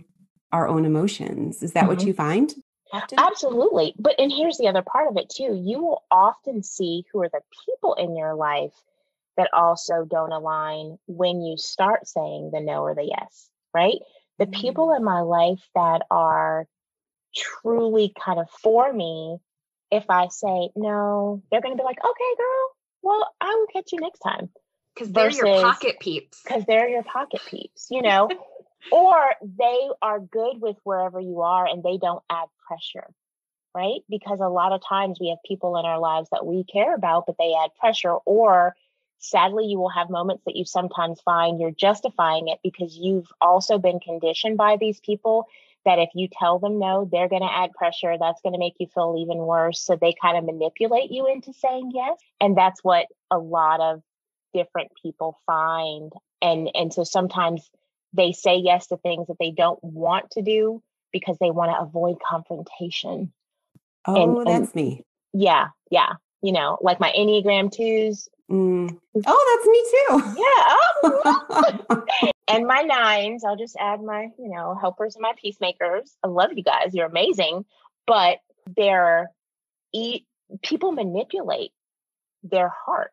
our 0.51 0.67
own 0.67 0.85
emotions. 0.85 1.63
Is 1.63 1.73
that 1.73 1.81
mm-hmm. 1.81 1.89
what 1.89 2.03
you 2.03 2.13
find? 2.13 2.53
Often? 2.91 3.19
Absolutely. 3.19 3.95
But 3.97 4.19
and 4.19 4.31
here's 4.31 4.57
the 4.57 4.67
other 4.67 4.83
part 4.83 5.09
of 5.09 5.17
it 5.17 5.29
too. 5.29 5.59
You 5.59 5.81
will 5.81 6.03
often 6.11 6.61
see 6.61 7.05
who 7.11 7.21
are 7.23 7.29
the 7.29 7.41
people 7.65 7.95
in 7.95 8.15
your 8.15 8.35
life 8.35 8.73
that 9.35 9.49
also 9.51 10.05
don't 10.05 10.31
align 10.31 10.99
when 11.07 11.41
you 11.41 11.57
start 11.57 12.07
saying 12.07 12.51
the 12.53 12.59
no 12.59 12.83
or 12.83 12.93
the 12.93 13.03
yes, 13.03 13.49
right? 13.73 13.97
The 14.37 14.45
people 14.45 14.87
mm. 14.87 14.97
in 14.97 15.03
my 15.03 15.21
life 15.21 15.67
that 15.73 16.03
are 16.11 16.67
truly 17.35 18.13
kind 18.23 18.39
of 18.39 18.47
for 18.61 18.93
me, 18.93 19.37
if 19.89 20.05
I 20.07 20.27
say 20.27 20.69
no, 20.75 21.41
they're 21.49 21.61
going 21.61 21.75
to 21.75 21.81
be 21.81 21.85
like, 21.85 21.97
okay, 21.97 22.35
girl, 22.37 22.69
well, 23.01 23.27
I 23.41 23.55
will 23.55 23.67
catch 23.73 23.91
you 23.91 23.99
next 23.99 24.19
time 24.19 24.49
because 24.93 25.11
they're 25.11 25.31
your 25.31 25.61
pocket 25.61 25.99
peeps. 25.99 26.41
because 26.43 26.63
they're 26.65 26.89
your 26.89 27.03
pocket 27.03 27.41
peeps 27.47 27.87
you 27.89 28.01
know? 28.01 28.29
Or 28.91 29.17
they 29.41 29.87
are 30.01 30.19
good 30.19 30.59
with 30.59 30.75
wherever 30.83 31.17
you 31.17 31.39
are 31.39 31.65
and 31.65 31.81
they 31.81 31.97
don't 31.97 32.21
add 32.29 32.49
pressure 32.67 33.07
right? 33.75 34.01
Because 34.09 34.39
a 34.39 34.49
lot 34.49 34.71
of 34.71 34.81
times 34.87 35.19
we 35.19 35.29
have 35.29 35.39
people 35.47 35.77
in 35.77 35.85
our 35.85 35.99
lives 35.99 36.29
that 36.31 36.45
we 36.45 36.63
care 36.63 36.93
about 36.93 37.25
but 37.25 37.35
they 37.39 37.53
add 37.53 37.71
pressure 37.79 38.13
or 38.25 38.75
sadly 39.19 39.65
you 39.65 39.79
will 39.79 39.89
have 39.89 40.09
moments 40.09 40.43
that 40.45 40.55
you 40.55 40.65
sometimes 40.65 41.21
find 41.21 41.59
you're 41.59 41.71
justifying 41.71 42.49
it 42.49 42.59
because 42.61 42.97
you've 42.97 43.31
also 43.39 43.77
been 43.77 43.99
conditioned 43.99 44.57
by 44.57 44.75
these 44.77 44.99
people 44.99 45.47
that 45.85 45.97
if 45.97 46.09
you 46.13 46.27
tell 46.31 46.59
them 46.59 46.77
no 46.77 47.07
they're 47.11 47.29
going 47.29 47.41
to 47.41 47.53
add 47.53 47.71
pressure 47.71 48.17
that's 48.19 48.41
going 48.41 48.53
to 48.53 48.59
make 48.59 48.75
you 48.79 48.87
feel 48.93 49.15
even 49.17 49.37
worse. 49.37 49.81
So 49.81 49.95
they 49.95 50.13
kind 50.21 50.37
of 50.37 50.43
manipulate 50.43 51.11
you 51.11 51.27
into 51.27 51.53
saying 51.53 51.91
yes. 51.93 52.17
And 52.39 52.57
that's 52.57 52.83
what 52.83 53.07
a 53.31 53.37
lot 53.37 53.79
of 53.79 54.01
different 54.53 54.91
people 55.01 55.37
find 55.45 56.11
and 56.41 56.69
and 56.75 56.93
so 56.93 57.03
sometimes 57.03 57.69
they 58.13 58.31
say 58.31 58.57
yes 58.57 58.87
to 58.87 58.97
things 58.97 59.27
that 59.27 59.37
they 59.39 59.51
don't 59.51 59.83
want 59.83 60.31
to 60.31 60.41
do 60.41 60.81
because 61.11 61.37
they 61.39 61.51
want 61.51 61.71
to 61.71 61.81
avoid 61.81 62.17
confrontation. 62.27 63.31
Oh 64.05 64.39
and, 64.39 64.47
that's 64.47 64.73
and, 64.73 64.75
me 64.75 65.03
yeah 65.33 65.69
yeah 65.89 66.13
you 66.41 66.51
know 66.51 66.77
like 66.81 66.99
my 66.99 67.11
enneagram 67.17 67.71
twos. 67.71 68.27
Mm. 68.51 68.97
oh 69.25 69.55
that's 69.55 69.67
me 69.67 69.83
too. 69.93 70.41
Yeah 70.41 70.63
oh. 71.93 72.31
and 72.49 72.67
my 72.67 72.81
nines 72.81 73.45
i'll 73.45 73.55
just 73.55 73.77
add 73.79 74.01
my 74.01 74.27
you 74.37 74.49
know 74.49 74.75
helpers 74.79 75.15
and 75.15 75.21
my 75.21 75.33
peacemakers. 75.41 76.15
I 76.23 76.27
love 76.27 76.51
you 76.53 76.63
guys 76.63 76.93
you're 76.93 77.07
amazing 77.07 77.65
but 78.05 78.39
they're 78.75 79.31
eat 79.93 80.25
people 80.61 80.91
manipulate 80.91 81.71
their 82.43 82.69
heart 82.69 83.11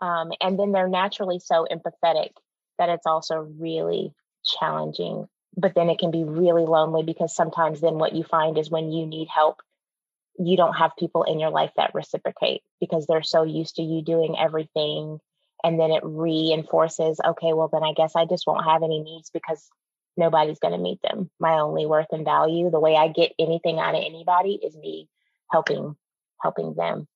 um, 0.00 0.32
and 0.40 0.58
then 0.58 0.72
they're 0.72 0.88
naturally 0.88 1.38
so 1.38 1.66
empathetic 1.70 2.30
that 2.78 2.88
it's 2.88 3.06
also 3.06 3.36
really 3.58 4.14
challenging. 4.44 5.26
But 5.56 5.74
then 5.74 5.90
it 5.90 5.98
can 5.98 6.10
be 6.10 6.24
really 6.24 6.64
lonely 6.64 7.02
because 7.02 7.34
sometimes 7.34 7.80
then 7.80 7.94
what 7.94 8.14
you 8.14 8.24
find 8.24 8.56
is 8.56 8.70
when 8.70 8.92
you 8.92 9.06
need 9.06 9.28
help, 9.28 9.60
you 10.38 10.56
don't 10.56 10.74
have 10.74 10.92
people 10.98 11.24
in 11.24 11.38
your 11.38 11.50
life 11.50 11.72
that 11.76 11.94
reciprocate 11.94 12.62
because 12.80 13.06
they're 13.06 13.22
so 13.22 13.42
used 13.42 13.76
to 13.76 13.82
you 13.82 14.02
doing 14.02 14.36
everything 14.38 15.18
and 15.62 15.78
then 15.78 15.90
it 15.90 16.02
reinforces 16.02 17.20
okay 17.24 17.52
well 17.52 17.68
then 17.68 17.82
i 17.82 17.92
guess 17.92 18.12
i 18.16 18.24
just 18.24 18.46
won't 18.46 18.64
have 18.64 18.82
any 18.82 19.00
needs 19.00 19.30
because 19.30 19.68
nobody's 20.16 20.58
going 20.58 20.72
to 20.72 20.78
meet 20.78 21.00
them 21.02 21.30
my 21.38 21.58
only 21.58 21.86
worth 21.86 22.06
and 22.12 22.24
value 22.24 22.70
the 22.70 22.80
way 22.80 22.96
i 22.96 23.08
get 23.08 23.32
anything 23.38 23.78
out 23.78 23.94
of 23.94 24.02
anybody 24.02 24.58
is 24.62 24.76
me 24.76 25.08
helping 25.50 25.96
helping 26.40 26.74
them 26.74 27.06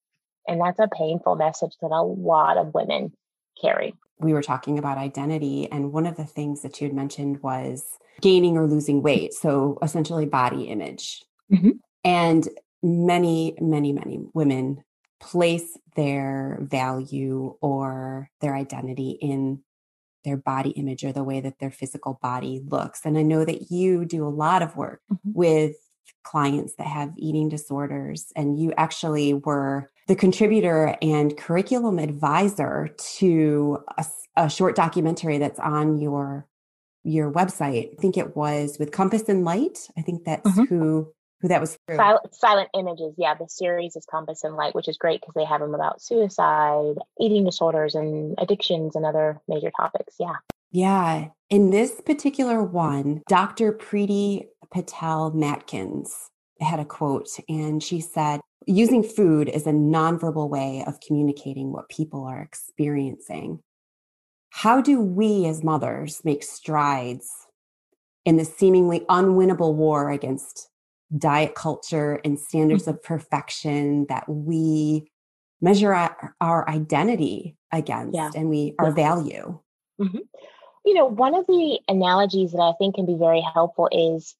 and 0.47 0.61
that's 0.61 0.79
a 0.79 0.89
painful 0.89 1.37
message 1.37 1.73
that 1.81 1.91
a 1.91 2.03
lot 2.03 2.57
of 2.57 2.75
women 2.75 3.13
carry 3.61 3.95
we 4.19 4.33
were 4.33 4.43
talking 4.43 4.79
about 4.79 4.99
identity 4.99 5.69
and 5.71 5.93
one 5.93 6.07
of 6.07 6.17
the 6.17 6.25
things 6.25 6.63
that 6.63 6.81
you 6.81 6.87
had 6.87 6.95
mentioned 6.95 7.43
was 7.43 7.85
gaining 8.21 8.57
or 8.57 8.67
losing 8.67 9.03
weight 9.03 9.33
so 9.33 9.79
essentially 9.83 10.27
body 10.27 10.65
image 10.65 11.25
mm-hmm. 11.53 11.71
and 12.05 12.49
many 12.83 13.57
many 13.61 13.93
many 13.93 14.21
women 14.35 14.83
place 15.21 15.79
their 15.97 16.59
value 16.61 17.57
or 17.61 18.29
their 18.41 18.55
identity 18.55 19.17
in 19.21 19.63
their 20.25 20.37
body 20.37 20.71
image 20.71 21.05
or 21.05 21.13
the 21.13 21.25
way 21.25 21.41
that 21.41 21.59
their 21.59 21.71
physical 21.71 22.19
body 22.23 22.63
looks. 22.67 23.01
And 23.05 23.17
I 23.17 23.23
know 23.23 23.45
that 23.45 23.71
you 23.71 24.05
do 24.05 24.27
a 24.27 24.29
lot 24.29 24.63
of 24.63 24.77
work 24.77 25.01
mm-hmm. 25.13 25.33
with 25.33 25.77
clients 26.23 26.75
that 26.77 26.87
have 26.87 27.13
eating 27.17 27.49
disorders, 27.49 28.33
and 28.35 28.59
you 28.59 28.73
actually 28.77 29.35
were 29.35 29.91
the 30.07 30.17
contributor 30.17 30.97
and 31.01 31.37
curriculum 31.37 31.99
advisor 31.99 32.95
to 33.17 33.79
a, 33.97 34.05
a 34.37 34.51
short 34.51 34.77
documentary 34.77 35.39
that's 35.39 35.61
on 35.61 35.99
your 35.99 36.47
your 37.07 37.31
website. 37.31 37.93
I 37.93 38.01
think 38.01 38.17
it 38.17 38.35
was 38.35 38.79
with 38.79 38.91
Compass 38.91 39.29
and 39.29 39.45
Light. 39.45 39.89
I 39.97 40.03
think 40.03 40.25
that's 40.25 40.51
mm-hmm. 40.51 40.65
who 40.65 41.13
who 41.45 41.49
that 41.49 41.61
was 41.61 41.77
through. 41.87 41.97
Silent, 41.97 42.35
silent 42.35 42.69
images 42.75 43.15
yeah 43.19 43.35
the 43.35 43.47
series 43.49 43.97
is 43.97 44.07
compass 44.11 44.45
and 44.45 44.57
light 44.57 44.75
which 44.75 44.89
is 44.89 44.97
great 44.97 45.21
because 45.21 45.35
they 45.35 45.45
have 45.45 45.61
them 45.61 45.75
about 45.75 46.01
suicide 46.01 46.95
eating 47.21 47.45
disorders 47.45 47.95
and 47.95 48.35
addictions 48.39 48.97
and 48.97 49.05
other 49.05 49.39
major 49.47 49.71
topics 49.77 50.15
yeah 50.19 50.37
yeah 50.71 51.27
in 51.51 51.69
this 51.69 52.01
particular 52.01 52.63
one 52.63 53.21
dr 53.29 53.73
preeti 53.75 54.47
patel 54.73 55.33
matkins 55.33 56.31
had 56.61 56.81
a 56.81 56.85
quote 56.85 57.29
and 57.47 57.83
she 57.83 58.01
said 58.01 58.41
using 58.67 59.03
food 59.03 59.49
is 59.49 59.67
a 59.67 59.73
nonverbal 59.73 60.49
way 60.49 60.85
of 60.87 61.01
communicating 61.01 61.73
what 61.73 61.89
people 61.89 62.25
are 62.25 62.41
experiencing 62.41 63.61
how 64.51 64.81
do 64.81 65.01
we 65.01 65.47
as 65.47 65.65
mothers 65.65 66.21
make 66.25 66.45
strides 66.45 67.29
in 68.25 68.37
the 68.37 68.45
seemingly 68.45 69.01
unwinnable 69.09 69.75
war 69.75 70.11
against 70.11 70.69
diet 71.17 71.55
culture 71.55 72.21
and 72.25 72.39
standards 72.39 72.83
mm-hmm. 72.83 72.93
of 72.93 73.03
perfection 73.03 74.07
that 74.09 74.29
we 74.29 75.07
measure 75.61 75.93
our, 75.93 76.35
our 76.41 76.69
identity 76.69 77.57
against 77.73 78.15
yeah. 78.15 78.31
and 78.37 78.49
we 78.49 78.75
our 78.79 78.89
yeah. 78.89 78.95
value 78.95 79.59
mm-hmm. 80.01 80.19
you 80.85 80.95
know 80.95 81.07
one 81.07 81.35
of 81.35 81.47
the 81.47 81.81
analogies 81.89 82.53
that 82.53 82.61
i 82.61 82.73
think 82.79 82.95
can 82.95 83.07
be 83.07 83.17
very 83.17 83.45
helpful 83.55 83.89
is 83.93 84.37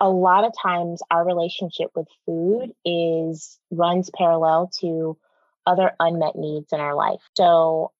a 0.00 0.08
lot 0.08 0.44
of 0.44 0.52
times 0.60 1.02
our 1.10 1.24
relationship 1.24 1.90
with 1.94 2.06
food 2.24 2.72
is 2.84 3.58
runs 3.70 4.10
parallel 4.16 4.70
to 4.80 5.16
other 5.66 5.92
unmet 6.00 6.36
needs 6.36 6.72
in 6.72 6.80
our 6.80 6.94
life 6.94 7.20
so 7.36 7.92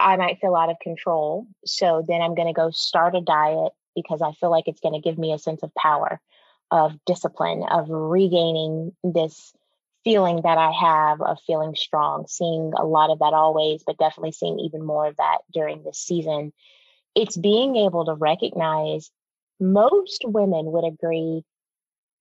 i 0.00 0.16
might 0.16 0.40
feel 0.40 0.54
out 0.54 0.70
of 0.70 0.76
control 0.82 1.46
so 1.64 2.04
then 2.06 2.20
i'm 2.20 2.34
going 2.34 2.48
to 2.48 2.54
go 2.54 2.70
start 2.70 3.14
a 3.14 3.20
diet 3.20 3.72
because 3.94 4.22
i 4.22 4.32
feel 4.32 4.50
like 4.50 4.66
it's 4.66 4.80
going 4.80 4.94
to 4.94 5.06
give 5.06 5.18
me 5.18 5.32
a 5.32 5.38
sense 5.38 5.62
of 5.62 5.74
power 5.74 6.20
of 6.70 6.92
discipline, 7.06 7.64
of 7.70 7.86
regaining 7.88 8.92
this 9.02 9.52
feeling 10.04 10.42
that 10.42 10.58
I 10.58 10.70
have 10.70 11.20
of 11.20 11.38
feeling 11.46 11.74
strong, 11.74 12.26
seeing 12.28 12.72
a 12.76 12.84
lot 12.84 13.10
of 13.10 13.18
that 13.18 13.34
always, 13.34 13.82
but 13.86 13.98
definitely 13.98 14.32
seeing 14.32 14.58
even 14.60 14.84
more 14.84 15.06
of 15.06 15.16
that 15.16 15.38
during 15.52 15.82
this 15.82 15.98
season. 15.98 16.52
It's 17.14 17.36
being 17.36 17.76
able 17.76 18.04
to 18.06 18.14
recognize 18.14 19.10
most 19.60 20.22
women 20.24 20.66
would 20.66 20.84
agree 20.84 21.44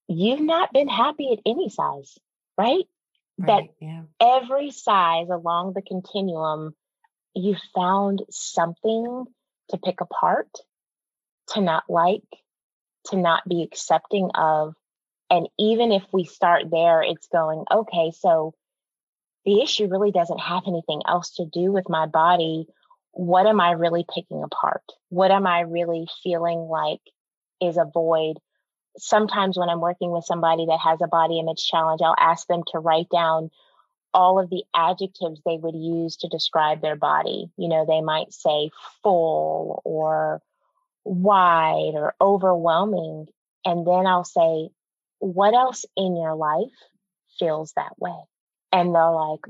you've 0.08 0.42
not 0.42 0.74
been 0.74 0.88
happy 0.88 1.32
at 1.34 1.40
any 1.46 1.70
size, 1.70 2.18
right? 2.58 2.84
right 3.38 3.48
that 3.48 3.64
yeah. 3.80 4.02
every 4.20 4.72
size 4.72 5.28
along 5.30 5.74
the 5.74 5.82
continuum, 5.82 6.74
you 7.36 7.56
found 7.76 8.24
something 8.30 9.26
to 9.70 9.78
pick 9.78 10.02
apart, 10.02 10.50
to 11.50 11.62
not 11.62 11.84
like, 11.90 12.24
to 13.08 13.18
not 13.18 13.48
be 13.48 13.64
accepting 13.64 14.32
of. 14.34 14.74
And 15.30 15.48
even 15.60 15.92
if 15.92 16.04
we 16.14 16.24
start 16.24 16.64
there, 16.72 17.02
it's 17.02 17.28
going, 17.28 17.66
okay, 17.70 18.12
so 18.18 18.54
the 19.46 19.62
issue 19.62 19.88
really 19.88 20.12
doesn't 20.12 20.40
have 20.40 20.64
anything 20.68 21.02
else 21.06 21.36
to 21.36 21.46
do 21.46 21.72
with 21.72 21.90
my 21.90 22.06
body. 22.06 22.68
What 23.12 23.46
am 23.46 23.60
I 23.60 23.72
really 23.72 24.06
picking 24.14 24.42
apart? 24.42 24.84
What 25.10 25.32
am 25.32 25.46
I 25.46 25.62
really 25.62 26.08
feeling 26.24 26.60
like 26.60 27.02
is 27.62 27.78
a 27.78 27.86
void? 27.86 28.38
Sometimes 28.98 29.58
when 29.58 29.70
I'm 29.70 29.82
working 29.82 30.12
with 30.12 30.26
somebody 30.26 30.66
that 30.68 30.80
has 30.84 31.00
a 31.02 31.08
body 31.08 31.40
image 31.40 31.66
challenge, 31.68 32.02
I'll 32.04 32.16
ask 32.18 32.48
them 32.48 32.64
to 32.72 32.80
write 32.80 33.10
down 33.10 33.52
all 34.14 34.40
of 34.40 34.50
the 34.50 34.64
adjectives 34.76 35.42
they 35.46 35.58
would 35.58 35.76
use 35.76 36.18
to 36.18 36.28
describe 36.28 36.82
their 36.82 36.96
body. 36.96 37.52
You 37.58 37.70
know, 37.70 37.86
they 37.86 38.02
might 38.02 38.34
say 38.34 38.72
full 39.04 39.82
or 39.86 40.42
wide 41.04 41.94
or 41.94 42.16
overwhelming. 42.20 43.28
And 43.66 43.86
then 43.86 44.06
I'll 44.08 44.24
say, 44.24 44.70
What 45.20 45.54
else 45.54 45.86
in 45.96 46.16
your 46.16 46.36
life 46.36 46.74
feels 47.40 47.74
that 47.76 48.00
way? 48.00 48.18
And 48.72 48.94
they're 48.94 49.12
like, 49.12 49.42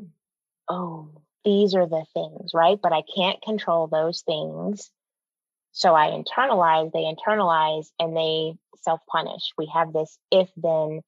Oh, 0.70 1.10
these 1.46 1.76
are 1.76 1.88
the 1.88 2.06
things, 2.14 2.52
right? 2.54 2.78
But 2.82 2.94
I 2.94 3.04
can't 3.16 3.42
control 3.42 3.88
those 3.88 4.22
things. 4.22 4.92
So 5.78 5.94
I 5.94 6.08
internalize, 6.08 6.92
they 6.92 7.04
internalize, 7.04 7.92
and 8.00 8.18
they 8.18 8.56
self 8.82 9.00
punish. 9.12 9.54
We 9.60 9.70
have 9.76 9.94
this 9.94 10.18
if 10.32 10.50
then, 10.58 11.02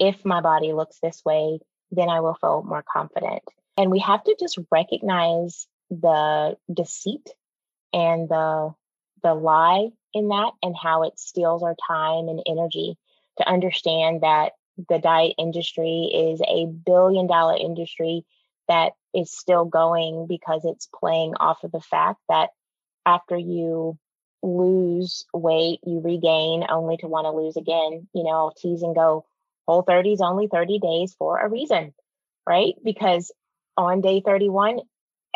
if 0.00 0.24
my 0.24 0.40
body 0.40 0.72
looks 0.72 0.98
this 1.00 1.24
way, 1.24 1.60
then 1.92 2.08
I 2.08 2.18
will 2.18 2.34
feel 2.40 2.64
more 2.66 2.82
confident. 2.92 3.44
And 3.76 3.88
we 3.88 4.00
have 4.00 4.24
to 4.24 4.34
just 4.36 4.58
recognize 4.72 5.68
the 5.90 6.56
deceit 6.74 7.30
and 7.92 8.28
the 8.28 8.74
the 9.22 9.32
lie 9.32 9.90
in 10.12 10.26
that 10.28 10.54
and 10.60 10.74
how 10.76 11.04
it 11.04 11.20
steals 11.20 11.62
our 11.62 11.76
time 11.86 12.28
and 12.28 12.42
energy 12.48 12.98
to 13.38 13.48
understand 13.48 14.22
that 14.22 14.54
the 14.88 14.98
diet 14.98 15.34
industry 15.38 16.10
is 16.12 16.40
a 16.40 16.66
billion 16.66 17.28
dollar 17.28 17.56
industry 17.56 18.24
that 18.66 18.94
is 19.14 19.30
still 19.30 19.64
going 19.64 20.26
because 20.26 20.64
it's 20.64 20.88
playing 20.92 21.34
off 21.38 21.62
of 21.62 21.70
the 21.70 21.80
fact 21.80 22.18
that 22.28 22.50
after 23.06 23.36
you 23.36 23.96
lose 24.46 25.26
weight, 25.32 25.80
you 25.84 26.00
regain 26.00 26.64
only 26.68 26.96
to 26.98 27.08
want 27.08 27.26
to 27.26 27.30
lose 27.30 27.56
again. 27.56 28.08
You 28.14 28.24
know, 28.24 28.30
I'll 28.30 28.52
tease 28.52 28.82
and 28.82 28.94
go, 28.94 29.24
whole 29.66 29.82
30 29.82 30.12
is 30.12 30.20
only 30.20 30.48
30 30.48 30.78
days 30.78 31.14
for 31.18 31.38
a 31.38 31.48
reason, 31.48 31.92
right? 32.48 32.74
Because 32.84 33.32
on 33.76 34.00
day 34.00 34.22
31, 34.24 34.80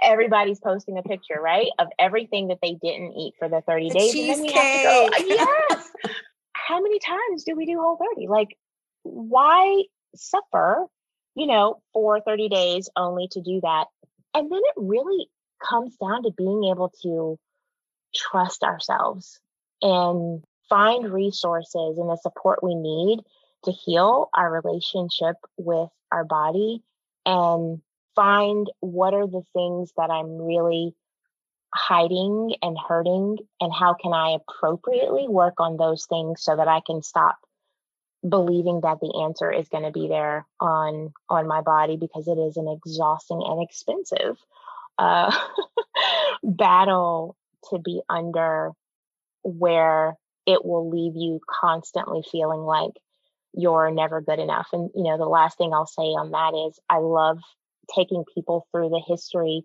everybody's 0.02 0.60
posting 0.60 0.98
a 0.98 1.02
picture, 1.02 1.40
right, 1.40 1.68
of 1.78 1.88
everything 1.98 2.48
that 2.48 2.58
they 2.62 2.74
didn't 2.80 3.12
eat 3.12 3.34
for 3.38 3.48
the 3.48 3.62
30 3.66 3.88
the 3.88 3.94
days. 3.98 4.12
Cheesecake. 4.12 4.30
And 4.30 4.38
then 4.38 4.42
we 4.42 4.52
have 4.52 5.18
to 5.18 5.24
go, 5.28 5.34
yes. 5.34 5.90
How 6.54 6.80
many 6.80 7.00
times 7.00 7.44
do 7.44 7.56
we 7.56 7.66
do 7.66 7.80
whole 7.80 7.98
30? 8.14 8.28
Like, 8.28 8.56
why 9.02 9.84
suffer, 10.14 10.86
you 11.34 11.46
know, 11.46 11.82
for 11.92 12.20
30 12.20 12.48
days 12.48 12.88
only 12.96 13.28
to 13.32 13.40
do 13.40 13.60
that? 13.62 13.86
And 14.34 14.50
then 14.50 14.60
it 14.62 14.74
really 14.76 15.26
comes 15.68 15.96
down 15.96 16.22
to 16.22 16.30
being 16.30 16.70
able 16.70 16.92
to 17.02 17.38
trust 18.14 18.62
ourselves 18.62 19.40
and 19.82 20.42
find 20.68 21.12
resources 21.12 21.98
and 21.98 22.08
the 22.08 22.16
support 22.16 22.62
we 22.62 22.74
need 22.74 23.20
to 23.64 23.72
heal 23.72 24.28
our 24.34 24.60
relationship 24.62 25.36
with 25.56 25.90
our 26.10 26.24
body 26.24 26.82
and 27.26 27.80
find 28.14 28.70
what 28.80 29.14
are 29.14 29.26
the 29.26 29.44
things 29.52 29.92
that 29.96 30.10
I'm 30.10 30.38
really 30.38 30.94
hiding 31.74 32.56
and 32.62 32.76
hurting 32.76 33.38
and 33.60 33.72
how 33.72 33.94
can 33.94 34.12
I 34.12 34.36
appropriately 34.36 35.28
work 35.28 35.54
on 35.58 35.76
those 35.76 36.06
things 36.06 36.42
so 36.42 36.56
that 36.56 36.68
I 36.68 36.80
can 36.84 37.02
stop 37.02 37.38
believing 38.28 38.80
that 38.82 39.00
the 39.00 39.22
answer 39.24 39.50
is 39.50 39.68
going 39.68 39.84
to 39.84 39.92
be 39.92 40.08
there 40.08 40.46
on 40.58 41.12
on 41.28 41.46
my 41.46 41.62
body 41.62 41.96
because 41.96 42.28
it 42.28 42.38
is 42.38 42.56
an 42.56 42.68
exhausting 42.68 43.42
and 43.42 43.62
expensive 43.62 44.36
uh, 44.98 45.34
battle 46.42 47.36
to 47.70 47.78
be 47.78 48.00
under 48.08 48.70
where 49.42 50.14
it 50.46 50.64
will 50.64 50.90
leave 50.90 51.14
you 51.16 51.40
constantly 51.60 52.22
feeling 52.30 52.60
like 52.60 52.92
you're 53.52 53.90
never 53.90 54.20
good 54.20 54.38
enough 54.38 54.68
and 54.72 54.90
you 54.94 55.02
know 55.02 55.18
the 55.18 55.24
last 55.24 55.58
thing 55.58 55.72
I'll 55.72 55.86
say 55.86 56.02
on 56.02 56.30
that 56.30 56.68
is 56.68 56.78
I 56.88 56.98
love 56.98 57.38
taking 57.94 58.24
people 58.34 58.66
through 58.70 58.90
the 58.90 59.02
history 59.06 59.62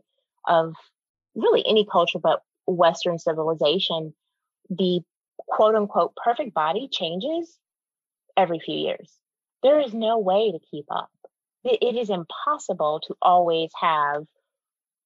of 0.48 0.74
really 1.36 1.64
any 1.68 1.86
culture, 1.86 2.20
but 2.20 2.42
Western 2.66 3.20
civilization, 3.20 4.14
the 4.70 5.02
quote 5.38 5.76
unquote 5.76 6.16
perfect 6.16 6.54
body 6.54 6.88
changes 6.92 7.58
every 8.36 8.60
few 8.60 8.76
years. 8.76 9.12
There 9.64 9.80
is 9.80 9.94
no 9.94 10.20
way 10.20 10.52
to 10.52 10.60
keep 10.72 10.86
up. 10.90 11.10
It 11.64 11.96
is 11.96 12.10
impossible 12.10 13.02
to 13.08 13.16
always 13.22 13.72
have 13.80 14.26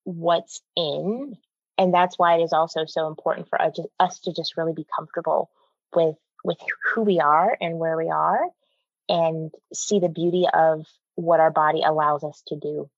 what's 0.03 0.61
in. 0.75 1.35
And 1.80 1.93
that's 1.93 2.19
why 2.19 2.36
it 2.36 2.43
is 2.43 2.51
also 2.51 2.86
so 2.86 3.07
important 3.07 3.47
for 3.47 3.59
us 3.61 4.19
to 4.19 4.34
just 4.34 4.57
really 4.57 4.73
be 4.73 4.86
comfortable 4.95 5.49
with 5.95 6.15
with 6.43 6.57
who 6.93 7.03
we 7.03 7.19
are 7.21 7.57
and 7.61 7.80
where 7.80 7.97
we 7.97 8.09
are 8.09 8.41
and 9.07 9.51
see 9.73 9.99
the 9.99 10.09
beauty 10.09 10.45
of 10.53 10.86
what 11.15 11.39
our 11.39 11.51
body 11.51 11.82
allows 11.86 12.23
us 12.23 12.43
to 12.47 12.57
do. 12.57 12.89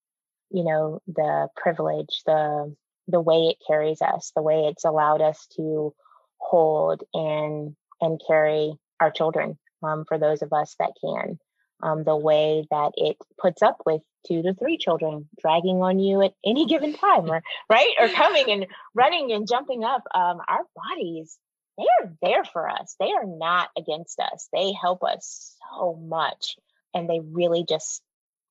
You 0.50 0.64
know, 0.64 1.00
the 1.08 1.50
privilege, 1.56 2.24
the 2.26 2.76
the 3.08 3.22
way 3.22 3.50
it 3.50 3.58
carries 3.68 4.02
us, 4.02 4.32
the 4.36 4.42
way 4.42 4.66
it's 4.66 4.84
allowed 4.84 5.22
us 5.22 5.48
to 5.58 5.94
hold 6.38 7.04
and 7.14 7.76
and 8.02 8.20
carry 8.28 8.74
our 9.00 9.12
children 9.12 9.60
um, 9.84 10.06
for 10.08 10.18
those 10.18 10.42
of 10.42 10.54
us 10.54 10.76
that 10.80 10.94
can. 11.00 11.38
Um, 11.84 12.04
the 12.04 12.16
way 12.16 12.66
that 12.70 12.92
it 12.96 13.18
puts 13.40 13.62
up 13.62 13.78
with 13.86 14.02
two 14.28 14.44
to 14.44 14.54
three 14.54 14.78
children 14.78 15.28
dragging 15.40 15.82
on 15.82 16.00
you 16.00 16.22
at 16.22 16.34
any 16.46 16.66
given 16.66 16.94
time, 16.94 17.30
or 17.30 17.42
right, 17.70 17.94
or 18.00 18.10
coming 18.10 18.52
and 18.52 18.68
running 18.94 19.32
and 19.32 19.48
jumping 19.48 19.84
up. 19.84 20.04
Um, 20.14 20.40
our 20.48 20.66
bodies, 20.76 21.38
they 21.78 21.86
are 22.02 22.14
there 22.22 22.44
for 22.44 22.70
us. 22.70 22.96
They 23.00 23.12
are 23.12 23.26
not 23.26 23.70
against 23.78 24.20
us. 24.20 24.48
They 24.54 24.74
help 24.74 25.04
us 25.04 25.56
so 25.72 25.96
much, 25.96 26.56
and 26.94 27.10
they 27.10 27.20
really 27.20 27.66
just 27.68 28.02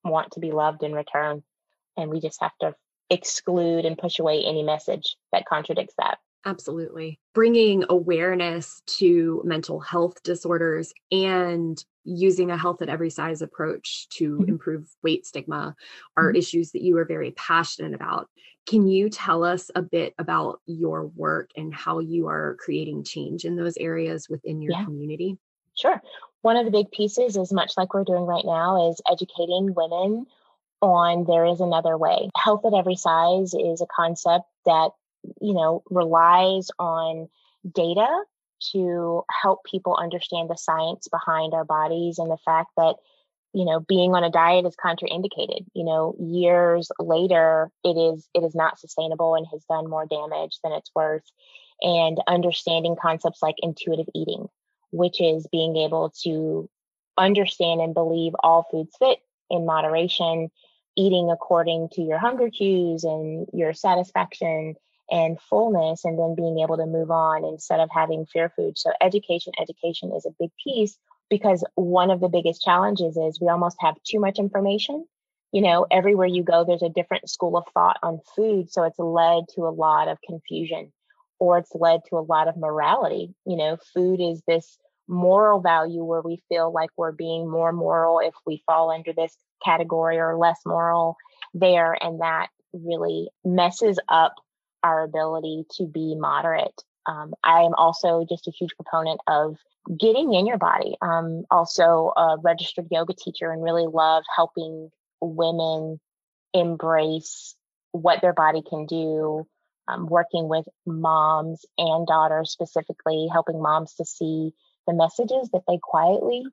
want 0.04 0.32
to 0.32 0.40
be 0.40 0.50
loved 0.52 0.82
in 0.82 0.92
return. 0.92 1.42
And 1.96 2.10
we 2.10 2.20
just 2.20 2.40
have 2.40 2.56
to 2.60 2.74
exclude 3.10 3.84
and 3.84 3.98
push 3.98 4.18
away 4.18 4.44
any 4.44 4.62
message 4.62 5.16
that 5.32 5.44
contradicts 5.46 5.94
that. 5.98 6.18
Absolutely. 6.46 7.20
Bringing 7.34 7.84
awareness 7.90 8.80
to 8.98 9.42
mental 9.44 9.80
health 9.80 10.22
disorders 10.22 10.92
and 11.12 11.84
using 12.04 12.50
a 12.50 12.58
health 12.58 12.82
at 12.82 12.88
every 12.88 13.10
size 13.10 13.42
approach 13.42 14.08
to 14.10 14.36
mm-hmm. 14.36 14.48
improve 14.48 14.88
weight 15.02 15.26
stigma 15.26 15.74
are 16.16 16.28
mm-hmm. 16.28 16.36
issues 16.36 16.72
that 16.72 16.82
you 16.82 16.96
are 16.98 17.04
very 17.04 17.32
passionate 17.32 17.94
about. 17.94 18.28
Can 18.66 18.86
you 18.86 19.08
tell 19.08 19.44
us 19.44 19.70
a 19.74 19.82
bit 19.82 20.14
about 20.18 20.60
your 20.66 21.06
work 21.06 21.50
and 21.56 21.74
how 21.74 21.98
you 21.98 22.28
are 22.28 22.56
creating 22.58 23.04
change 23.04 23.44
in 23.44 23.56
those 23.56 23.76
areas 23.78 24.28
within 24.28 24.62
your 24.62 24.72
yeah. 24.72 24.84
community? 24.84 25.38
Sure. 25.74 26.00
One 26.42 26.56
of 26.56 26.64
the 26.64 26.70
big 26.70 26.90
pieces 26.90 27.36
is 27.36 27.52
much 27.52 27.72
like 27.76 27.94
we're 27.94 28.04
doing 28.04 28.24
right 28.24 28.44
now 28.44 28.90
is 28.90 29.00
educating 29.10 29.74
women 29.74 30.26
on 30.82 31.24
there 31.24 31.44
is 31.44 31.60
another 31.60 31.98
way. 31.98 32.30
Health 32.36 32.64
at 32.64 32.74
every 32.74 32.96
size 32.96 33.54
is 33.54 33.80
a 33.80 33.86
concept 33.94 34.46
that 34.64 34.90
you 35.40 35.54
know, 35.54 35.82
relies 35.90 36.70
on 36.78 37.28
data 37.70 38.06
to 38.72 39.24
help 39.42 39.60
people 39.64 39.96
understand 39.96 40.50
the 40.50 40.56
science 40.56 41.08
behind 41.08 41.54
our 41.54 41.64
bodies 41.64 42.18
and 42.18 42.30
the 42.30 42.38
fact 42.44 42.70
that 42.76 42.96
you 43.52 43.64
know 43.64 43.80
being 43.80 44.14
on 44.14 44.24
a 44.24 44.30
diet 44.30 44.66
is 44.66 44.76
contraindicated. 44.76 45.66
You 45.74 45.84
know 45.84 46.14
years 46.20 46.90
later 46.98 47.70
it 47.84 47.96
is 47.96 48.28
it 48.34 48.44
is 48.44 48.54
not 48.54 48.78
sustainable 48.78 49.34
and 49.34 49.46
has 49.52 49.64
done 49.64 49.88
more 49.88 50.06
damage 50.06 50.58
than 50.62 50.72
it's 50.72 50.90
worth. 50.94 51.24
And 51.82 52.18
understanding 52.26 52.96
concepts 53.00 53.42
like 53.42 53.56
intuitive 53.62 54.08
eating 54.14 54.48
which 54.92 55.20
is 55.20 55.46
being 55.50 55.76
able 55.76 56.12
to 56.22 56.68
understand 57.16 57.80
and 57.80 57.94
believe 57.94 58.32
all 58.42 58.66
foods 58.70 58.94
fit 58.98 59.18
in 59.50 59.66
moderation 59.66 60.50
eating 60.96 61.30
according 61.30 61.88
to 61.92 62.02
your 62.02 62.18
hunger 62.18 62.50
cues 62.50 63.04
and 63.04 63.46
your 63.52 63.72
satisfaction 63.72 64.74
and 65.10 65.40
fullness 65.40 66.04
and 66.04 66.18
then 66.18 66.34
being 66.34 66.60
able 66.60 66.76
to 66.76 66.86
move 66.86 67.10
on 67.10 67.44
instead 67.44 67.80
of 67.80 67.90
having 67.92 68.26
fear 68.26 68.52
food. 68.54 68.78
So 68.78 68.92
education, 69.00 69.52
education 69.60 70.12
is 70.16 70.26
a 70.26 70.34
big 70.38 70.50
piece 70.62 70.96
because 71.28 71.64
one 71.74 72.10
of 72.10 72.20
the 72.20 72.28
biggest 72.28 72.62
challenges 72.62 73.16
is 73.16 73.40
we 73.40 73.48
almost 73.48 73.76
have 73.80 73.96
too 74.04 74.20
much 74.20 74.38
information. 74.38 75.06
You 75.52 75.62
know, 75.62 75.86
everywhere 75.90 76.28
you 76.28 76.44
go, 76.44 76.64
there's 76.64 76.82
a 76.82 76.88
different 76.88 77.28
school 77.28 77.56
of 77.56 77.64
thought 77.74 77.98
on 78.02 78.20
food. 78.36 78.72
So 78.72 78.84
it's 78.84 78.98
led 78.98 79.44
to 79.54 79.62
a 79.62 79.70
lot 79.70 80.08
of 80.08 80.18
confusion 80.22 80.92
or 81.38 81.58
it's 81.58 81.74
led 81.74 82.00
to 82.08 82.18
a 82.18 82.20
lot 82.20 82.48
of 82.48 82.56
morality. 82.56 83.34
You 83.46 83.56
know, 83.56 83.78
food 83.94 84.20
is 84.20 84.42
this 84.46 84.78
moral 85.08 85.60
value 85.60 86.04
where 86.04 86.20
we 86.20 86.40
feel 86.48 86.72
like 86.72 86.90
we're 86.96 87.12
being 87.12 87.50
more 87.50 87.72
moral 87.72 88.20
if 88.20 88.34
we 88.46 88.62
fall 88.66 88.92
under 88.92 89.12
this 89.12 89.36
category 89.64 90.18
or 90.18 90.36
less 90.36 90.60
moral 90.64 91.16
there. 91.52 91.96
And 92.00 92.20
that 92.20 92.48
really 92.72 93.28
messes 93.44 93.98
up 94.08 94.34
our 94.82 95.04
ability 95.04 95.64
to 95.72 95.86
be 95.86 96.14
moderate. 96.14 96.82
Um, 97.06 97.34
I 97.42 97.62
am 97.62 97.74
also 97.74 98.26
just 98.28 98.46
a 98.46 98.52
huge 98.52 98.70
proponent 98.76 99.20
of 99.26 99.56
getting 99.98 100.34
in 100.34 100.46
your 100.46 100.58
body. 100.58 100.96
Um, 101.00 101.44
also 101.50 102.12
a 102.16 102.36
registered 102.42 102.88
yoga 102.90 103.14
teacher 103.14 103.50
and 103.50 103.62
really 103.62 103.86
love 103.86 104.22
helping 104.34 104.90
women 105.20 105.98
embrace 106.52 107.54
what 107.92 108.20
their 108.20 108.32
body 108.32 108.62
can 108.68 108.86
do. 108.86 109.46
Um, 109.88 110.06
working 110.06 110.48
with 110.48 110.66
moms 110.86 111.64
and 111.76 112.06
daughters 112.06 112.52
specifically, 112.52 113.28
helping 113.32 113.60
moms 113.60 113.94
to 113.94 114.04
see 114.04 114.52
the 114.86 114.92
messages 114.92 115.50
that 115.52 115.62
they 115.66 115.78
quietly 115.82 116.44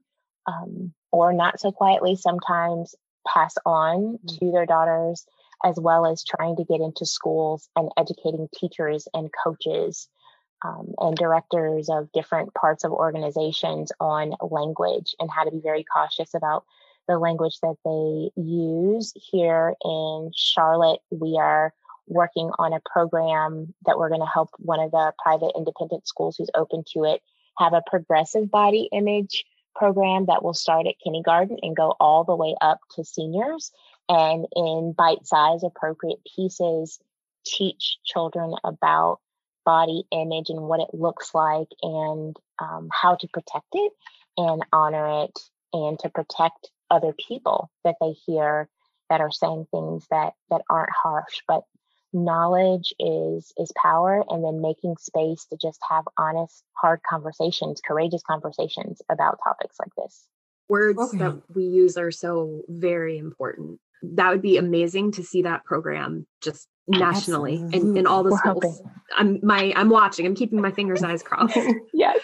um, 0.47 0.93
or 1.11 1.33
not 1.33 1.59
so 1.59 1.71
quietly 1.71 2.15
sometimes 2.15 2.95
pass 3.27 3.55
on 3.65 4.17
mm-hmm. 4.17 4.45
to 4.45 4.51
their 4.51 4.65
daughters 4.65 5.25
as 5.63 5.75
well 5.79 6.05
as 6.05 6.23
trying 6.23 6.55
to 6.55 6.63
get 6.63 6.81
into 6.81 7.05
schools 7.05 7.69
and 7.75 7.89
educating 7.97 8.47
teachers 8.53 9.07
and 9.13 9.29
coaches 9.43 10.07
um, 10.65 10.93
and 10.99 11.15
directors 11.15 11.89
of 11.89 12.11
different 12.11 12.53
parts 12.53 12.83
of 12.83 12.91
organizations 12.91 13.91
on 13.99 14.33
language 14.41 15.15
and 15.19 15.29
how 15.29 15.43
to 15.43 15.51
be 15.51 15.61
very 15.61 15.83
cautious 15.83 16.33
about 16.33 16.63
the 17.07 17.17
language 17.17 17.59
that 17.61 17.75
they 17.85 18.41
use. 18.41 19.13
Here 19.15 19.73
in 19.83 20.31
Charlotte, 20.35 20.99
we 21.11 21.37
are 21.39 21.73
working 22.07 22.49
on 22.57 22.73
a 22.73 22.81
program 22.91 23.73
that 23.85 23.97
we're 23.97 24.09
going 24.09 24.21
to 24.21 24.27
help 24.27 24.49
one 24.57 24.79
of 24.79 24.91
the 24.91 25.13
private 25.21 25.51
independent 25.55 26.07
schools 26.07 26.35
who's 26.37 26.49
open 26.55 26.83
to 26.93 27.03
it 27.03 27.21
have 27.57 27.73
a 27.73 27.83
progressive 27.87 28.49
body 28.49 28.87
image 28.91 29.45
program 29.75 30.25
that 30.25 30.43
will 30.43 30.53
start 30.53 30.87
at 30.87 30.95
kindergarten 31.03 31.57
and 31.61 31.75
go 31.75 31.93
all 31.99 32.23
the 32.23 32.35
way 32.35 32.55
up 32.61 32.79
to 32.95 33.03
seniors 33.03 33.71
and 34.09 34.45
in 34.55 34.93
bite 34.97 35.25
size 35.25 35.63
appropriate 35.63 36.19
pieces 36.35 36.99
teach 37.45 37.97
children 38.05 38.53
about 38.63 39.19
body 39.65 40.05
image 40.11 40.49
and 40.49 40.61
what 40.61 40.79
it 40.79 40.93
looks 40.93 41.33
like 41.33 41.67
and 41.81 42.35
um, 42.59 42.89
how 42.91 43.15
to 43.15 43.27
protect 43.27 43.67
it 43.73 43.91
and 44.37 44.63
honor 44.71 45.25
it 45.25 45.39
and 45.73 45.99
to 45.99 46.09
protect 46.09 46.69
other 46.89 47.13
people 47.27 47.69
that 47.83 47.95
they 47.99 48.13
hear 48.25 48.69
that 49.09 49.21
are 49.21 49.31
saying 49.31 49.65
things 49.71 50.05
that 50.09 50.33
that 50.49 50.61
aren't 50.69 50.91
harsh. 50.91 51.41
But 51.47 51.63
knowledge 52.13 52.93
is 52.99 53.51
is 53.57 53.71
power 53.81 54.23
and 54.29 54.43
then 54.43 54.61
making 54.61 54.95
space 54.97 55.45
to 55.49 55.57
just 55.61 55.79
have 55.89 56.05
honest 56.17 56.63
hard 56.73 57.01
conversations 57.07 57.81
courageous 57.85 58.23
conversations 58.25 59.01
about 59.09 59.39
topics 59.43 59.75
like 59.79 59.91
this. 59.97 60.27
Words 60.69 60.99
okay. 60.99 61.17
that 61.17 61.41
we 61.53 61.63
use 61.63 61.97
are 61.97 62.11
so 62.11 62.61
very 62.67 63.17
important 63.17 63.79
that 64.01 64.29
would 64.29 64.41
be 64.41 64.57
amazing 64.57 65.11
to 65.13 65.23
see 65.23 65.43
that 65.43 65.65
program 65.65 66.25
just 66.41 66.67
nationally 66.87 67.55
in, 67.55 67.97
in 67.97 68.07
all 68.07 68.23
the 68.23 68.31
We're 68.31 68.37
schools. 68.37 68.63
Hoping. 68.63 68.91
I'm 69.15 69.39
my 69.43 69.73
I'm 69.75 69.89
watching. 69.89 70.25
I'm 70.25 70.35
keeping 70.35 70.61
my 70.61 70.71
fingers 70.71 71.01
and 71.01 71.11
eyes 71.11 71.23
crossed. 71.23 71.57
yes. 71.93 72.19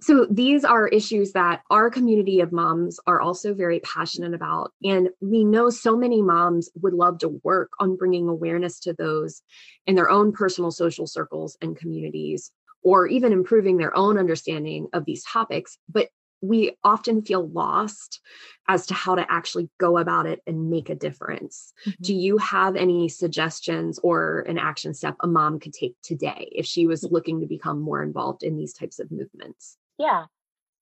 So 0.00 0.26
these 0.30 0.64
are 0.64 0.86
issues 0.86 1.32
that 1.32 1.62
our 1.70 1.90
community 1.90 2.40
of 2.40 2.52
moms 2.52 3.00
are 3.06 3.20
also 3.20 3.52
very 3.52 3.80
passionate 3.80 4.32
about. 4.32 4.72
And 4.84 5.08
we 5.20 5.44
know 5.44 5.70
so 5.70 5.96
many 5.96 6.22
moms 6.22 6.70
would 6.80 6.94
love 6.94 7.18
to 7.18 7.40
work 7.42 7.70
on 7.80 7.96
bringing 7.96 8.28
awareness 8.28 8.78
to 8.80 8.92
those 8.92 9.42
in 9.86 9.96
their 9.96 10.08
own 10.08 10.32
personal 10.32 10.70
social 10.70 11.06
circles 11.06 11.56
and 11.60 11.76
communities, 11.76 12.52
or 12.82 13.08
even 13.08 13.32
improving 13.32 13.76
their 13.76 13.96
own 13.96 14.18
understanding 14.18 14.86
of 14.92 15.04
these 15.04 15.24
topics. 15.24 15.78
But 15.88 16.10
we 16.40 16.76
often 16.84 17.22
feel 17.22 17.48
lost 17.48 18.20
as 18.68 18.86
to 18.86 18.94
how 18.94 19.14
to 19.14 19.26
actually 19.30 19.68
go 19.78 19.98
about 19.98 20.26
it 20.26 20.40
and 20.46 20.70
make 20.70 20.88
a 20.88 20.94
difference. 20.94 21.72
Mm-hmm. 21.86 22.02
Do 22.02 22.14
you 22.14 22.38
have 22.38 22.76
any 22.76 23.08
suggestions 23.08 23.98
or 24.02 24.40
an 24.40 24.58
action 24.58 24.94
step 24.94 25.16
a 25.20 25.26
mom 25.26 25.58
could 25.58 25.72
take 25.72 25.96
today 26.02 26.48
if 26.52 26.66
she 26.66 26.86
was 26.86 27.02
looking 27.02 27.40
to 27.40 27.46
become 27.46 27.80
more 27.80 28.02
involved 28.02 28.42
in 28.42 28.56
these 28.56 28.72
types 28.72 28.98
of 28.98 29.10
movements? 29.10 29.76
Yeah. 29.98 30.26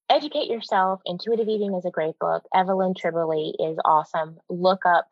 Educate 0.08 0.48
yourself. 0.48 1.00
Intuitive 1.04 1.48
Eating 1.48 1.74
is 1.74 1.84
a 1.84 1.90
great 1.90 2.18
book. 2.20 2.44
Evelyn 2.54 2.94
Tribole 2.94 3.54
is 3.58 3.78
awesome. 3.84 4.38
Look 4.48 4.86
up, 4.86 5.08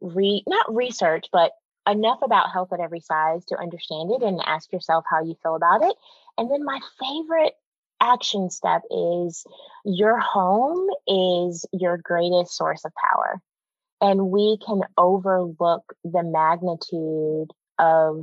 re 0.00 0.42
not 0.48 0.74
research, 0.74 1.26
but 1.32 1.52
enough 1.88 2.18
about 2.22 2.50
health 2.50 2.72
at 2.72 2.80
every 2.80 3.00
size 3.00 3.44
to 3.46 3.58
understand 3.58 4.10
it 4.10 4.22
and 4.22 4.40
ask 4.44 4.72
yourself 4.72 5.04
how 5.08 5.22
you 5.22 5.36
feel 5.42 5.54
about 5.54 5.84
it. 5.84 5.94
And 6.36 6.50
then 6.50 6.64
my 6.64 6.80
favorite 6.98 7.54
action 8.00 8.50
step 8.50 8.82
is 8.90 9.44
your 9.84 10.18
home 10.18 10.88
is 11.06 11.66
your 11.72 11.96
greatest 11.96 12.56
source 12.56 12.84
of 12.84 12.92
power. 12.94 13.40
And 14.00 14.30
we 14.30 14.58
can 14.64 14.82
overlook 14.98 15.84
the 16.04 16.22
magnitude 16.22 17.50
of 17.78 18.22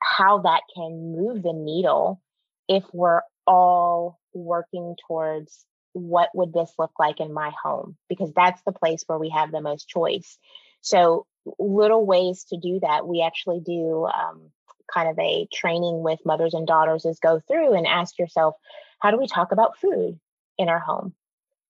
how 0.00 0.38
that 0.40 0.62
can 0.74 1.16
move 1.16 1.42
the 1.42 1.54
needle 1.54 2.20
if 2.68 2.84
we're 2.92 3.22
all 3.46 4.20
working 4.34 4.96
towards 5.06 5.64
what 5.92 6.28
would 6.34 6.52
this 6.52 6.72
look 6.78 6.92
like 6.98 7.20
in 7.20 7.32
my 7.32 7.52
home 7.62 7.96
because 8.08 8.32
that's 8.34 8.60
the 8.66 8.72
place 8.72 9.04
where 9.06 9.18
we 9.18 9.30
have 9.30 9.52
the 9.52 9.60
most 9.60 9.88
choice 9.88 10.38
so 10.84 11.26
little 11.58 12.04
ways 12.04 12.44
to 12.50 12.58
do 12.58 12.78
that. 12.80 13.06
We 13.06 13.22
actually 13.22 13.60
do 13.60 14.06
um, 14.06 14.50
kind 14.92 15.08
of 15.08 15.18
a 15.18 15.46
training 15.52 16.02
with 16.02 16.24
mothers 16.24 16.54
and 16.54 16.66
daughters 16.66 17.04
is 17.04 17.18
go 17.18 17.40
through 17.40 17.74
and 17.74 17.86
ask 17.86 18.18
yourself, 18.18 18.56
how 19.00 19.10
do 19.10 19.18
we 19.18 19.26
talk 19.26 19.52
about 19.52 19.78
food 19.78 20.18
in 20.58 20.68
our 20.68 20.78
home? 20.78 21.14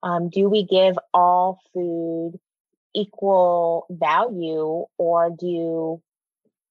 Um, 0.03 0.29
do 0.29 0.49
we 0.49 0.65
give 0.65 0.99
all 1.13 1.61
food 1.73 2.39
equal 2.95 3.87
value 3.91 4.85
or 4.99 5.31
do 5.31 6.03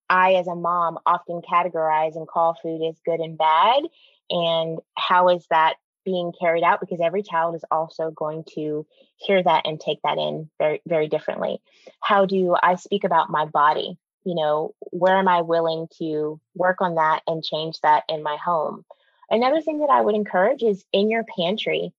I, 0.09 0.33
as 0.35 0.47
a 0.47 0.55
mom, 0.55 0.99
often 1.05 1.41
categorize 1.41 2.15
and 2.15 2.27
call 2.27 2.55
food 2.61 2.87
as 2.87 2.95
good 3.05 3.19
and 3.19 3.37
bad? 3.37 3.83
And 4.29 4.79
how 4.95 5.29
is 5.29 5.45
that 5.49 5.75
being 6.05 6.33
carried 6.39 6.63
out? 6.63 6.79
Because 6.79 6.99
every 7.01 7.23
child 7.23 7.55
is 7.55 7.65
also 7.71 8.11
going 8.11 8.43
to 8.55 8.85
hear 9.17 9.41
that 9.41 9.65
and 9.65 9.79
take 9.79 9.99
that 10.03 10.17
in 10.17 10.49
very, 10.59 10.81
very 10.87 11.07
differently. 11.07 11.61
How 12.01 12.25
do 12.25 12.55
I 12.61 12.75
speak 12.75 13.03
about 13.03 13.29
my 13.29 13.45
body? 13.45 13.97
You 14.25 14.35
know, 14.35 14.73
where 14.79 15.17
am 15.17 15.27
I 15.27 15.41
willing 15.41 15.87
to 15.99 16.39
work 16.55 16.81
on 16.81 16.95
that 16.95 17.21
and 17.27 17.43
change 17.43 17.79
that 17.81 18.03
in 18.07 18.23
my 18.23 18.37
home? 18.37 18.85
Another 19.29 19.61
thing 19.61 19.79
that 19.79 19.89
I 19.89 20.01
would 20.01 20.15
encourage 20.15 20.63
is 20.63 20.83
in 20.93 21.09
your 21.09 21.23
pantry, 21.23 21.93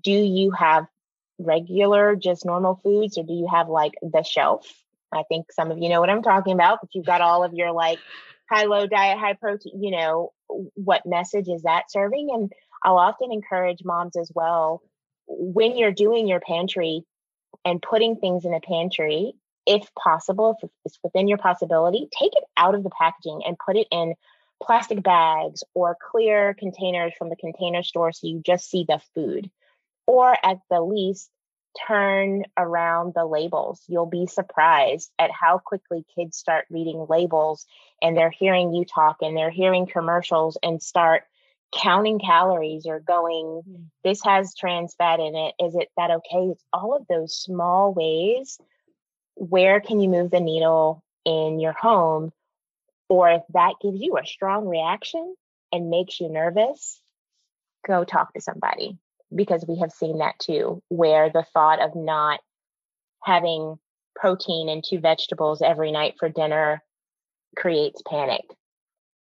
do 0.00 0.12
you 0.12 0.50
have 0.50 0.86
regular, 1.38 2.16
just 2.16 2.44
normal 2.44 2.80
foods, 2.82 3.18
or 3.18 3.22
do 3.22 3.32
you 3.32 3.48
have 3.50 3.68
like 3.68 3.94
the 4.02 4.22
shelf? 4.22 4.72
I 5.12 5.22
think 5.28 5.52
some 5.52 5.70
of 5.70 5.78
you 5.78 5.88
know 5.88 6.00
what 6.00 6.10
I'm 6.10 6.22
talking 6.22 6.54
about, 6.54 6.80
but 6.80 6.90
you've 6.94 7.06
got 7.06 7.20
all 7.20 7.44
of 7.44 7.54
your 7.54 7.72
like 7.72 7.98
high 8.50 8.64
low 8.64 8.86
diet, 8.86 9.18
high 9.18 9.34
protein, 9.34 9.82
you 9.82 9.90
know, 9.90 10.32
what 10.74 11.06
message 11.06 11.48
is 11.48 11.62
that 11.62 11.90
serving? 11.90 12.30
And 12.32 12.52
I'll 12.82 12.98
often 12.98 13.32
encourage 13.32 13.84
moms 13.84 14.16
as 14.16 14.30
well 14.34 14.82
when 15.26 15.76
you're 15.76 15.92
doing 15.92 16.28
your 16.28 16.40
pantry 16.40 17.04
and 17.64 17.82
putting 17.82 18.16
things 18.16 18.44
in 18.44 18.54
a 18.54 18.60
pantry, 18.60 19.34
if 19.66 19.92
possible, 19.94 20.56
if 20.62 20.70
it's 20.84 20.98
within 21.02 21.28
your 21.28 21.38
possibility, 21.38 22.08
take 22.16 22.32
it 22.34 22.44
out 22.56 22.74
of 22.74 22.82
the 22.82 22.90
packaging 22.90 23.42
and 23.44 23.58
put 23.58 23.76
it 23.76 23.88
in 23.90 24.14
plastic 24.62 25.02
bags 25.02 25.62
or 25.74 25.96
clear 26.10 26.54
containers 26.54 27.12
from 27.18 27.28
the 27.28 27.36
container 27.36 27.82
store 27.82 28.12
so 28.12 28.26
you 28.26 28.40
just 28.44 28.70
see 28.70 28.84
the 28.88 29.00
food. 29.14 29.50
Or 30.06 30.36
at 30.44 30.58
the 30.70 30.80
least, 30.80 31.30
turn 31.86 32.44
around 32.56 33.12
the 33.14 33.26
labels. 33.26 33.82
You'll 33.86 34.06
be 34.06 34.26
surprised 34.26 35.10
at 35.18 35.30
how 35.30 35.58
quickly 35.58 36.04
kids 36.14 36.36
start 36.36 36.66
reading 36.70 37.06
labels 37.08 37.66
and 38.00 38.16
they're 38.16 38.30
hearing 38.30 38.72
you 38.72 38.84
talk 38.84 39.18
and 39.20 39.36
they're 39.36 39.50
hearing 39.50 39.86
commercials 39.86 40.56
and 40.62 40.82
start 40.82 41.24
counting 41.74 42.18
calories 42.18 42.86
or 42.86 43.00
going, 43.00 43.62
mm. 43.68 43.84
this 44.04 44.22
has 44.24 44.54
trans 44.54 44.94
fat 44.94 45.20
in 45.20 45.34
it. 45.34 45.54
Is 45.62 45.74
it 45.74 45.88
that 45.96 46.10
okay? 46.10 46.50
It's 46.52 46.64
all 46.72 46.96
of 46.96 47.06
those 47.08 47.36
small 47.36 47.92
ways. 47.92 48.58
Where 49.36 49.80
can 49.80 50.00
you 50.00 50.08
move 50.08 50.30
the 50.30 50.40
needle 50.40 51.02
in 51.24 51.60
your 51.60 51.72
home? 51.72 52.32
Or 53.08 53.30
if 53.30 53.42
that 53.52 53.74
gives 53.80 54.00
you 54.00 54.16
a 54.16 54.26
strong 54.26 54.66
reaction 54.66 55.36
and 55.72 55.90
makes 55.90 56.18
you 56.20 56.28
nervous, 56.28 57.00
go 57.86 58.04
talk 58.04 58.34
to 58.34 58.40
somebody 58.40 58.98
because 59.34 59.64
we 59.66 59.78
have 59.78 59.92
seen 59.92 60.18
that 60.18 60.38
too, 60.38 60.82
where 60.88 61.30
the 61.30 61.44
thought 61.52 61.80
of 61.80 61.94
not 61.94 62.40
having 63.22 63.78
protein 64.14 64.68
and 64.68 64.82
two 64.84 64.98
vegetables 64.98 65.62
every 65.62 65.92
night 65.92 66.14
for 66.18 66.28
dinner 66.28 66.82
creates 67.56 68.02
panic. 68.08 68.44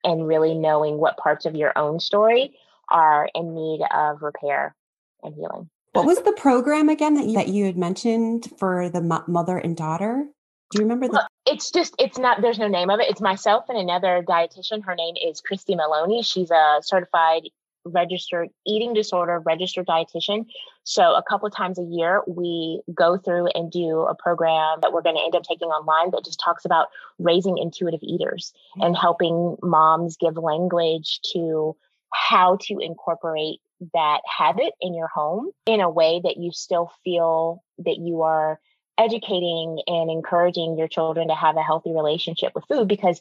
And 0.02 0.26
really 0.26 0.54
knowing 0.54 0.98
what 0.98 1.16
parts 1.16 1.46
of 1.46 1.56
your 1.56 1.72
own 1.76 1.98
story 1.98 2.56
are 2.90 3.28
in 3.34 3.54
need 3.54 3.80
of 3.90 4.22
repair 4.22 4.76
and 5.22 5.34
healing. 5.34 5.70
What 5.94 6.06
was 6.06 6.22
the 6.22 6.32
program 6.32 6.88
again 6.88 7.14
that 7.14 7.26
you, 7.26 7.34
that 7.34 7.48
you 7.48 7.64
had 7.64 7.76
mentioned 7.76 8.50
for 8.58 8.88
the 8.88 9.00
mother 9.00 9.58
and 9.58 9.76
daughter? 9.76 10.26
Do 10.70 10.78
you 10.78 10.84
remember 10.84 11.06
the? 11.06 11.12
Well, 11.12 11.28
it's 11.46 11.70
just 11.70 11.94
it's 11.98 12.18
not. 12.18 12.42
There's 12.42 12.58
no 12.58 12.68
name 12.68 12.90
of 12.90 13.00
it. 13.00 13.08
It's 13.08 13.20
myself 13.20 13.66
and 13.68 13.78
another 13.78 14.24
dietitian. 14.26 14.84
Her 14.84 14.94
name 14.94 15.14
is 15.24 15.40
Christy 15.40 15.76
Maloney. 15.76 16.22
She's 16.22 16.50
a 16.50 16.78
certified 16.82 17.42
registered 17.84 18.48
eating 18.66 18.94
disorder 18.94 19.40
registered 19.44 19.86
dietitian. 19.86 20.46
So 20.84 21.14
a 21.14 21.22
couple 21.22 21.46
of 21.46 21.54
times 21.54 21.78
a 21.78 21.82
year, 21.82 22.22
we 22.26 22.80
go 22.94 23.16
through 23.16 23.48
and 23.54 23.70
do 23.70 24.00
a 24.00 24.14
program 24.14 24.78
that 24.82 24.92
we're 24.92 25.02
going 25.02 25.16
to 25.16 25.22
end 25.22 25.34
up 25.34 25.42
taking 25.42 25.68
online 25.68 26.10
that 26.12 26.24
just 26.24 26.40
talks 26.40 26.64
about 26.64 26.88
raising 27.18 27.58
intuitive 27.58 28.00
eaters 28.02 28.52
mm-hmm. 28.72 28.86
and 28.86 28.96
helping 28.96 29.56
moms 29.62 30.16
give 30.16 30.36
language 30.36 31.20
to 31.32 31.76
how 32.12 32.56
to 32.62 32.78
incorporate 32.78 33.60
that 33.92 34.20
habit 34.24 34.72
in 34.80 34.94
your 34.94 35.08
home 35.08 35.50
in 35.66 35.80
a 35.80 35.90
way 35.90 36.20
that 36.22 36.36
you 36.36 36.50
still 36.52 36.90
feel 37.04 37.62
that 37.78 37.98
you 37.98 38.22
are 38.22 38.58
educating 38.98 39.80
and 39.86 40.10
encouraging 40.10 40.78
your 40.78 40.88
children 40.88 41.28
to 41.28 41.34
have 41.34 41.56
a 41.56 41.62
healthy 41.62 41.92
relationship 41.92 42.52
with 42.54 42.64
food 42.68 42.88
because 42.88 43.20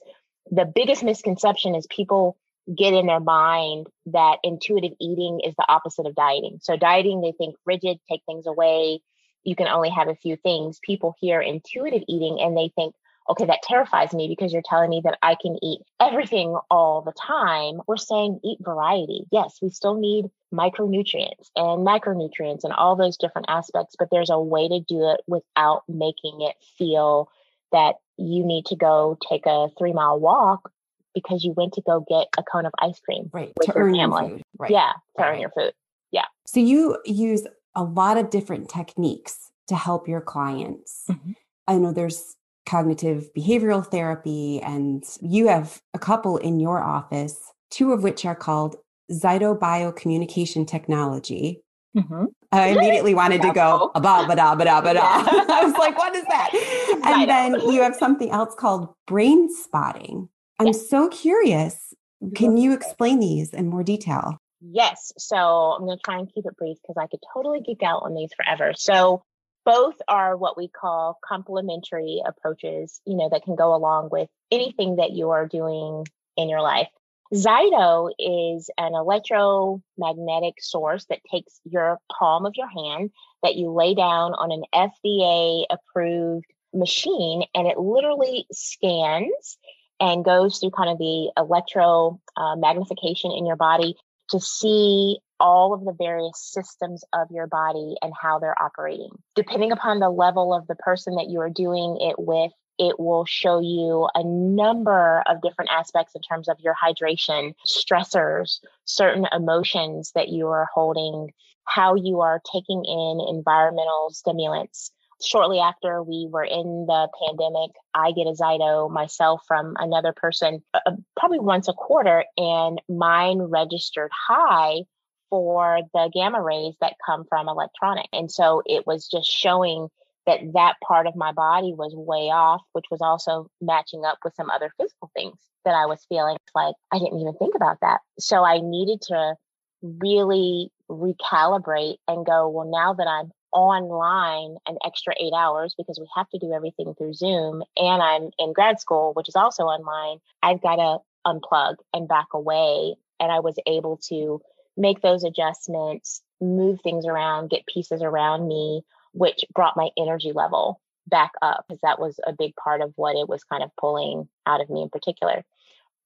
the 0.51 0.65
biggest 0.65 1.03
misconception 1.03 1.75
is 1.75 1.87
people 1.89 2.37
get 2.75 2.93
in 2.93 3.07
their 3.07 3.19
mind 3.19 3.87
that 4.07 4.37
intuitive 4.43 4.93
eating 5.01 5.41
is 5.43 5.53
the 5.57 5.65
opposite 5.67 6.05
of 6.05 6.15
dieting. 6.15 6.59
So 6.61 6.77
dieting, 6.77 7.21
they 7.21 7.33
think 7.37 7.55
rigid, 7.65 7.97
take 8.09 8.21
things 8.25 8.45
away. 8.45 9.01
You 9.43 9.55
can 9.55 9.67
only 9.67 9.89
have 9.89 10.07
a 10.07 10.15
few 10.15 10.37
things. 10.37 10.79
People 10.81 11.15
hear 11.19 11.41
intuitive 11.41 12.03
eating 12.07 12.39
and 12.39 12.55
they 12.55 12.71
think, 12.75 12.95
okay, 13.29 13.45
that 13.45 13.61
terrifies 13.63 14.13
me 14.13 14.27
because 14.27 14.51
you're 14.51 14.63
telling 14.65 14.89
me 14.89 15.01
that 15.03 15.17
I 15.21 15.35
can 15.41 15.57
eat 15.63 15.81
everything 15.99 16.57
all 16.69 17.01
the 17.01 17.13
time. 17.13 17.81
We're 17.87 17.97
saying 17.97 18.39
eat 18.43 18.59
variety. 18.61 19.25
Yes, 19.31 19.59
we 19.61 19.69
still 19.69 19.95
need 19.95 20.25
micronutrients 20.53 21.49
and 21.55 21.85
macronutrients 21.85 22.63
and 22.63 22.73
all 22.73 22.95
those 22.95 23.17
different 23.17 23.47
aspects, 23.49 23.95
but 23.97 24.09
there's 24.11 24.29
a 24.29 24.39
way 24.39 24.67
to 24.67 24.79
do 24.79 25.09
it 25.09 25.21
without 25.27 25.83
making 25.87 26.41
it 26.41 26.55
feel 26.77 27.29
that 27.71 27.95
you 28.17 28.45
need 28.45 28.65
to 28.67 28.75
go 28.75 29.17
take 29.29 29.45
a 29.45 29.67
three 29.77 29.93
mile 29.93 30.19
walk 30.19 30.71
because 31.15 31.43
you 31.43 31.51
went 31.51 31.73
to 31.73 31.81
go 31.81 32.05
get 32.07 32.27
a 32.37 32.43
cone 32.43 32.65
of 32.65 32.73
ice 32.79 32.99
cream 32.99 33.29
right 33.33 33.51
with 33.57 33.67
to 33.67 33.73
your 33.75 33.91
family. 33.91 34.29
Your 34.29 34.39
right. 34.57 34.71
Yeah, 34.71 34.91
to 35.17 35.23
right. 35.23 35.33
earn 35.33 35.39
your 35.39 35.49
food. 35.51 35.73
Yeah. 36.11 36.25
So 36.45 36.59
you 36.59 36.97
use 37.05 37.47
a 37.75 37.83
lot 37.83 38.17
of 38.17 38.29
different 38.29 38.69
techniques 38.69 39.51
to 39.67 39.75
help 39.75 40.07
your 40.07 40.21
clients. 40.21 41.05
Mm-hmm. 41.09 41.31
I 41.67 41.77
know 41.77 41.91
there's 41.91 42.35
cognitive 42.65 43.29
behavioral 43.37 43.85
therapy, 43.85 44.61
and 44.61 45.03
you 45.21 45.47
have 45.47 45.81
a 45.93 45.99
couple 45.99 46.37
in 46.37 46.59
your 46.59 46.81
office, 46.81 47.37
two 47.69 47.91
of 47.91 48.03
which 48.03 48.25
are 48.25 48.35
called 48.35 48.75
Zyto 49.11 49.57
Biocommunication 49.57 50.67
Technology. 50.67 51.61
Mm-hmm. 51.95 52.25
I 52.51 52.67
immediately 52.75 53.13
wanted 53.13 53.41
to 53.41 53.51
go 53.53 53.91
ba 53.93 54.25
ba 54.27 54.35
da 54.35 54.55
ba 54.55 54.65
da 54.65 54.81
ba 54.81 54.93
da. 54.93 55.01
I 55.03 55.61
was 55.63 55.73
like, 55.77 55.97
what 55.97 56.15
is 56.15 56.25
that? 56.25 56.51
And 57.05 57.29
then 57.29 57.59
you 57.69 57.81
have 57.81 57.95
something 57.95 58.31
else 58.31 58.55
called 58.55 58.93
brain 59.07 59.53
spotting. 59.53 60.29
I'm 60.59 60.67
yes. 60.67 60.89
so 60.89 61.09
curious. 61.09 61.93
Can 62.35 62.55
you 62.55 62.73
explain 62.73 63.19
these 63.19 63.53
in 63.53 63.67
more 63.67 63.83
detail? 63.83 64.37
Yes. 64.61 65.11
So 65.17 65.35
I'm 65.35 65.85
going 65.85 65.97
to 65.97 66.01
try 66.03 66.17
and 66.17 66.33
keep 66.33 66.45
it 66.45 66.55
brief 66.55 66.77
because 66.81 66.95
I 66.97 67.07
could 67.07 67.19
totally 67.33 67.59
geek 67.59 67.83
out 67.83 68.03
on 68.03 68.15
these 68.15 68.29
forever. 68.33 68.73
So 68.77 69.23
both 69.65 69.95
are 70.07 70.35
what 70.35 70.57
we 70.57 70.67
call 70.67 71.19
complementary 71.25 72.21
approaches, 72.25 72.99
you 73.05 73.15
know, 73.15 73.29
that 73.29 73.43
can 73.43 73.55
go 73.55 73.75
along 73.75 74.09
with 74.11 74.29
anything 74.51 74.97
that 74.97 75.11
you 75.11 75.29
are 75.31 75.47
doing 75.47 76.05
in 76.37 76.49
your 76.49 76.61
life. 76.61 76.89
Zyto 77.33 78.11
is 78.19 78.69
an 78.77 78.93
electromagnetic 78.93 80.55
source 80.59 81.05
that 81.05 81.23
takes 81.31 81.59
your 81.63 81.99
palm 82.11 82.45
of 82.45 82.53
your 82.55 82.67
hand 82.67 83.09
that 83.41 83.55
you 83.55 83.71
lay 83.71 83.95
down 83.95 84.33
on 84.33 84.51
an 84.51 84.63
FDA 84.73 85.65
approved 85.69 86.45
machine 86.73 87.43
and 87.55 87.67
it 87.67 87.77
literally 87.77 88.45
scans 88.51 89.57
and 89.99 90.25
goes 90.25 90.59
through 90.59 90.71
kind 90.71 90.89
of 90.89 90.97
the 90.97 91.31
electro 91.37 92.19
uh, 92.35 92.55
magnification 92.55 93.31
in 93.31 93.45
your 93.45 93.55
body 93.55 93.95
to 94.33 94.39
see 94.39 95.19
all 95.39 95.73
of 95.73 95.85
the 95.85 95.93
various 95.93 96.51
systems 96.51 97.03
of 97.13 97.27
your 97.29 97.47
body 97.47 97.95
and 98.01 98.11
how 98.19 98.39
they're 98.39 98.59
operating. 98.61 99.11
Depending 99.35 99.71
upon 99.71 99.99
the 99.99 100.09
level 100.09 100.53
of 100.53 100.65
the 100.67 100.75
person 100.75 101.15
that 101.15 101.29
you 101.29 101.39
are 101.39 101.49
doing 101.49 101.97
it 102.01 102.15
with, 102.17 102.51
it 102.79 102.99
will 102.99 103.25
show 103.25 103.59
you 103.59 104.07
a 104.15 104.23
number 104.23 105.21
of 105.27 105.41
different 105.41 105.69
aspects 105.71 106.15
in 106.15 106.21
terms 106.21 106.49
of 106.49 106.57
your 106.59 106.73
hydration, 106.73 107.53
stressors, 107.67 108.59
certain 108.85 109.27
emotions 109.31 110.11
that 110.15 110.29
you 110.29 110.47
are 110.47 110.67
holding, 110.73 111.31
how 111.65 111.93
you 111.93 112.21
are 112.21 112.41
taking 112.51 112.83
in 112.83 113.35
environmental 113.35 114.09
stimulants, 114.11 114.91
shortly 115.21 115.59
after 115.59 116.01
we 116.01 116.27
were 116.29 116.43
in 116.43 116.85
the 116.87 117.07
pandemic, 117.25 117.71
I 117.93 118.11
get 118.11 118.27
a 118.27 118.31
Zyto 118.31 118.89
myself 118.89 119.43
from 119.47 119.75
another 119.79 120.13
person, 120.13 120.63
uh, 120.73 120.91
probably 121.17 121.39
once 121.39 121.67
a 121.67 121.73
quarter, 121.73 122.25
and 122.37 122.81
mine 122.87 123.39
registered 123.39 124.11
high 124.11 124.83
for 125.29 125.79
the 125.93 126.11
gamma 126.13 126.41
rays 126.41 126.75
that 126.79 126.95
come 127.05 127.25
from 127.27 127.49
electronic. 127.49 128.07
And 128.13 128.31
so 128.31 128.61
it 128.65 128.85
was 128.85 129.07
just 129.07 129.29
showing 129.29 129.87
that 130.25 130.39
that 130.53 130.75
part 130.85 131.07
of 131.07 131.15
my 131.15 131.31
body 131.31 131.73
was 131.73 131.93
way 131.95 132.29
off, 132.29 132.61
which 132.73 132.85
was 132.91 133.01
also 133.01 133.47
matching 133.59 134.05
up 134.05 134.19
with 134.23 134.35
some 134.35 134.49
other 134.49 134.71
physical 134.79 135.09
things 135.15 135.37
that 135.65 135.73
I 135.73 135.85
was 135.85 136.05
feeling 136.07 136.37
like 136.55 136.75
I 136.91 136.99
didn't 136.99 137.19
even 137.19 137.33
think 137.33 137.55
about 137.55 137.77
that. 137.81 138.01
So 138.19 138.43
I 138.43 138.59
needed 138.61 139.01
to 139.07 139.35
really 139.81 140.71
recalibrate 140.89 141.97
and 142.07 142.25
go, 142.25 142.49
well, 142.49 142.69
now 142.69 142.93
that 142.93 143.07
I'm 143.07 143.31
online 143.53 144.57
an 144.67 144.77
extra 144.85 145.13
eight 145.19 145.33
hours 145.35 145.75
because 145.77 145.99
we 145.99 146.07
have 146.15 146.29
to 146.29 146.39
do 146.39 146.53
everything 146.53 146.93
through 146.95 147.13
Zoom 147.13 147.63
and 147.77 148.01
I'm 148.01 148.29
in 148.37 148.53
grad 148.53 148.79
school, 148.79 149.13
which 149.13 149.29
is 149.29 149.35
also 149.35 149.63
online, 149.63 150.19
I've 150.41 150.61
got 150.61 150.75
to 150.77 150.97
unplug 151.25 151.75
and 151.93 152.07
back 152.07 152.27
away. 152.33 152.95
And 153.19 153.31
I 153.31 153.39
was 153.39 153.55
able 153.65 153.97
to 154.09 154.41
make 154.75 155.01
those 155.01 155.23
adjustments, 155.23 156.21
move 156.41 156.79
things 156.81 157.05
around, 157.05 157.49
get 157.49 157.65
pieces 157.65 158.01
around 158.01 158.47
me, 158.47 158.83
which 159.13 159.45
brought 159.53 159.77
my 159.77 159.89
energy 159.97 160.31
level 160.33 160.81
back 161.07 161.31
up 161.41 161.65
because 161.67 161.81
that 161.81 161.99
was 161.99 162.19
a 162.25 162.33
big 162.33 162.55
part 162.55 162.81
of 162.81 162.93
what 162.95 163.15
it 163.15 163.27
was 163.27 163.43
kind 163.43 163.63
of 163.63 163.71
pulling 163.79 164.27
out 164.45 164.61
of 164.61 164.69
me 164.69 164.81
in 164.81 164.89
particular. 164.89 165.43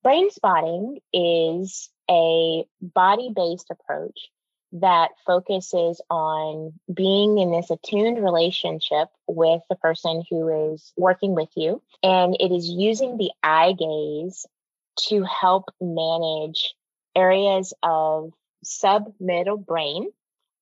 Brain 0.02 0.30
spotting 0.30 0.98
is 1.12 1.90
a 2.10 2.64
body 2.80 3.30
based 3.34 3.70
approach 3.70 4.28
that 4.72 5.10
focuses 5.26 6.00
on 6.10 6.74
being 6.92 7.38
in 7.38 7.50
this 7.50 7.70
attuned 7.70 8.22
relationship 8.22 9.08
with 9.26 9.62
the 9.70 9.76
person 9.76 10.22
who 10.28 10.72
is 10.72 10.92
working 10.96 11.34
with 11.34 11.48
you. 11.56 11.82
And 12.02 12.36
it 12.38 12.52
is 12.52 12.68
using 12.68 13.16
the 13.16 13.30
eye 13.42 13.72
gaze 13.72 14.46
to 15.08 15.24
help 15.24 15.66
manage 15.80 16.74
areas 17.16 17.72
of 17.82 18.32
submiddle 18.64 19.64
brain 19.64 20.10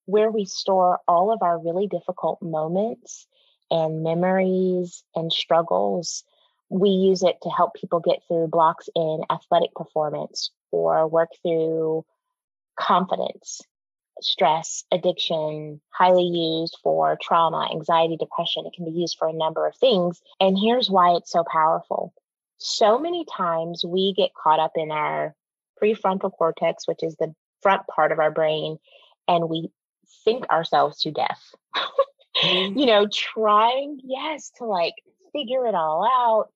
where 0.04 0.30
we 0.30 0.44
store 0.44 1.00
all 1.09 1.32
of 1.32 1.42
our 1.42 1.59
really 1.59 1.88
difficult 1.88 2.40
moments 2.40 3.26
and 3.70 4.04
memories 4.04 5.02
and 5.14 5.32
struggles. 5.32 6.22
We 6.68 6.90
use 6.90 7.22
it 7.22 7.36
to 7.42 7.50
help 7.50 7.74
people 7.74 8.00
get 8.00 8.22
through 8.28 8.48
blocks 8.48 8.88
in 8.94 9.22
athletic 9.30 9.74
performance 9.74 10.50
or 10.70 11.09
work 11.09 11.30
through 11.42 12.04
confidence, 12.78 13.62
stress, 14.20 14.84
addiction, 14.92 15.80
highly 15.90 16.24
used 16.24 16.76
for 16.82 17.18
trauma, 17.20 17.68
anxiety, 17.72 18.16
depression. 18.16 18.66
It 18.66 18.72
can 18.74 18.84
be 18.84 18.98
used 18.98 19.16
for 19.18 19.28
a 19.28 19.32
number 19.32 19.66
of 19.66 19.76
things. 19.76 20.20
And 20.40 20.58
here's 20.58 20.90
why 20.90 21.12
it's 21.16 21.30
so 21.30 21.44
powerful. 21.44 22.12
So 22.58 22.98
many 22.98 23.24
times 23.24 23.84
we 23.84 24.14
get 24.14 24.34
caught 24.34 24.60
up 24.60 24.72
in 24.76 24.90
our 24.90 25.34
prefrontal 25.80 26.32
cortex, 26.32 26.88
which 26.88 27.02
is 27.02 27.16
the 27.16 27.34
front 27.62 27.82
part 27.86 28.12
of 28.12 28.18
our 28.18 28.30
brain, 28.30 28.78
and 29.28 29.48
we 29.48 29.70
think 30.24 30.48
ourselves 30.50 31.00
to 31.02 31.10
death. 31.10 31.54
mm-hmm. 32.36 32.78
You 32.78 32.86
know, 32.86 33.08
trying, 33.12 34.00
yes, 34.04 34.52
to 34.58 34.64
like 34.64 34.94
figure 35.32 35.66
it 35.66 35.74
all 35.74 36.04
out. 36.04 36.48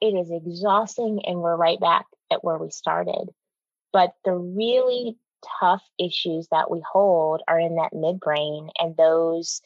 It 0.00 0.14
is 0.18 0.30
exhausting, 0.30 1.22
and 1.24 1.38
we're 1.38 1.56
right 1.56 1.80
back 1.80 2.06
at 2.30 2.44
where 2.44 2.58
we 2.58 2.70
started. 2.70 3.28
But 3.92 4.12
the 4.24 4.32
really 4.32 5.16
tough 5.60 5.82
issues 5.98 6.48
that 6.50 6.70
we 6.70 6.80
hold 6.80 7.42
are 7.48 7.58
in 7.58 7.76
that 7.76 7.92
midbrain, 7.92 8.70
and 8.78 8.96
those 8.96 9.60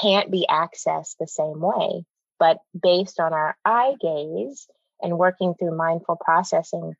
can't 0.00 0.30
be 0.30 0.46
accessed 0.48 1.16
the 1.18 1.26
same 1.26 1.60
way. 1.60 2.04
But 2.38 2.58
based 2.80 3.20
on 3.20 3.32
our 3.32 3.56
eye 3.64 3.94
gaze 4.00 4.66
and 5.00 5.18
working 5.18 5.54
through 5.54 5.76
mindful 5.76 6.16
processing, 6.16 6.94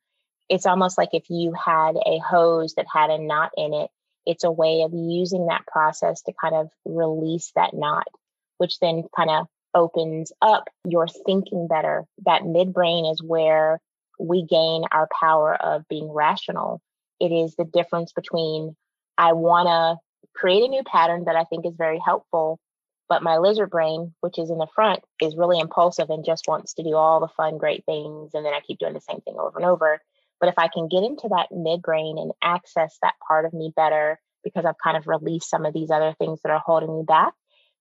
it's 0.49 0.67
almost 0.67 0.97
like 0.97 1.11
if 1.13 1.29
you 1.29 1.53
had 1.53 1.97
a 1.97 2.19
hose 2.19 2.75
that 2.75 2.87
had 2.93 3.11
a 3.11 3.19
knot 3.19 3.53
in 3.57 3.75
it, 3.75 3.91
it's 4.25 4.45
a 4.45 4.51
way 4.51 4.83
of 4.83 4.93
using 4.93 5.47
that 5.47 5.67
process 5.67 6.23
to 6.23 6.33
kind 6.41 6.55
of 6.55 6.71
release 6.85 7.53
that 7.55 7.75
knot, 7.75 8.07
which 8.59 8.79
then 8.81 9.05
kind 9.15 9.31
of 9.31 9.47
opens 9.75 10.33
up 10.41 10.69
your 10.85 11.07
thinking 11.07 11.69
better. 11.69 12.05
That 12.25 12.43
midbrain 12.43 13.13
is 13.13 13.23
where 13.23 13.81
we 14.19 14.43
gain 14.45 14.85
our 14.91 15.09
power 15.21 15.55
of 15.55 15.87
being 15.89 16.11
rational. 16.11 16.81
It 17.21 17.33
is 17.33 17.55
the 17.57 17.65
difference 17.65 18.13
between 18.13 18.77
I 19.19 19.33
want 19.33 19.69
to 19.69 20.01
create 20.35 20.65
a 20.65 20.69
new 20.69 20.83
pattern 20.85 21.25
that 21.25 21.37
I 21.37 21.45
think 21.45 21.65
is 21.67 21.75
very 21.77 22.01
helpful, 22.05 22.61
but 23.09 23.23
my 23.23 23.39
lizard 23.39 23.71
brain, 23.71 24.15
which 24.21 24.39
is 24.39 24.51
in 24.51 24.59
the 24.59 24.67
front, 24.75 25.01
is 25.21 25.37
really 25.37 25.59
impulsive 25.59 26.11
and 26.11 26.25
just 26.25 26.49
wants 26.49 26.75
to 26.75 26.83
do 26.83 26.95
all 26.95 27.21
the 27.21 27.29
fun, 27.29 27.59
great 27.59 27.85
things. 27.87 28.33
And 28.35 28.45
then 28.45 28.53
I 28.53 28.61
keep 28.61 28.79
doing 28.79 28.95
the 28.95 29.01
same 29.01 29.21
thing 29.21 29.37
over 29.39 29.59
and 29.59 29.67
over. 29.67 30.01
But 30.41 30.49
if 30.51 30.59
I 30.59 30.69
can 30.69 30.89
get 30.89 31.03
into 31.03 31.29
that 31.31 31.49
midbrain 31.51 32.21
and 32.21 32.33
access 32.43 32.99
that 33.03 33.15
part 33.27 33.47
of 33.47 33.55
me 33.55 33.73
better 33.75 34.19
because 34.45 34.65
I've 34.65 34.79
kind 34.83 34.97
of 34.97 35.07
released 35.07 35.49
some 35.49 35.65
of 35.65 35.73
these 35.73 35.91
other 35.91 36.15
things 36.19 36.41
that 36.43 36.53
are 36.53 36.63
holding 36.65 36.95
me 36.95 37.05
back, 37.07 37.33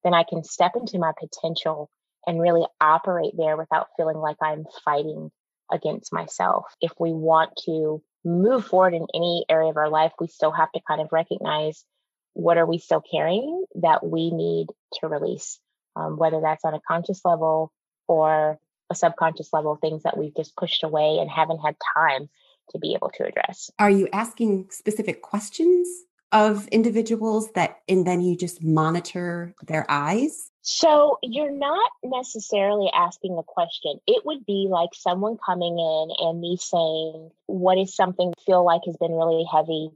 then 0.03 0.13
I 0.13 0.23
can 0.23 0.43
step 0.43 0.71
into 0.75 0.99
my 0.99 1.11
potential 1.19 1.89
and 2.25 2.41
really 2.41 2.65
operate 2.79 3.33
there 3.38 3.57
without 3.57 3.88
feeling 3.97 4.17
like 4.17 4.38
I'm 4.41 4.65
fighting 4.83 5.31
against 5.71 6.13
myself. 6.13 6.65
If 6.81 6.91
we 6.99 7.11
want 7.11 7.51
to 7.65 8.01
move 8.26 8.65
forward 8.65 8.93
in 8.93 9.05
any 9.13 9.45
area 9.47 9.69
of 9.69 9.78
our 9.78 9.89
life, 9.89 10.11
we 10.19 10.28
still 10.28 10.51
have 10.51 10.71
to 10.71 10.82
kind 10.88 11.01
of 11.01 11.11
recognize 11.11 11.86
what 12.34 12.57
are 12.57 12.65
we 12.65 12.80
still 12.80 13.01
carrying 13.01 13.65
that 13.76 14.05
we 14.05 14.32
need 14.32 14.67
to 14.99 15.07
release, 15.07 15.59
um, 15.95 16.17
whether 16.17 16.41
that's 16.41 16.65
on 16.65 16.73
a 16.73 16.82
conscious 16.88 17.21
level 17.23 17.71
or 18.07 18.59
a 18.89 18.95
subconscious 18.95 19.53
level, 19.53 19.76
things 19.76 20.03
that 20.03 20.17
we've 20.17 20.36
just 20.36 20.55
pushed 20.55 20.84
away 20.84 21.17
and 21.19 21.30
haven't 21.30 21.59
had 21.59 21.76
time 21.95 22.30
to 22.71 22.80
be 22.80 22.93
able 22.93 23.09
to 23.11 23.26
address. 23.26 23.71
Are 23.80 23.89
you 23.89 24.07
asking 24.11 24.67
specific 24.71 25.21
questions 25.21 25.88
of 26.32 26.67
individuals 26.67 27.51
that, 27.53 27.78
and 27.88 28.05
then 28.05 28.21
you 28.21 28.36
just 28.36 28.63
monitor 28.63 29.55
their 29.65 29.86
eyes? 29.88 30.51
So 30.68 31.20
you're 31.22 31.51
not 31.51 31.91
necessarily 32.03 32.89
asking 32.91 33.38
a 33.38 33.43
question. 33.43 33.99
It 34.07 34.26
would 34.26 34.47
be 34.47 34.68
like 34.68 34.89
someone 34.95 35.38
coming 35.38 35.78
in 35.78 36.07
and 36.18 36.41
me 36.41 36.57
saying, 36.57 37.30
What 37.45 37.78
is 37.78 37.95
something 37.95 38.30
you 38.30 38.43
feel 38.47 38.66
like 38.66 38.82
has 38.88 38.97
been 38.97 39.11
really 39.11 39.43
heavy 39.43 39.91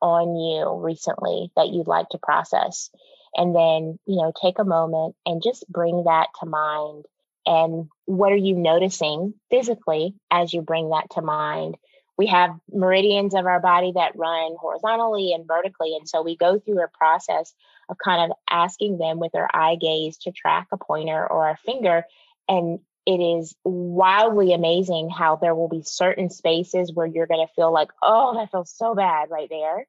on 0.00 0.36
you 0.36 0.72
recently 0.80 1.50
that 1.56 1.70
you'd 1.70 1.88
like 1.88 2.10
to 2.10 2.18
process? 2.18 2.90
And 3.34 3.56
then, 3.56 3.98
you 4.06 4.22
know, 4.22 4.32
take 4.40 4.60
a 4.60 4.64
moment 4.64 5.16
and 5.26 5.42
just 5.42 5.68
bring 5.68 6.04
that 6.04 6.28
to 6.38 6.46
mind. 6.46 7.06
And 7.44 7.88
what 8.04 8.30
are 8.30 8.36
you 8.36 8.54
noticing 8.54 9.34
physically 9.50 10.14
as 10.30 10.54
you 10.54 10.62
bring 10.62 10.90
that 10.90 11.10
to 11.14 11.22
mind? 11.22 11.76
we 12.16 12.26
have 12.26 12.50
meridians 12.72 13.34
of 13.34 13.46
our 13.46 13.60
body 13.60 13.92
that 13.94 14.16
run 14.16 14.54
horizontally 14.60 15.32
and 15.32 15.46
vertically. 15.46 15.96
And 15.96 16.08
so 16.08 16.22
we 16.22 16.36
go 16.36 16.58
through 16.58 16.82
a 16.82 16.88
process 16.88 17.52
of 17.88 17.96
kind 18.02 18.30
of 18.30 18.36
asking 18.48 18.98
them 18.98 19.18
with 19.18 19.32
their 19.32 19.48
eye 19.54 19.76
gaze 19.80 20.18
to 20.18 20.32
track 20.32 20.68
a 20.72 20.76
pointer 20.76 21.26
or 21.26 21.48
a 21.48 21.56
finger. 21.56 22.04
And 22.48 22.80
it 23.06 23.20
is 23.20 23.54
wildly 23.64 24.54
amazing 24.54 25.10
how 25.10 25.36
there 25.36 25.54
will 25.54 25.68
be 25.68 25.82
certain 25.82 26.30
spaces 26.30 26.92
where 26.92 27.06
you're 27.06 27.26
going 27.26 27.46
to 27.46 27.52
feel 27.54 27.72
like, 27.72 27.90
oh, 28.02 28.36
that 28.36 28.50
feels 28.50 28.74
so 28.74 28.94
bad 28.94 29.30
right 29.30 29.48
there. 29.50 29.86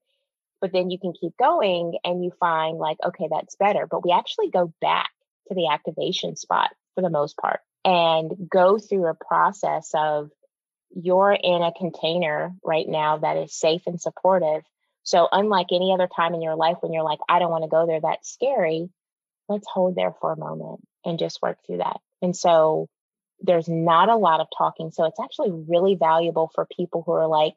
But 0.62 0.74
then 0.74 0.90
you 0.90 1.00
can 1.00 1.14
keep 1.14 1.38
going 1.38 1.98
and 2.04 2.24
you 2.24 2.32
find 2.40 2.78
like, 2.78 2.98
okay, 3.06 3.28
that's 3.30 3.56
better. 3.56 3.88
But 3.90 4.04
we 4.04 4.12
actually 4.12 4.50
go 4.50 4.74
back 4.82 5.10
to 5.48 5.56
the 5.56 5.68
activation 5.68 6.36
spot 6.36 6.72
for 6.96 7.02
the 7.02 7.10
most 7.10 7.38
part 7.38 7.60
and 7.84 8.32
go 8.50 8.80
through 8.80 9.08
a 9.08 9.14
process 9.14 9.92
of 9.94 10.30
you're 10.96 11.34
in 11.34 11.62
a 11.62 11.74
container 11.74 12.54
right 12.64 12.88
now 12.88 13.18
that 13.18 13.38
is 13.38 13.54
safe 13.54 13.84
and 13.86 14.02
supportive. 14.02 14.64
So, 15.06 15.28
unlike 15.32 15.68
any 15.72 15.94
other 15.94 16.10
time 16.14 16.34
in 16.34 16.42
your 16.42 16.56
life 16.56 16.78
when 16.82 16.92
you're 16.92 17.04
like, 17.04 17.20
I 17.30 17.40
don't 17.40 17.52
want 17.52 17.64
to 17.64 17.70
go 17.70 17.86
there, 17.86 18.02
that's 18.02 18.34
scary, 18.34 18.90
let's 19.48 19.68
hold 19.72 19.96
there 19.96 20.14
for 20.20 20.32
a 20.32 20.38
moment 20.38 20.82
and 21.06 21.20
just 21.20 21.42
work 21.42 21.60
through 21.66 21.78
that. 21.78 21.98
And 22.22 22.36
so, 22.36 22.88
there's 23.40 23.70
not 23.70 24.10
a 24.10 24.16
lot 24.16 24.42
of 24.42 24.48
talking. 24.58 24.92
So, 24.92 25.06
it's 25.06 25.20
actually 25.20 25.52
really 25.52 25.96
valuable 25.96 26.52
for 26.54 26.68
people 26.76 27.04
who 27.06 27.14
are 27.14 27.28
like, 27.28 27.54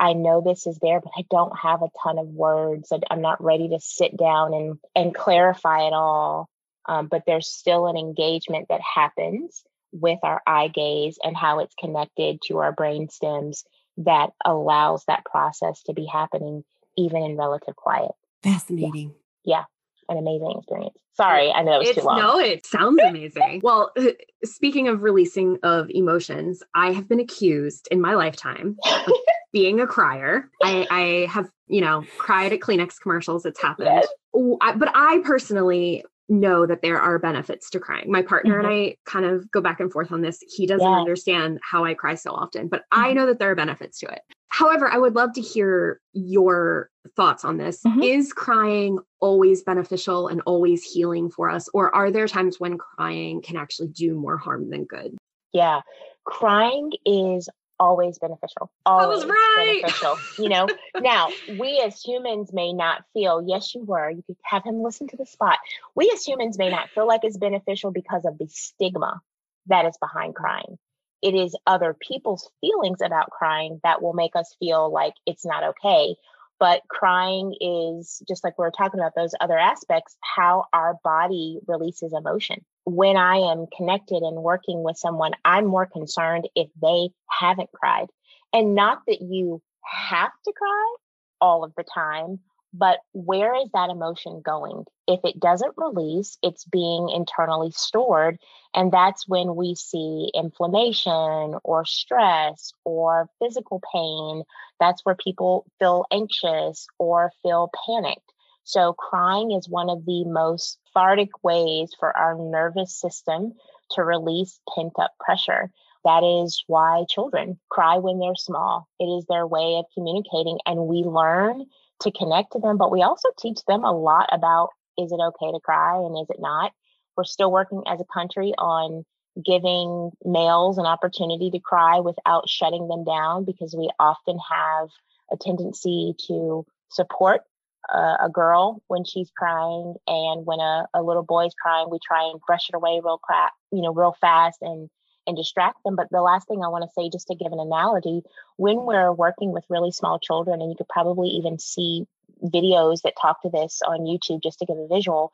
I 0.00 0.14
know 0.14 0.40
this 0.40 0.66
is 0.66 0.78
there, 0.80 1.00
but 1.00 1.12
I 1.16 1.24
don't 1.30 1.56
have 1.58 1.82
a 1.82 1.90
ton 2.02 2.18
of 2.18 2.26
words. 2.26 2.92
I'm 3.10 3.20
not 3.20 3.42
ready 3.44 3.68
to 3.68 3.80
sit 3.80 4.16
down 4.16 4.54
and, 4.54 4.78
and 4.96 5.14
clarify 5.14 5.86
it 5.86 5.92
all. 5.92 6.48
Um, 6.88 7.08
but 7.08 7.22
there's 7.26 7.46
still 7.46 7.86
an 7.86 7.96
engagement 7.96 8.66
that 8.70 8.80
happens 8.80 9.62
with 9.92 10.18
our 10.22 10.40
eye 10.46 10.68
gaze 10.68 11.18
and 11.22 11.36
how 11.36 11.60
it's 11.60 11.74
connected 11.78 12.40
to 12.46 12.58
our 12.58 12.72
brain 12.72 13.10
stems 13.10 13.64
that 13.98 14.30
allows 14.44 15.04
that 15.04 15.24
process 15.24 15.82
to 15.82 15.92
be 15.92 16.06
happening 16.06 16.64
even 17.04 17.22
in 17.22 17.36
relative 17.36 17.76
quiet. 17.76 18.12
Fascinating. 18.42 19.14
Yeah. 19.44 19.58
yeah. 19.58 19.64
An 20.08 20.18
amazing 20.18 20.54
experience. 20.58 20.96
Sorry, 21.14 21.52
I 21.52 21.62
know 21.62 21.74
it 21.74 21.78
was 21.78 21.88
it's, 21.90 21.98
too 21.98 22.04
long. 22.04 22.18
No, 22.18 22.38
it 22.38 22.66
sounds 22.66 23.00
amazing. 23.02 23.60
well, 23.64 23.92
uh, 23.96 24.06
speaking 24.42 24.88
of 24.88 25.02
releasing 25.02 25.58
of 25.62 25.90
emotions, 25.90 26.62
I 26.74 26.92
have 26.92 27.08
been 27.08 27.20
accused 27.20 27.88
in 27.90 28.00
my 28.00 28.14
lifetime 28.14 28.76
of 28.84 29.12
being 29.52 29.80
a 29.80 29.86
crier. 29.86 30.48
I, 30.62 30.86
I 30.90 31.26
have, 31.30 31.50
you 31.66 31.80
know, 31.80 32.04
cried 32.16 32.52
at 32.52 32.60
Kleenex 32.60 32.94
commercials. 33.00 33.44
It's 33.44 33.60
happened. 33.60 33.90
Yes. 33.92 34.08
But 34.32 34.90
I 34.94 35.20
personally 35.24 36.04
know 36.30 36.64
that 36.64 36.80
there 36.80 37.00
are 37.00 37.18
benefits 37.18 37.68
to 37.70 37.80
crying. 37.80 38.10
My 38.10 38.22
partner 38.22 38.62
mm-hmm. 38.62 38.70
and 38.70 38.90
I 38.90 38.96
kind 39.04 39.26
of 39.26 39.50
go 39.50 39.60
back 39.60 39.80
and 39.80 39.92
forth 39.92 40.12
on 40.12 40.22
this. 40.22 40.42
He 40.48 40.66
doesn't 40.66 40.86
yeah. 40.86 40.98
understand 40.98 41.58
how 41.62 41.84
I 41.84 41.94
cry 41.94 42.14
so 42.14 42.30
often, 42.30 42.68
but 42.68 42.82
mm-hmm. 42.82 43.04
I 43.04 43.12
know 43.12 43.26
that 43.26 43.38
there 43.38 43.50
are 43.50 43.56
benefits 43.56 43.98
to 44.00 44.06
it. 44.06 44.20
However, 44.48 44.88
I 44.88 44.98
would 44.98 45.14
love 45.14 45.32
to 45.34 45.40
hear 45.40 46.00
your 46.12 46.90
thoughts 47.16 47.44
on 47.44 47.56
this. 47.56 47.82
Mm-hmm. 47.86 48.02
Is 48.02 48.32
crying 48.32 48.98
always 49.20 49.62
beneficial 49.62 50.28
and 50.28 50.40
always 50.46 50.84
healing 50.84 51.30
for 51.30 51.50
us? 51.50 51.68
Or 51.74 51.94
are 51.94 52.10
there 52.10 52.28
times 52.28 52.58
when 52.58 52.78
crying 52.78 53.42
can 53.42 53.56
actually 53.56 53.88
do 53.88 54.14
more 54.14 54.36
harm 54.36 54.70
than 54.70 54.84
good? 54.84 55.16
Yeah, 55.52 55.80
crying 56.24 56.92
is 57.04 57.48
always 57.80 58.18
beneficial. 58.18 58.70
Always 58.86 59.24
right. 59.24 59.80
beneficial. 59.82 60.18
You 60.38 60.50
know, 60.50 60.68
now 61.00 61.30
we 61.58 61.82
as 61.84 62.00
humans 62.00 62.52
may 62.52 62.72
not 62.72 63.02
feel, 63.14 63.42
yes, 63.44 63.74
you 63.74 63.82
were. 63.82 64.10
You 64.10 64.22
could 64.24 64.36
have 64.44 64.62
him 64.62 64.82
listen 64.82 65.08
to 65.08 65.16
the 65.16 65.26
spot. 65.26 65.58
We 65.96 66.10
as 66.14 66.24
humans 66.24 66.58
may 66.58 66.70
not 66.70 66.90
feel 66.90 67.08
like 67.08 67.22
it's 67.24 67.38
beneficial 67.38 67.90
because 67.90 68.24
of 68.24 68.38
the 68.38 68.46
stigma 68.48 69.20
that 69.66 69.86
is 69.86 69.96
behind 69.98 70.34
crying. 70.36 70.78
It 71.22 71.34
is 71.34 71.56
other 71.66 71.94
people's 71.98 72.48
feelings 72.60 73.00
about 73.02 73.30
crying 73.30 73.80
that 73.82 74.02
will 74.02 74.14
make 74.14 74.36
us 74.36 74.54
feel 74.60 74.92
like 74.92 75.14
it's 75.26 75.44
not 75.44 75.64
okay. 75.70 76.14
But 76.58 76.82
crying 76.88 77.54
is 77.58 78.22
just 78.28 78.44
like 78.44 78.58
we 78.58 78.66
are 78.66 78.70
talking 78.70 79.00
about 79.00 79.14
those 79.16 79.34
other 79.40 79.58
aspects, 79.58 80.16
how 80.20 80.66
our 80.74 80.96
body 81.02 81.58
releases 81.66 82.12
emotion 82.12 82.64
when 82.84 83.16
I 83.16 83.36
am 83.36 83.66
connected 83.76 84.22
and 84.22 84.42
working 84.42 84.82
with 84.82 84.96
someone, 84.96 85.32
I'm 85.44 85.66
more 85.66 85.86
concerned 85.86 86.48
if 86.54 86.68
they 86.80 87.10
haven't 87.28 87.70
cried. 87.72 88.06
And 88.52 88.74
not 88.74 89.02
that 89.06 89.20
you 89.22 89.62
have 89.84 90.32
to 90.44 90.52
cry 90.52 90.96
all 91.40 91.64
of 91.64 91.72
the 91.76 91.84
time, 91.84 92.40
but 92.72 92.98
where 93.12 93.54
is 93.54 93.68
that 93.72 93.90
emotion 93.90 94.42
going? 94.44 94.84
If 95.06 95.20
it 95.24 95.40
doesn't 95.40 95.74
release, 95.76 96.38
it's 96.42 96.64
being 96.64 97.08
internally 97.08 97.72
stored. 97.72 98.38
And 98.74 98.92
that's 98.92 99.26
when 99.26 99.56
we 99.56 99.74
see 99.74 100.30
inflammation 100.34 101.56
or 101.64 101.84
stress 101.84 102.72
or 102.84 103.28
physical 103.40 103.82
pain. 103.92 104.44
That's 104.78 105.04
where 105.04 105.16
people 105.16 105.66
feel 105.80 106.06
anxious 106.12 106.86
or 106.98 107.32
feel 107.42 107.70
panicked. 107.86 108.32
So, 108.70 108.92
crying 108.92 109.50
is 109.50 109.68
one 109.68 109.90
of 109.90 110.06
the 110.06 110.24
most 110.24 110.78
cathartic 110.94 111.42
ways 111.42 111.90
for 111.98 112.16
our 112.16 112.36
nervous 112.36 112.94
system 112.94 113.54
to 113.90 114.04
release 114.04 114.60
pent 114.72 114.92
up 114.96 115.10
pressure. 115.18 115.72
That 116.04 116.22
is 116.22 116.62
why 116.68 117.04
children 117.08 117.58
cry 117.68 117.98
when 117.98 118.20
they're 118.20 118.36
small. 118.36 118.86
It 119.00 119.06
is 119.06 119.26
their 119.26 119.44
way 119.44 119.74
of 119.80 119.86
communicating, 119.92 120.60
and 120.66 120.86
we 120.86 120.98
learn 121.02 121.64
to 122.02 122.12
connect 122.12 122.52
to 122.52 122.60
them, 122.60 122.78
but 122.78 122.92
we 122.92 123.02
also 123.02 123.30
teach 123.36 123.58
them 123.66 123.82
a 123.82 123.90
lot 123.90 124.28
about 124.30 124.68
is 124.96 125.10
it 125.10 125.18
okay 125.18 125.50
to 125.50 125.58
cry 125.58 125.96
and 125.96 126.16
is 126.16 126.30
it 126.30 126.40
not? 126.40 126.70
We're 127.16 127.24
still 127.24 127.50
working 127.50 127.82
as 127.88 128.00
a 128.00 128.04
country 128.04 128.54
on 128.56 129.04
giving 129.44 130.12
males 130.24 130.78
an 130.78 130.86
opportunity 130.86 131.50
to 131.50 131.58
cry 131.58 131.98
without 131.98 132.48
shutting 132.48 132.86
them 132.86 133.02
down 133.02 133.44
because 133.44 133.74
we 133.76 133.90
often 133.98 134.38
have 134.38 134.90
a 135.32 135.36
tendency 135.36 136.14
to 136.28 136.64
support 136.88 137.42
a, 137.88 138.16
a 138.24 138.30
girl 138.32 138.82
when 138.88 139.04
she's 139.04 139.30
crying 139.36 139.94
and 140.06 140.46
when 140.46 140.60
a, 140.60 140.86
a 140.94 141.02
little 141.02 141.22
boy's 141.22 141.54
crying 141.60 141.88
we 141.90 141.98
try 142.06 142.28
and 142.30 142.40
brush 142.46 142.68
it 142.68 142.74
away 142.74 143.00
real 143.02 143.18
crap 143.18 143.52
you 143.72 143.82
know 143.82 143.92
real 143.92 144.14
fast 144.20 144.58
and 144.62 144.88
and 145.26 145.36
distract 145.36 145.82
them. 145.84 145.96
But 145.96 146.08
the 146.10 146.22
last 146.22 146.48
thing 146.48 146.62
i 146.64 146.68
want 146.68 146.84
to 146.84 146.90
say 146.94 147.10
just 147.10 147.28
to 147.28 147.34
give 147.34 147.52
an 147.52 147.60
analogy 147.60 148.22
when 148.56 148.84
we're 148.84 149.12
working 149.12 149.52
with 149.52 149.64
really 149.68 149.92
small 149.92 150.18
children 150.18 150.60
and 150.60 150.70
you 150.70 150.76
could 150.76 150.88
probably 150.88 151.28
even 151.28 151.58
see 151.58 152.06
videos 152.42 153.02
that 153.02 153.14
talk 153.20 153.42
to 153.42 153.50
this 153.50 153.80
on 153.86 154.00
youtube 154.00 154.42
just 154.42 154.58
to 154.58 154.66
give 154.66 154.78
a 154.78 154.88
visual 154.88 155.30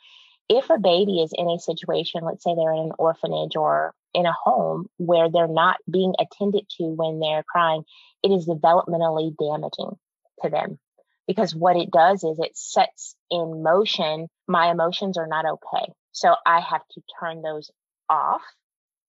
if 0.49 0.70
a 0.70 0.78
baby 0.78 1.20
is 1.20 1.32
in 1.36 1.49
a 1.49 1.59
situation 1.59 2.24
let's 2.24 2.42
say 2.42 2.55
they're 2.55 2.72
in 2.72 2.80
an 2.80 2.92
orphanage 2.99 3.55
or 3.55 3.94
in 4.12 4.26
a 4.26 4.32
home 4.32 4.88
where 4.97 5.30
they're 5.30 5.47
not 5.47 5.76
being 5.88 6.14
attended 6.18 6.64
to 6.68 6.84
when 6.84 7.20
they're 7.20 7.44
crying 7.44 7.84
it 8.24 8.30
is 8.30 8.47
developmentally 8.47 9.34
damaging 9.38 9.97
to 10.42 10.51
them 10.51 10.78
because 11.27 11.55
what 11.55 11.77
it 11.77 11.91
does 11.91 12.24
is 12.24 12.39
it 12.39 12.57
sets 12.57 13.14
in 13.31 13.62
motion 13.62 14.29
my 14.49 14.70
emotions 14.70 15.18
are 15.18 15.27
not 15.27 15.45
okay. 15.45 15.93
So 16.12 16.35
I 16.47 16.61
have 16.61 16.83
to 16.93 17.03
turn 17.20 17.43
those 17.43 17.70
off 18.09 18.43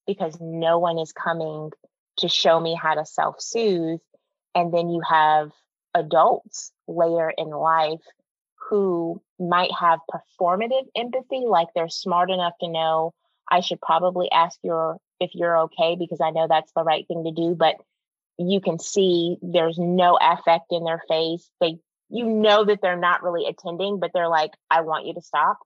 because 0.05 0.37
no 0.41 0.79
one 0.79 0.97
is 0.97 1.11
coming 1.11 1.71
to 2.17 2.27
show 2.27 2.59
me 2.59 2.75
how 2.75 2.95
to 2.95 3.05
self 3.05 3.39
soothe. 3.39 3.99
And 4.55 4.73
then 4.73 4.89
you 4.89 5.01
have 5.07 5.51
adults 5.93 6.71
later 6.87 7.31
in 7.37 7.49
life 7.49 8.01
who 8.69 9.21
might 9.39 9.71
have 9.79 9.99
performative 10.11 10.87
empathy, 10.95 11.43
like 11.47 11.67
they're 11.75 11.89
smart 11.89 12.31
enough 12.31 12.53
to 12.61 12.67
know 12.67 13.13
I 13.49 13.61
should 13.61 13.79
probably 13.79 14.29
ask 14.31 14.59
your 14.63 14.97
if 15.19 15.31
you're 15.33 15.57
okay 15.63 15.95
because 15.97 16.19
I 16.21 16.31
know 16.31 16.47
that's 16.47 16.71
the 16.75 16.83
right 16.83 17.07
thing 17.07 17.23
to 17.23 17.31
do, 17.31 17.55
but 17.55 17.75
you 18.37 18.61
can 18.61 18.77
see 18.77 19.37
there's 19.41 19.79
no 19.79 20.17
affect 20.19 20.71
in 20.71 20.83
their 20.83 21.01
face. 21.07 21.49
They 21.61 21.77
you 22.09 22.25
know 22.25 22.65
that 22.65 22.79
they're 22.81 22.97
not 22.97 23.23
really 23.23 23.45
attending, 23.45 23.99
but 23.99 24.11
they're 24.13 24.29
like, 24.29 24.51
I 24.69 24.81
want 24.81 25.05
you 25.05 25.13
to 25.15 25.21
stop. 25.21 25.59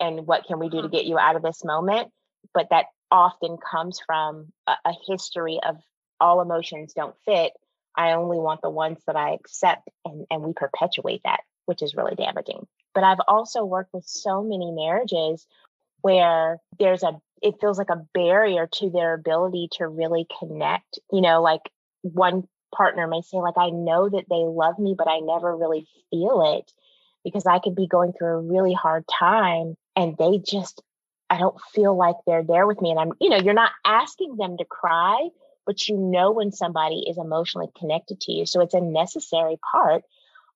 And 0.00 0.26
what 0.26 0.44
can 0.46 0.58
we 0.58 0.68
do 0.68 0.78
to 0.78 0.82
mm-hmm. 0.84 0.96
get 0.96 1.06
you 1.06 1.18
out 1.18 1.36
of 1.36 1.42
this 1.42 1.64
moment? 1.64 2.10
But 2.54 2.68
that 2.70 2.86
often 3.10 3.56
comes 3.58 4.00
from 4.04 4.52
a, 4.66 4.74
a 4.84 4.92
history 5.06 5.60
of 5.66 5.76
all 6.20 6.40
emotions 6.40 6.92
don't 6.92 7.14
fit. 7.24 7.52
I 7.96 8.12
only 8.12 8.38
want 8.38 8.60
the 8.62 8.70
ones 8.70 8.98
that 9.06 9.16
I 9.16 9.32
accept, 9.32 9.88
and, 10.04 10.26
and 10.30 10.42
we 10.42 10.52
perpetuate 10.52 11.22
that, 11.24 11.40
which 11.64 11.82
is 11.82 11.94
really 11.94 12.14
damaging. 12.14 12.66
But 12.94 13.04
I've 13.04 13.20
also 13.26 13.64
worked 13.64 13.92
with 13.94 14.04
so 14.06 14.42
many 14.42 14.70
marriages 14.70 15.46
where 16.02 16.58
there's 16.78 17.02
a 17.02 17.20
it 17.42 17.60
feels 17.60 17.76
like 17.76 17.90
a 17.90 18.06
barrier 18.14 18.66
to 18.66 18.90
their 18.90 19.12
ability 19.12 19.68
to 19.72 19.86
really 19.86 20.26
connect. 20.38 20.98
You 21.12 21.20
know, 21.20 21.42
like 21.42 21.62
one 22.02 22.48
partner 22.74 23.06
may 23.06 23.22
say 23.22 23.38
like 23.38 23.56
i 23.56 23.70
know 23.70 24.08
that 24.08 24.26
they 24.28 24.44
love 24.44 24.78
me 24.78 24.94
but 24.96 25.08
i 25.08 25.18
never 25.18 25.56
really 25.56 25.86
feel 26.10 26.58
it 26.58 26.72
because 27.24 27.46
i 27.46 27.58
could 27.58 27.74
be 27.74 27.86
going 27.86 28.12
through 28.12 28.38
a 28.38 28.40
really 28.40 28.74
hard 28.74 29.04
time 29.06 29.76
and 29.94 30.16
they 30.18 30.38
just 30.38 30.82
i 31.30 31.38
don't 31.38 31.60
feel 31.72 31.96
like 31.96 32.16
they're 32.26 32.44
there 32.44 32.66
with 32.66 32.80
me. 32.80 32.90
And 32.90 33.00
i'm 33.00 33.12
you 33.20 33.30
know 33.30 33.38
you're 33.38 33.54
not 33.54 33.72
asking 33.84 34.36
them 34.36 34.56
to 34.58 34.64
cry 34.64 35.28
but 35.66 35.88
you 35.88 35.98
know 35.98 36.30
when 36.30 36.52
somebody 36.52 37.04
is 37.08 37.18
emotionally 37.18 37.66
connected 37.76 38.20
to 38.20 38.32
you. 38.32 38.46
So 38.46 38.60
it's 38.60 38.74
a 38.74 38.80
necessary 38.80 39.58
part 39.72 40.04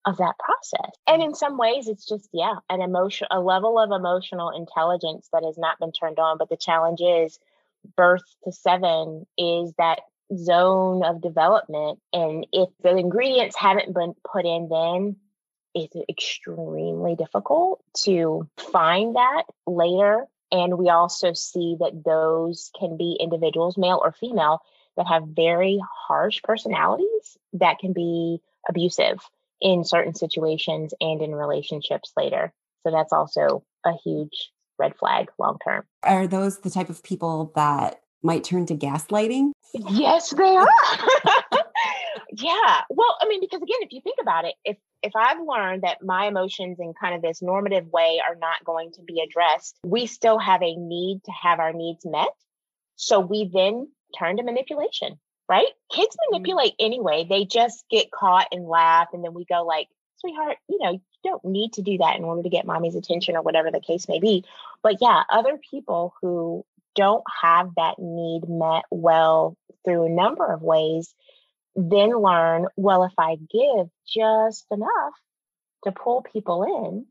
of 0.07 0.17
that 0.17 0.37
process. 0.39 0.93
And 1.07 1.21
mm. 1.21 1.27
in 1.27 1.35
some 1.35 1.59
ways 1.59 1.89
it's 1.89 2.09
just 2.09 2.29
yeah 2.33 2.55
an 2.71 2.81
emotion 2.81 3.27
a 3.31 3.41
level 3.41 3.79
of 3.79 3.91
emotional 3.91 4.51
intelligence 4.51 5.29
that 5.33 5.45
has 5.45 5.59
not 5.59 5.79
been 5.79 5.93
turned 5.93 6.19
on. 6.19 6.39
But 6.39 6.49
the 6.49 6.57
challenge 6.57 7.01
is 7.01 7.39
birth 7.97 8.25
to 8.45 8.53
seven 8.53 9.27
is 9.37 9.75
that 9.77 10.01
zone 10.37 11.05
of 11.05 11.21
development. 11.21 11.99
And 12.13 12.47
if 12.53 12.69
the 12.83 12.97
ingredients 12.97 13.57
haven't 13.57 13.95
been 13.95 14.15
put 14.31 14.45
in, 14.45 14.69
then 14.69 15.17
it's 15.75 15.97
extremely 16.09 17.15
difficult 17.17 17.83
to 18.05 18.49
find 18.57 19.17
that 19.17 19.45
later. 19.67 20.27
And 20.53 20.79
we 20.79 20.89
also 20.89 21.33
see 21.33 21.77
that 21.79 22.03
those 22.05 22.71
can 22.79 22.97
be 22.97 23.17
individuals, 23.21 23.79
male 23.79 24.01
or 24.03 24.13
female, 24.13 24.61
that 24.97 25.07
have 25.07 25.29
very 25.29 25.81
harsh 26.09 26.41
personalities 26.43 27.39
that 27.55 27.79
can 27.79 27.93
be 27.93 28.41
abusive 28.69 29.21
in 29.61 29.85
certain 29.85 30.15
situations 30.15 30.93
and 31.01 31.23
in 31.23 31.35
relationships 31.35 32.13
later. 32.17 32.53
So 32.83 32.91
that's 32.91 33.13
also 33.13 33.65
a 33.85 33.93
huge 34.05 34.51
red 34.79 34.97
flag 34.97 35.31
long 35.39 35.59
term. 35.63 35.85
Are 36.03 36.27
those 36.27 36.61
the 36.61 36.71
type 36.71 36.89
of 36.89 37.03
people 37.03 37.53
that 37.55 38.01
might 38.23 38.45
turn 38.45 38.67
to 38.67 38.75
gaslighting? 38.75 39.53
Yes, 39.73 40.31
they 40.31 40.57
are. 40.57 40.69
yeah. 42.33 42.83
Well, 42.91 43.17
I 43.21 43.29
mean, 43.29 43.41
because 43.41 43.63
again, 43.63 43.79
if 43.81 43.93
you 43.93 44.01
think 44.01 44.19
about 44.21 44.45
it, 44.45 44.55
if 44.65 44.77
if 45.03 45.13
I've 45.17 45.41
learned 45.41 45.83
that 45.83 46.03
my 46.03 46.27
emotions 46.27 46.79
in 46.79 46.93
kind 47.01 47.15
of 47.15 47.23
this 47.23 47.41
normative 47.41 47.87
way 47.87 48.21
are 48.27 48.37
not 48.37 48.65
going 48.65 48.93
to 48.93 49.03
be 49.03 49.21
addressed, 49.21 49.79
we 49.85 50.07
still 50.07 50.39
have 50.39 50.63
a 50.63 50.77
need 50.77 51.23
to 51.25 51.33
have 51.33 51.59
our 51.59 51.73
needs 51.73 52.05
met. 52.05 52.29
So 52.97 53.19
we 53.21 53.51
then 53.53 53.89
turn 54.19 54.37
to 54.37 54.43
manipulation, 54.43 55.19
right? 55.49 55.69
Kids 55.91 56.15
mm-hmm. 56.15 56.33
manipulate 56.33 56.75
anyway. 56.79 57.27
They 57.29 57.45
just 57.45 57.85
get 57.91 58.11
caught 58.11 58.49
and 58.53 58.67
laugh 58.67 59.09
and 59.13 59.25
then 59.25 59.35
we 59.35 59.45
go 59.45 59.65
like, 59.65 59.89
"Sweetheart, 60.17 60.59
you 60.69 60.79
know, 60.81 60.93
you 60.93 61.01
don't 61.25 61.45
need 61.45 61.75
to 61.75 61.83
do 61.83 61.99
that 61.99 62.17
in 62.17 62.25
order 62.25 62.43
to 62.43 62.51
get 62.51 62.67
mommy's 62.67 62.97
attention 62.97 63.37
or 63.37 63.43
whatever 63.43 63.71
the 63.71 63.81
case 63.81 64.09
may 64.09 64.21
be." 64.21 64.45
But 64.83 64.97
yeah, 65.01 65.23
other 65.31 65.59
people 65.71 66.15
who 66.21 66.65
don't 66.97 67.25
have 67.43 67.71
that 67.77 67.97
need 67.99 68.43
met 68.49 68.85
well 68.91 69.57
through 69.85 70.07
a 70.07 70.11
number 70.11 70.47
of 70.53 70.63
ways, 70.63 71.15
then 71.75 72.11
learn, 72.11 72.67
well, 72.77 73.05
if 73.05 73.13
I 73.19 73.37
give 73.37 73.89
just 74.07 74.67
enough 74.71 75.15
to 75.85 75.93
pull 75.93 76.23
people 76.23 76.63
in, 76.65 77.07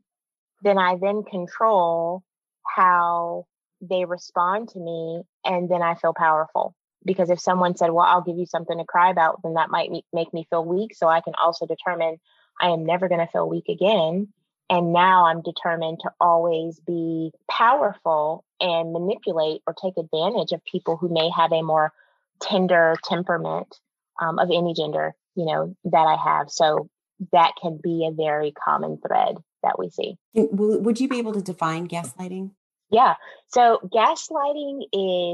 then 0.62 0.78
I 0.78 0.96
then 1.00 1.22
control 1.22 2.22
how 2.66 3.46
they 3.80 4.04
respond 4.04 4.68
to 4.70 4.78
me 4.78 5.22
and 5.44 5.68
then 5.70 5.82
I 5.82 5.94
feel 5.94 6.14
powerful. 6.14 6.74
Because 7.04 7.30
if 7.30 7.40
someone 7.40 7.76
said, 7.76 7.90
Well, 7.90 8.04
I'll 8.04 8.20
give 8.20 8.36
you 8.36 8.44
something 8.44 8.76
to 8.76 8.84
cry 8.84 9.10
about, 9.10 9.42
then 9.42 9.54
that 9.54 9.70
might 9.70 9.90
make 10.12 10.34
me 10.34 10.46
feel 10.50 10.64
weak. 10.64 10.94
So 10.94 11.08
I 11.08 11.22
can 11.22 11.32
also 11.42 11.66
determine 11.66 12.18
I 12.60 12.68
am 12.68 12.84
never 12.84 13.08
going 13.08 13.20
to 13.26 13.32
feel 13.32 13.48
weak 13.48 13.68
again. 13.70 14.28
And 14.70 14.92
now 14.92 15.26
I'm 15.26 15.42
determined 15.42 15.98
to 16.04 16.12
always 16.20 16.78
be 16.78 17.32
powerful 17.50 18.44
and 18.60 18.92
manipulate 18.92 19.62
or 19.66 19.74
take 19.74 19.94
advantage 19.98 20.52
of 20.52 20.64
people 20.64 20.96
who 20.96 21.08
may 21.12 21.28
have 21.36 21.50
a 21.52 21.60
more 21.60 21.92
tender 22.40 22.94
temperament 23.04 23.76
um, 24.20 24.38
of 24.38 24.48
any 24.48 24.72
gender, 24.72 25.16
you 25.34 25.44
know, 25.44 25.76
that 25.84 26.06
I 26.06 26.16
have. 26.16 26.50
So 26.50 26.88
that 27.32 27.54
can 27.60 27.80
be 27.82 28.06
a 28.06 28.14
very 28.14 28.52
common 28.52 28.98
thread 29.04 29.38
that 29.64 29.76
we 29.76 29.90
see. 29.90 30.16
Would 30.34 31.00
you 31.00 31.08
be 31.08 31.18
able 31.18 31.32
to 31.32 31.42
define 31.42 31.88
gaslighting? 31.88 32.52
Yeah. 32.92 33.14
So 33.48 33.80
gaslighting 33.92 34.82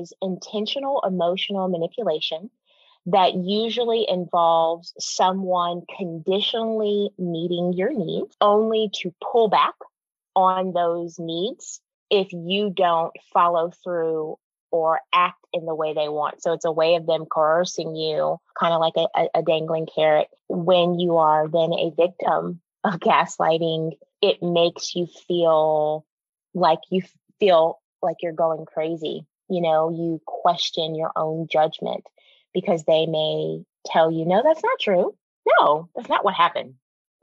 is 0.00 0.14
intentional 0.22 1.02
emotional 1.06 1.68
manipulation 1.68 2.50
that 3.06 3.34
usually 3.34 4.04
involves 4.08 4.92
someone 4.98 5.82
conditionally 5.96 7.10
meeting 7.18 7.72
your 7.72 7.92
needs 7.92 8.36
only 8.40 8.90
to 8.92 9.14
pull 9.22 9.48
back 9.48 9.74
on 10.34 10.72
those 10.72 11.18
needs 11.18 11.80
if 12.10 12.32
you 12.32 12.70
don't 12.70 13.12
follow 13.32 13.70
through 13.82 14.36
or 14.72 15.00
act 15.12 15.38
in 15.52 15.64
the 15.64 15.74
way 15.74 15.94
they 15.94 16.08
want. 16.08 16.42
So 16.42 16.52
it's 16.52 16.64
a 16.64 16.72
way 16.72 16.96
of 16.96 17.06
them 17.06 17.24
coercing 17.26 17.94
you, 17.94 18.38
kind 18.58 18.74
of 18.74 18.80
like 18.80 18.94
a, 18.96 19.28
a, 19.38 19.42
dangling 19.42 19.86
carrot. 19.86 20.28
When 20.48 20.98
you 20.98 21.16
are 21.16 21.48
then 21.48 21.72
a 21.72 21.92
victim 21.96 22.60
of 22.84 22.94
gaslighting, 23.00 23.92
it 24.20 24.42
makes 24.42 24.94
you 24.94 25.06
feel 25.06 26.04
like 26.54 26.80
you 26.90 27.02
feel 27.38 27.80
like 28.02 28.16
you're 28.20 28.32
going 28.32 28.66
crazy. 28.66 29.24
You 29.48 29.62
know, 29.62 29.90
you 29.90 30.20
question 30.26 30.96
your 30.96 31.12
own 31.14 31.46
judgment 31.50 32.04
because 32.56 32.84
they 32.84 33.04
may 33.04 33.62
tell 33.84 34.10
you, 34.10 34.24
no, 34.24 34.42
that's 34.42 34.62
not 34.62 34.80
true. 34.80 35.14
No, 35.60 35.90
that's 35.94 36.08
not 36.08 36.24
what 36.24 36.32
happened. 36.32 36.76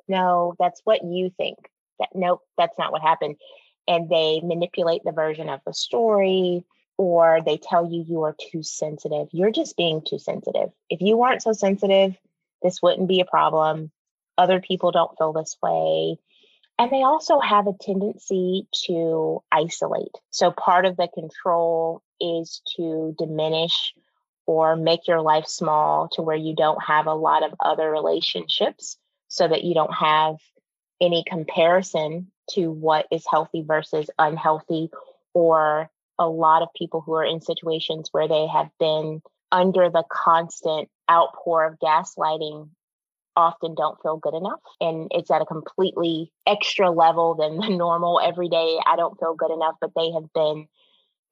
No, 0.07 0.53
that's 0.59 0.79
what 0.83 1.03
you 1.03 1.31
think. 1.35 1.57
That 1.99 2.09
nope, 2.13 2.41
that's 2.55 2.77
not 2.77 2.91
what 2.91 3.01
happened. 3.01 3.37
And 3.87 4.07
they 4.09 4.41
manipulate 4.43 5.01
the 5.03 5.11
version 5.11 5.49
of 5.49 5.59
the 5.65 5.73
story 5.73 6.65
or 6.99 7.39
they 7.43 7.57
tell 7.57 7.91
you 7.91 8.05
you 8.07 8.21
are 8.21 8.35
too 8.51 8.61
sensitive. 8.61 9.27
You're 9.31 9.51
just 9.51 9.75
being 9.75 10.03
too 10.07 10.19
sensitive. 10.19 10.69
If 10.87 11.01
you 11.01 11.17
weren't 11.17 11.41
so 11.41 11.51
sensitive, 11.51 12.15
this 12.61 12.79
wouldn't 12.83 13.07
be 13.07 13.19
a 13.19 13.25
problem. 13.25 13.91
Other 14.37 14.61
people 14.61 14.91
don't 14.91 15.17
feel 15.17 15.33
this 15.33 15.57
way. 15.63 16.17
And 16.77 16.91
they 16.91 17.01
also 17.01 17.39
have 17.39 17.65
a 17.65 17.73
tendency 17.81 18.67
to 18.85 19.41
isolate. 19.51 20.15
So 20.29 20.51
part 20.51 20.85
of 20.85 20.95
the 20.95 21.07
control 21.07 22.03
is 22.21 22.61
to 22.77 23.15
diminish 23.17 23.95
or 24.45 24.75
make 24.75 25.07
your 25.07 25.21
life 25.21 25.47
small 25.47 26.09
to 26.13 26.21
where 26.21 26.35
you 26.35 26.55
don't 26.55 26.81
have 26.83 27.07
a 27.07 27.13
lot 27.13 27.43
of 27.43 27.53
other 27.59 27.89
relationships 27.89 28.97
so 29.27 29.47
that 29.47 29.63
you 29.63 29.73
don't 29.73 29.93
have 29.93 30.35
any 31.01 31.23
comparison 31.27 32.31
to 32.51 32.71
what 32.71 33.05
is 33.11 33.25
healthy 33.29 33.63
versus 33.65 34.09
unhealthy 34.19 34.89
or 35.33 35.89
a 36.19 36.27
lot 36.27 36.61
of 36.61 36.69
people 36.75 37.01
who 37.01 37.13
are 37.13 37.25
in 37.25 37.41
situations 37.41 38.09
where 38.11 38.27
they 38.27 38.47
have 38.47 38.69
been 38.79 39.21
under 39.51 39.89
the 39.89 40.03
constant 40.11 40.89
outpour 41.09 41.65
of 41.65 41.79
gaslighting 41.79 42.69
often 43.35 43.73
don't 43.75 44.01
feel 44.01 44.17
good 44.17 44.35
enough. 44.35 44.59
And 44.79 45.07
it's 45.11 45.31
at 45.31 45.41
a 45.41 45.45
completely 45.45 46.31
extra 46.45 46.91
level 46.91 47.35
than 47.35 47.57
the 47.57 47.69
normal 47.77 48.19
everyday 48.19 48.77
i 48.85 48.95
don't 48.95 49.19
feel 49.19 49.35
good 49.35 49.51
enough 49.51 49.75
but 49.79 49.91
they 49.95 50.11
have 50.11 50.31
been 50.33 50.67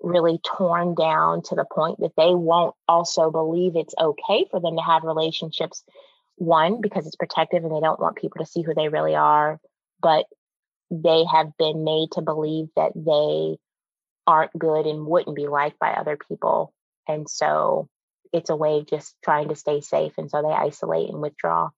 really 0.02 0.40
torn 0.44 0.96
down 0.96 1.42
to 1.44 1.56
the 1.56 1.66
point 1.72 2.00
that 2.00 2.16
they 2.18 2.34
won't 2.34 2.76
also 2.88 3.32
believe 3.32 3.76
it's 3.76 3.96
okay 4.00 4.46
for 4.50 4.60
them 4.60 4.76
to 4.76 4.84
have 4.84 5.04
relationships 5.04 5.84
one 6.38 6.82
because 6.82 7.06
it's 7.06 7.16
protective 7.16 7.64
and 7.64 7.76
they 7.76 7.80
don't 7.80 8.00
want 8.00 8.16
people 8.16 8.44
to 8.44 8.50
see 8.50 8.62
who 8.62 8.74
they 8.74 8.90
really 8.90 9.16
are 9.16 9.60
but 10.02 10.26
they 10.92 11.24
have 11.32 11.56
been 11.58 11.84
made 11.84 12.12
to 12.12 12.22
believe 12.22 12.68
that 12.76 12.92
they 12.96 13.58
aren't 14.28 14.58
good 14.58 14.86
and 14.86 15.06
wouldn't 15.06 15.36
be 15.36 15.48
liked 15.48 15.80
by 15.80 15.92
other 15.92 16.18
people. 16.28 16.74
And 17.08 17.30
so 17.30 17.88
it's 18.34 18.50
a 18.50 18.56
way 18.56 18.80
of 18.80 18.88
just 18.88 19.16
trying 19.24 19.50
to 19.50 19.56
stay 19.56 19.82
safe 19.82 20.14
and 20.18 20.30
so 20.30 20.42
they 20.42 20.54
isolate 20.54 21.10
and 21.10 21.22
withdraw 21.22 21.70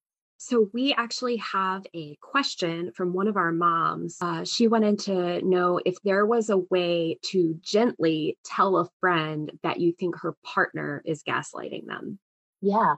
so, 0.45 0.69
we 0.73 0.93
actually 0.93 1.37
have 1.37 1.85
a 1.93 2.17
question 2.19 2.91
from 2.91 3.13
one 3.13 3.29
of 3.29 3.37
our 3.37 3.53
moms. 3.53 4.17
Uh, 4.19 4.43
she 4.43 4.67
wanted 4.67 4.99
to 4.99 5.41
know 5.41 5.79
if 5.85 5.95
there 6.03 6.25
was 6.25 6.49
a 6.49 6.57
way 6.57 7.17
to 7.31 7.57
gently 7.61 8.37
tell 8.43 8.75
a 8.75 8.89
friend 8.99 9.57
that 9.63 9.79
you 9.79 9.93
think 9.93 10.17
her 10.17 10.35
partner 10.43 11.01
is 11.05 11.23
gaslighting 11.23 11.85
them. 11.85 12.19
Yeah, 12.59 12.95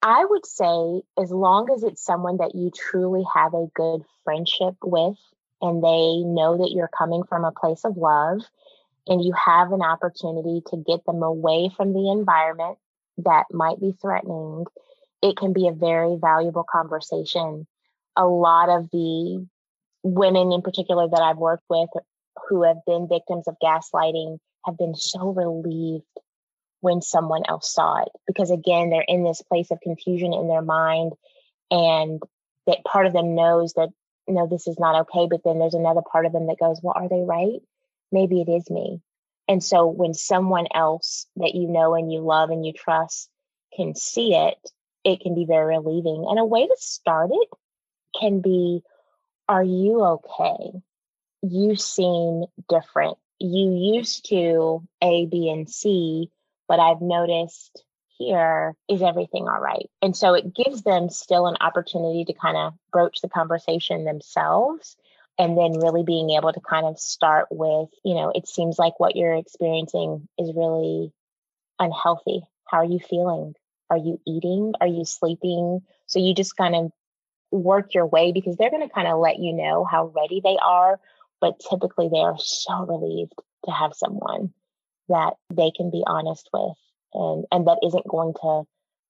I 0.00 0.24
would 0.24 0.46
say 0.46 1.02
as 1.20 1.30
long 1.30 1.68
as 1.70 1.82
it's 1.82 2.02
someone 2.02 2.38
that 2.38 2.54
you 2.54 2.70
truly 2.74 3.24
have 3.34 3.52
a 3.52 3.66
good 3.74 4.00
friendship 4.24 4.76
with 4.82 5.18
and 5.60 5.84
they 5.84 6.22
know 6.24 6.56
that 6.56 6.72
you're 6.74 6.88
coming 6.96 7.24
from 7.24 7.44
a 7.44 7.52
place 7.52 7.84
of 7.84 7.98
love 7.98 8.40
and 9.06 9.22
you 9.22 9.34
have 9.34 9.70
an 9.72 9.82
opportunity 9.82 10.62
to 10.68 10.78
get 10.78 11.04
them 11.04 11.22
away 11.22 11.70
from 11.76 11.92
the 11.92 12.10
environment 12.10 12.78
that 13.18 13.44
might 13.52 13.78
be 13.80 13.92
threatening 14.00 14.64
it 15.26 15.36
can 15.36 15.52
be 15.52 15.68
a 15.68 15.72
very 15.72 16.16
valuable 16.16 16.64
conversation. 16.64 17.66
A 18.16 18.26
lot 18.26 18.68
of 18.68 18.88
the 18.90 19.46
women 20.02 20.52
in 20.52 20.62
particular 20.62 21.08
that 21.08 21.20
I've 21.20 21.36
worked 21.36 21.64
with 21.68 21.88
who 22.48 22.62
have 22.62 22.78
been 22.86 23.08
victims 23.08 23.48
of 23.48 23.56
gaslighting 23.62 24.38
have 24.64 24.78
been 24.78 24.94
so 24.94 25.30
relieved 25.30 26.04
when 26.80 27.02
someone 27.02 27.42
else 27.48 27.72
saw 27.72 28.02
it 28.02 28.08
because 28.26 28.50
again 28.50 28.90
they're 28.90 29.04
in 29.08 29.24
this 29.24 29.42
place 29.42 29.70
of 29.70 29.80
confusion 29.80 30.32
in 30.32 30.46
their 30.46 30.62
mind 30.62 31.12
and 31.70 32.22
that 32.66 32.84
part 32.84 33.06
of 33.06 33.12
them 33.12 33.34
knows 33.34 33.72
that 33.72 33.88
no 34.28 34.46
this 34.46 34.68
is 34.68 34.78
not 34.78 34.94
okay 35.02 35.26
but 35.28 35.40
then 35.44 35.58
there's 35.58 35.74
another 35.74 36.02
part 36.02 36.26
of 36.26 36.32
them 36.32 36.46
that 36.46 36.58
goes 36.60 36.78
well 36.82 36.94
are 36.94 37.08
they 37.08 37.22
right 37.22 37.60
maybe 38.12 38.40
it 38.40 38.48
is 38.48 38.70
me 38.70 39.00
and 39.48 39.64
so 39.64 39.86
when 39.86 40.14
someone 40.14 40.66
else 40.74 41.26
that 41.36 41.54
you 41.54 41.66
know 41.66 41.94
and 41.94 42.12
you 42.12 42.20
love 42.20 42.50
and 42.50 42.64
you 42.64 42.72
trust 42.72 43.30
can 43.74 43.94
see 43.94 44.34
it 44.34 44.58
it 45.06 45.20
can 45.20 45.34
be 45.36 45.46
very 45.46 45.78
relieving. 45.78 46.26
And 46.28 46.38
a 46.38 46.44
way 46.44 46.66
to 46.66 46.76
start 46.78 47.30
it 47.32 47.48
can 48.18 48.40
be 48.40 48.82
Are 49.48 49.62
you 49.62 50.02
okay? 50.04 50.82
You 51.42 51.76
seem 51.76 52.46
different. 52.68 53.16
You 53.38 53.94
used 53.94 54.28
to 54.30 54.82
A, 55.00 55.26
B, 55.26 55.48
and 55.48 55.70
C, 55.70 56.28
but 56.66 56.80
I've 56.80 57.00
noticed 57.00 57.84
here 58.18 58.74
is 58.88 59.02
everything 59.02 59.46
all 59.46 59.60
right? 59.60 59.88
And 60.02 60.16
so 60.16 60.34
it 60.34 60.54
gives 60.54 60.82
them 60.82 61.10
still 61.10 61.46
an 61.46 61.56
opportunity 61.60 62.24
to 62.24 62.32
kind 62.32 62.56
of 62.56 62.74
broach 62.90 63.20
the 63.20 63.28
conversation 63.28 64.04
themselves. 64.04 64.96
And 65.38 65.56
then 65.56 65.78
really 65.78 66.02
being 66.02 66.30
able 66.30 66.52
to 66.52 66.60
kind 66.60 66.86
of 66.86 66.98
start 66.98 67.48
with, 67.50 67.90
you 68.02 68.14
know, 68.14 68.32
it 68.34 68.48
seems 68.48 68.78
like 68.78 68.98
what 68.98 69.16
you're 69.16 69.34
experiencing 69.34 70.26
is 70.38 70.50
really 70.56 71.12
unhealthy. 71.78 72.40
How 72.64 72.78
are 72.78 72.84
you 72.84 72.98
feeling? 72.98 73.54
Are 73.90 73.96
you 73.96 74.20
eating? 74.26 74.72
Are 74.80 74.86
you 74.86 75.04
sleeping? 75.04 75.80
So 76.06 76.18
you 76.18 76.34
just 76.34 76.56
kind 76.56 76.74
of 76.74 76.92
work 77.50 77.94
your 77.94 78.06
way 78.06 78.32
because 78.32 78.56
they're 78.56 78.70
going 78.70 78.86
to 78.86 78.94
kind 78.94 79.08
of 79.08 79.18
let 79.18 79.38
you 79.38 79.52
know 79.52 79.84
how 79.84 80.12
ready 80.14 80.40
they 80.42 80.56
are. 80.64 81.00
But 81.40 81.60
typically, 81.70 82.08
they 82.08 82.18
are 82.18 82.38
so 82.38 82.86
relieved 82.86 83.34
to 83.66 83.70
have 83.70 83.92
someone 83.94 84.52
that 85.08 85.34
they 85.52 85.70
can 85.70 85.90
be 85.90 86.02
honest 86.06 86.48
with 86.52 86.76
and, 87.14 87.44
and 87.52 87.66
that 87.66 87.78
isn't 87.84 88.08
going 88.08 88.34
to 88.42 88.64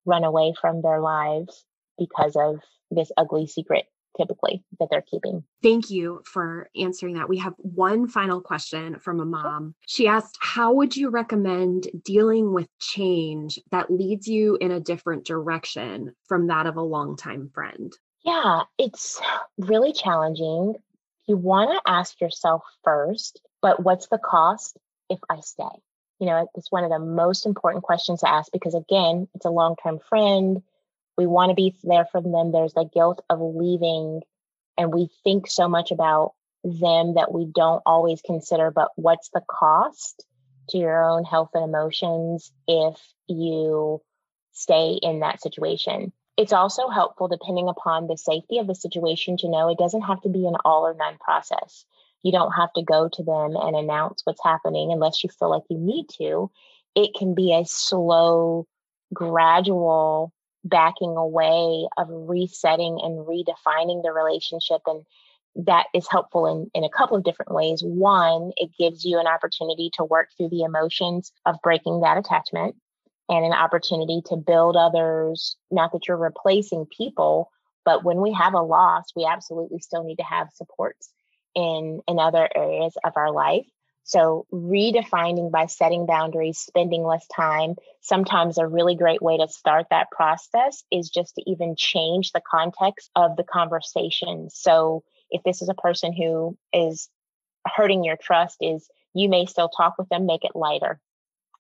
run 0.05 0.25
away 0.25 0.55
from 0.61 0.83
their 0.83 1.01
lives 1.01 1.65
because 1.99 2.37
of 2.37 2.61
this 2.91 3.11
ugly 3.17 3.47
secret 3.47 3.87
typically 4.17 4.63
that 4.79 4.89
they're 4.91 5.03
keeping. 5.03 5.45
Thank 5.63 5.91
you 5.91 6.23
for 6.25 6.69
answering 6.77 7.15
that. 7.15 7.29
We 7.29 7.39
have 7.39 7.55
one 7.59 8.09
final 8.09 8.41
question 8.41 8.99
from 8.99 9.21
a 9.21 9.25
mom. 9.25 9.75
She 9.87 10.09
asked, 10.09 10.39
How 10.41 10.73
would 10.73 10.97
you 10.97 11.11
recommend 11.11 11.89
dealing 12.05 12.53
with 12.53 12.69
change 12.81 13.59
that 13.71 13.91
leads 13.91 14.27
you 14.27 14.57
in 14.61 14.71
a 14.71 14.81
different 14.81 15.25
direction 15.25 16.15
from 16.27 16.47
that 16.49 16.67
of 16.67 16.77
a 16.77 16.83
longtime 16.83 17.51
friend? 17.53 17.93
Yeah, 18.25 18.63
it's 18.79 19.21
really 19.59 19.93
challenging. 19.93 20.75
You 21.27 21.37
want 21.37 21.71
to 21.71 21.91
ask 21.91 22.21
yourself 22.21 22.63
first, 22.85 23.41
but 23.63 23.83
what's 23.83 24.09
the 24.09 24.19
cost 24.19 24.77
if 25.09 25.19
I 25.31 25.41
stay? 25.41 25.65
You 26.19 26.27
know, 26.27 26.49
it's 26.55 26.73
one 26.73 26.85
of 26.85 26.91
the 26.91 26.99
most 26.99 27.47
important 27.47 27.85
questions 27.85 28.21
to 28.21 28.31
ask 28.31 28.51
because, 28.51 28.75
again, 28.75 29.29
it's 29.35 29.45
a 29.45 29.51
long 29.51 29.77
term 29.83 29.99
friend 30.09 30.63
we 31.17 31.27
want 31.27 31.51
to 31.51 31.55
be 31.55 31.75
there 31.83 32.07
for 32.11 32.21
them. 32.21 32.53
There's 32.53 32.75
the 32.75 32.89
guilt 32.93 33.25
of 33.31 33.41
leaving, 33.41 34.23
and 34.77 34.93
we 34.93 35.09
think 35.25 35.49
so 35.49 35.69
much 35.69 35.91
about 35.91 36.35
them 36.65 37.15
that 37.15 37.33
we 37.33 37.47
don't 37.47 37.83
always 37.87 38.21
consider, 38.23 38.71
but 38.71 38.91
what's 38.97 39.31
the 39.31 39.43
cost 39.49 40.27
to 40.71 40.79
your 40.79 41.05
own 41.05 41.25
health 41.25 41.51
and 41.55 41.65
emotions 41.65 42.53
if 42.67 43.01
you 43.29 44.03
stay 44.53 44.99
in 45.01 45.21
that 45.21 45.41
situation? 45.41 46.13
It's 46.37 46.53
also 46.53 46.89
helpful, 46.89 47.29
depending 47.29 47.69
upon 47.69 48.09
the 48.09 48.17
safety 48.19 48.59
of 48.59 48.67
the 48.67 48.75
situation, 48.75 49.39
to 49.39 49.49
know 49.49 49.71
it 49.71 49.79
doesn't 49.79 50.03
have 50.03 50.21
to 50.23 50.29
be 50.29 50.47
an 50.47 50.57
all 50.65 50.87
or 50.87 50.95
none 50.95 51.17
process. 51.19 51.87
You 52.23 52.33
don't 52.33 52.53
have 52.53 52.73
to 52.75 52.83
go 52.83 53.09
to 53.09 53.23
them 53.23 53.57
and 53.57 53.77
announce 53.77 54.23
what's 54.25 54.43
happening 54.43 54.93
unless 54.93 55.23
you 55.23 55.31
feel 55.31 55.51
like 55.51 55.63
you 55.71 55.79
need 55.79 56.09
to. 56.19 56.51
It 56.95 57.15
can 57.17 57.35
be 57.35 57.55
a 57.55 57.65
slow, 57.65 58.67
gradual 59.15 60.33
backing 60.69 61.17
away 61.17 61.89
of 61.97 62.09
resetting 62.11 62.99
and 63.03 63.27
redefining 63.27 64.03
the 64.03 64.13
relationship 64.13 64.81
and 64.87 65.05
that 65.65 65.87
is 65.95 66.07
helpful 66.11 66.47
in, 66.47 66.71
in 66.75 66.85
a 66.85 66.91
couple 66.91 67.17
of 67.17 67.25
different 67.25 67.53
ways. 67.53 67.83
One, 67.83 68.53
it 68.57 68.71
gives 68.79 69.05
you 69.05 69.19
an 69.19 69.27
opportunity 69.27 69.91
to 69.95 70.05
work 70.05 70.29
through 70.37 70.51
the 70.51 70.63
emotions 70.63 71.33
of 71.47 71.57
breaking 71.63 72.01
that 72.01 72.19
attachment 72.19 72.77
and 73.29 73.45
an 73.45 73.53
opportunity 73.53 74.21
to 74.27 74.37
build 74.37 74.77
others. 74.77 75.57
Not 75.71 75.93
that 75.93 76.07
you're 76.07 76.17
replacing 76.17 76.87
people, 76.97 77.51
but 77.85 78.05
when 78.05 78.21
we 78.21 78.33
have 78.35 78.55
a 78.55 78.61
loss, 78.61 79.05
we 79.17 79.25
absolutely 79.25 79.79
still 79.79 80.05
need 80.05 80.17
to 80.17 80.25
have 80.25 80.49
supports 80.53 81.11
in, 81.55 82.01
in 82.07 82.19
other 82.19 82.49
areas 82.55 82.95
of 83.03 83.15
our 83.17 83.33
life. 83.33 83.67
So, 84.09 84.47
redefining 84.53 85.51
by 85.51 85.67
setting 85.67 86.07
boundaries, 86.07 86.59
spending 86.59 87.03
less 87.03 87.27
time, 87.27 87.75
sometimes 88.01 88.57
a 88.57 88.65
really 88.65 88.95
great 88.95 89.21
way 89.21 89.37
to 89.39 89.49
start 89.49 89.87
that 89.91 90.13
process 90.13 90.85
is 90.93 91.11
just 91.11 91.35
to 91.35 91.51
even 91.51 91.75
change 91.77 92.31
the 92.31 92.41
context 92.49 93.11
of 93.17 93.35
the 93.35 93.43
conversation. 93.43 94.49
So, 94.49 95.03
if 95.29 95.43
this 95.43 95.61
is 95.61 95.69
a 95.69 95.75
person 95.75 96.13
who 96.13 96.57
is 96.73 97.09
hurting 97.67 98.05
your 98.05 98.17
trust, 98.17 98.59
is 98.61 98.89
you 99.13 99.29
may 99.29 99.45
still 99.45 99.69
talk 99.69 99.95
with 99.99 100.09
them, 100.09 100.25
make 100.25 100.45
it 100.45 100.55
lighter. 100.55 101.01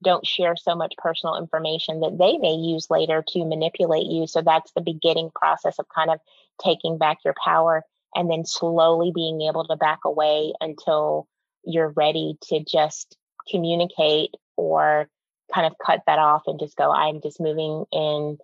Don't 0.04 0.24
share 0.24 0.54
so 0.54 0.76
much 0.76 0.94
personal 0.98 1.38
information 1.38 1.98
that 2.02 2.16
they 2.16 2.38
may 2.38 2.54
use 2.54 2.86
later 2.90 3.24
to 3.26 3.44
manipulate 3.44 4.06
you. 4.06 4.28
So, 4.28 4.40
that's 4.40 4.70
the 4.70 4.82
beginning 4.82 5.32
process 5.34 5.80
of 5.80 5.86
kind 5.92 6.10
of 6.10 6.20
taking 6.62 6.96
back 6.96 7.18
your 7.24 7.34
power 7.44 7.82
and 8.14 8.30
then 8.30 8.44
slowly 8.44 9.10
being 9.12 9.42
able 9.42 9.66
to 9.66 9.74
back 9.74 10.04
away 10.04 10.52
until 10.60 11.26
you're 11.66 11.92
ready 11.96 12.36
to 12.44 12.64
just 12.64 13.16
communicate 13.50 14.30
or 14.56 15.08
kind 15.54 15.66
of 15.66 15.74
cut 15.84 16.02
that 16.06 16.18
off 16.18 16.42
and 16.46 16.58
just 16.58 16.76
go, 16.76 16.90
I'm 16.90 17.20
just 17.20 17.40
moving 17.40 17.84
in 17.92 18.38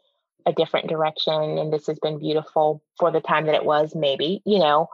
a 0.46 0.52
different 0.52 0.88
direction. 0.88 1.58
And 1.58 1.72
this 1.72 1.86
has 1.86 1.98
been 1.98 2.18
beautiful 2.18 2.82
for 2.98 3.10
the 3.10 3.20
time 3.20 3.46
that 3.46 3.54
it 3.54 3.64
was, 3.64 3.94
maybe, 3.94 4.42
you 4.44 4.58
know, 4.58 4.88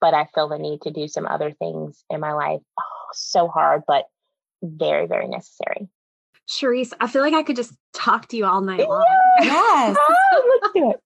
but 0.00 0.14
I 0.14 0.26
feel 0.34 0.48
the 0.48 0.58
need 0.58 0.82
to 0.82 0.90
do 0.90 1.08
some 1.08 1.26
other 1.26 1.52
things 1.52 2.04
in 2.10 2.20
my 2.20 2.32
life. 2.32 2.60
Oh, 2.78 3.06
so 3.12 3.48
hard, 3.48 3.82
but 3.86 4.06
very, 4.62 5.06
very 5.06 5.28
necessary. 5.28 5.88
Cherise, 6.48 6.92
I 7.00 7.06
feel 7.06 7.22
like 7.22 7.34
I 7.34 7.42
could 7.42 7.56
just 7.56 7.72
talk 7.94 8.28
to 8.28 8.36
you 8.36 8.44
all 8.44 8.60
night 8.60 8.86
long. 8.86 9.04
Yes. 9.40 9.96
Let's 10.62 10.74
do 10.74 10.90
it. 10.90 11.00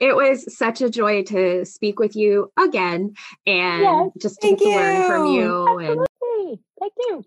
It 0.00 0.16
was 0.16 0.56
such 0.56 0.80
a 0.80 0.90
joy 0.90 1.22
to 1.24 1.64
speak 1.64 1.98
with 1.98 2.16
you 2.16 2.52
again 2.58 3.14
and 3.46 3.82
yes, 3.82 4.10
just 4.18 4.40
to, 4.42 4.56
to 4.56 4.64
learn 4.64 5.08
from 5.08 5.26
you. 5.32 5.66
Absolutely. 5.68 6.50
And... 6.50 6.58
Thank 6.80 6.92
you. 6.98 7.24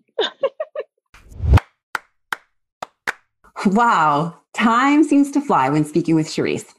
wow. 3.72 4.38
Time 4.54 5.04
seems 5.04 5.30
to 5.32 5.40
fly 5.40 5.68
when 5.68 5.84
speaking 5.84 6.14
with 6.14 6.26
Cherise. 6.26 6.74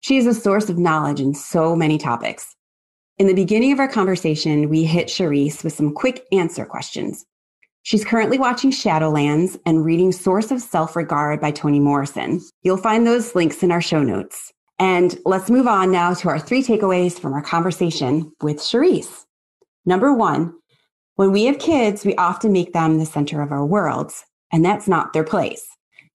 She 0.00 0.16
is 0.16 0.26
a 0.26 0.34
source 0.34 0.68
of 0.68 0.78
knowledge 0.78 1.20
in 1.20 1.34
so 1.34 1.76
many 1.76 1.98
topics. 1.98 2.56
In 3.18 3.26
the 3.26 3.34
beginning 3.34 3.72
of 3.72 3.78
our 3.78 3.88
conversation, 3.88 4.68
we 4.68 4.84
hit 4.84 5.06
Cherise 5.06 5.62
with 5.62 5.72
some 5.72 5.94
quick 5.94 6.26
answer 6.32 6.64
questions. 6.64 7.24
She's 7.84 8.04
currently 8.04 8.38
watching 8.38 8.70
Shadowlands 8.70 9.58
and 9.66 9.84
reading 9.84 10.12
Source 10.12 10.50
of 10.50 10.60
Self 10.60 10.94
Regard 10.96 11.40
by 11.40 11.50
Toni 11.50 11.80
Morrison. 11.80 12.40
You'll 12.62 12.76
find 12.76 13.06
those 13.06 13.34
links 13.34 13.62
in 13.62 13.72
our 13.72 13.80
show 13.80 14.02
notes. 14.02 14.52
And 14.82 15.16
let's 15.24 15.48
move 15.48 15.68
on 15.68 15.92
now 15.92 16.12
to 16.12 16.28
our 16.28 16.40
three 16.40 16.60
takeaways 16.60 17.16
from 17.16 17.34
our 17.34 17.40
conversation 17.40 18.32
with 18.42 18.56
Cherise. 18.56 19.26
Number 19.86 20.12
one, 20.12 20.54
when 21.14 21.30
we 21.30 21.44
have 21.44 21.60
kids, 21.60 22.04
we 22.04 22.16
often 22.16 22.50
make 22.50 22.72
them 22.72 22.98
the 22.98 23.06
center 23.06 23.42
of 23.42 23.52
our 23.52 23.64
worlds, 23.64 24.24
and 24.52 24.64
that's 24.64 24.88
not 24.88 25.12
their 25.12 25.22
place. 25.22 25.64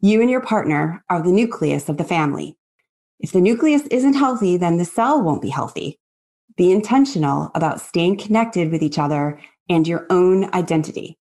You 0.02 0.20
and 0.20 0.30
your 0.30 0.42
partner 0.42 1.02
are 1.10 1.24
the 1.24 1.32
nucleus 1.32 1.88
of 1.88 1.96
the 1.96 2.04
family. 2.04 2.58
If 3.22 3.32
the 3.32 3.40
nucleus 3.40 3.84
isn't 3.84 4.16
healthy, 4.16 4.58
then 4.58 4.76
the 4.76 4.84
cell 4.84 5.22
won't 5.22 5.42
be 5.42 5.48
healthy. 5.48 5.98
Be 6.58 6.70
intentional 6.70 7.52
about 7.56 7.80
staying 7.80 8.18
connected 8.18 8.70
with 8.70 8.84
each 8.84 9.00
other 9.00 9.40
and 9.70 9.88
your 9.88 10.06
own 10.10 10.54
identity. 10.54 11.18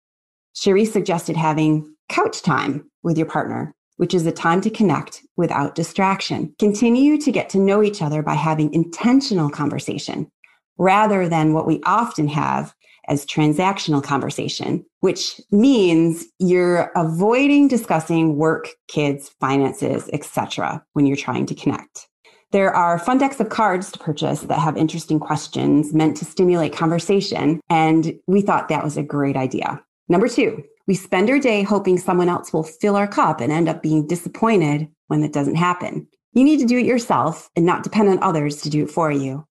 Cherise 0.55 0.91
suggested 0.91 1.37
having 1.37 1.95
couch 2.09 2.41
time 2.41 2.89
with 3.03 3.19
your 3.19 3.27
partner 3.27 3.75
which 3.97 4.13
is 4.13 4.25
a 4.25 4.31
time 4.31 4.61
to 4.61 4.69
connect 4.69 5.21
without 5.37 5.75
distraction. 5.75 6.53
Continue 6.59 7.17
to 7.19 7.31
get 7.31 7.49
to 7.49 7.57
know 7.57 7.83
each 7.83 8.01
other 8.01 8.21
by 8.21 8.33
having 8.33 8.73
intentional 8.73 9.49
conversation 9.49 10.29
rather 10.77 11.29
than 11.29 11.53
what 11.53 11.67
we 11.67 11.81
often 11.85 12.27
have 12.27 12.73
as 13.07 13.25
transactional 13.25 14.03
conversation, 14.03 14.85
which 15.01 15.39
means 15.51 16.25
you're 16.39 16.91
avoiding 16.95 17.67
discussing 17.67 18.35
work, 18.35 18.69
kids, 18.87 19.29
finances, 19.39 20.09
etc. 20.11 20.83
when 20.93 21.05
you're 21.05 21.15
trying 21.15 21.45
to 21.45 21.55
connect. 21.55 22.07
There 22.51 22.73
are 22.73 22.99
fun 22.99 23.17
decks 23.17 23.39
of 23.39 23.49
cards 23.49 23.91
to 23.91 23.99
purchase 23.99 24.41
that 24.41 24.59
have 24.59 24.77
interesting 24.77 25.19
questions 25.19 25.93
meant 25.93 26.17
to 26.17 26.25
stimulate 26.25 26.73
conversation, 26.73 27.59
and 27.69 28.13
we 28.27 28.41
thought 28.41 28.69
that 28.69 28.83
was 28.83 28.97
a 28.97 29.03
great 29.03 29.35
idea. 29.35 29.83
Number 30.07 30.27
two, 30.27 30.63
we 30.87 30.95
spend 30.95 31.29
our 31.29 31.39
day 31.39 31.63
hoping 31.63 31.97
someone 31.97 32.29
else 32.29 32.53
will 32.53 32.63
fill 32.63 32.95
our 32.95 33.07
cup 33.07 33.41
and 33.41 33.51
end 33.51 33.67
up 33.67 33.81
being 33.81 34.07
disappointed 34.07 34.87
when 35.07 35.23
it 35.23 35.33
doesn't 35.33 35.55
happen. 35.55 36.07
You 36.33 36.43
need 36.43 36.59
to 36.59 36.65
do 36.65 36.77
it 36.77 36.85
yourself 36.85 37.49
and 37.55 37.65
not 37.65 37.83
depend 37.83 38.09
on 38.09 38.21
others 38.21 38.61
to 38.61 38.69
do 38.69 38.83
it 38.83 38.91
for 38.91 39.11
you. 39.11 39.45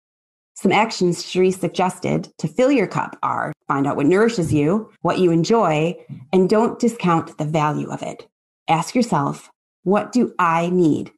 Some 0.55 0.73
actions 0.73 1.23
Cherise 1.23 1.59
suggested 1.59 2.33
to 2.39 2.49
fill 2.49 2.71
your 2.71 2.87
cup 2.87 3.19
are 3.23 3.53
find 3.67 3.87
out 3.87 3.97
what 3.97 4.07
nourishes 4.07 4.53
you, 4.53 4.91
what 5.01 5.19
you 5.19 5.31
enjoy, 5.31 5.97
and 6.33 6.49
don't 6.49 6.79
discount 6.79 7.39
the 7.39 7.45
value 7.45 7.91
of 7.91 8.03
it. 8.03 8.29
Ask 8.69 8.95
yourself, 8.95 9.51
what 9.83 10.13
do 10.13 10.35
I 10.39 10.69
need? 10.71 11.13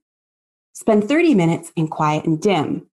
Spend 0.73 1.05
30 1.05 1.35
minutes 1.35 1.73
in 1.77 1.89
quiet 1.89 2.25
and 2.25 2.41
dim, 2.41 2.89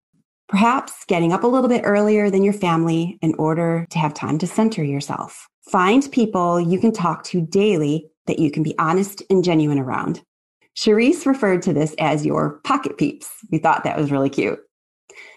perhaps 0.51 1.05
getting 1.07 1.31
up 1.31 1.43
a 1.43 1.47
little 1.47 1.69
bit 1.69 1.81
earlier 1.85 2.29
than 2.29 2.43
your 2.43 2.53
family 2.53 3.17
in 3.21 3.33
order 3.35 3.87
to 3.89 3.97
have 3.97 4.13
time 4.13 4.37
to 4.37 4.45
center 4.45 4.83
yourself. 4.83 5.47
Find 5.71 6.11
people 6.11 6.59
you 6.59 6.77
can 6.77 6.91
talk 6.91 7.23
to 7.25 7.41
daily 7.41 8.11
that 8.27 8.37
you 8.37 8.51
can 8.51 8.61
be 8.61 8.77
honest 8.77 9.23
and 9.29 9.43
genuine 9.43 9.79
around. 9.79 10.21
Cherise 10.75 11.25
referred 11.25 11.61
to 11.63 11.73
this 11.73 11.95
as 11.99 12.25
your 12.25 12.59
pocket 12.65 12.97
peeps. 12.97 13.31
We 13.49 13.59
thought 13.59 13.85
that 13.85 13.97
was 13.97 14.11
really 14.11 14.29
cute. 14.29 14.59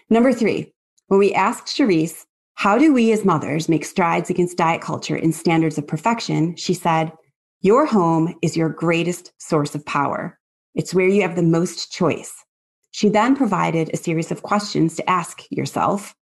Number 0.09 0.33
three, 0.33 0.73
when 1.07 1.19
we 1.19 1.33
asked 1.33 1.67
Cherise, 1.67 2.25
how 2.55 2.77
do 2.77 2.93
we 2.93 3.11
as 3.13 3.25
mothers 3.25 3.69
make 3.69 3.85
strides 3.85 4.29
against 4.29 4.57
diet 4.57 4.81
culture 4.81 5.15
and 5.15 5.33
standards 5.33 5.77
of 5.77 5.87
perfection? 5.87 6.55
She 6.57 6.73
said, 6.73 7.11
your 7.61 7.85
home 7.85 8.35
is 8.41 8.55
your 8.55 8.69
greatest 8.69 9.31
source 9.39 9.75
of 9.75 9.85
power. 9.85 10.37
It's 10.73 10.93
where 10.93 11.07
you 11.07 11.21
have 11.21 11.35
the 11.35 11.41
most 11.41 11.91
choice. 11.91 12.44
She 12.95 13.09
then 13.09 13.35
provided 13.35 13.89
a 13.91 13.97
series 13.97 14.31
of 14.31 14.41
questions 14.41 14.95
to 14.95 15.09
ask 15.09 15.41
yourself, 15.51 16.15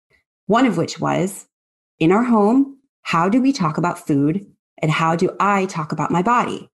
one 0.47 0.65
of 0.65 0.75
which 0.75 0.99
was, 0.99 1.45
in 1.99 2.11
our 2.11 2.23
home, 2.23 2.79
how 3.03 3.29
do 3.29 3.39
we 3.39 3.53
talk 3.53 3.77
about 3.77 4.07
food? 4.07 4.43
And 4.81 4.89
how 4.89 5.15
do 5.15 5.29
I 5.39 5.67
talk 5.67 5.91
about 5.91 6.09
my 6.09 6.23
body? 6.23 6.67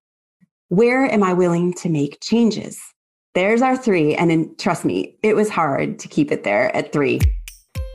Where 0.68 1.04
am 1.04 1.22
I 1.22 1.34
willing 1.34 1.74
to 1.74 1.90
make 1.90 2.22
changes? 2.22 2.80
There's 3.34 3.60
our 3.60 3.76
three. 3.76 4.14
And 4.14 4.58
trust 4.58 4.86
me, 4.86 5.18
it 5.22 5.36
was 5.36 5.50
hard 5.50 5.98
to 5.98 6.08
keep 6.08 6.32
it 6.32 6.44
there 6.44 6.74
at 6.74 6.94
three. 6.94 7.20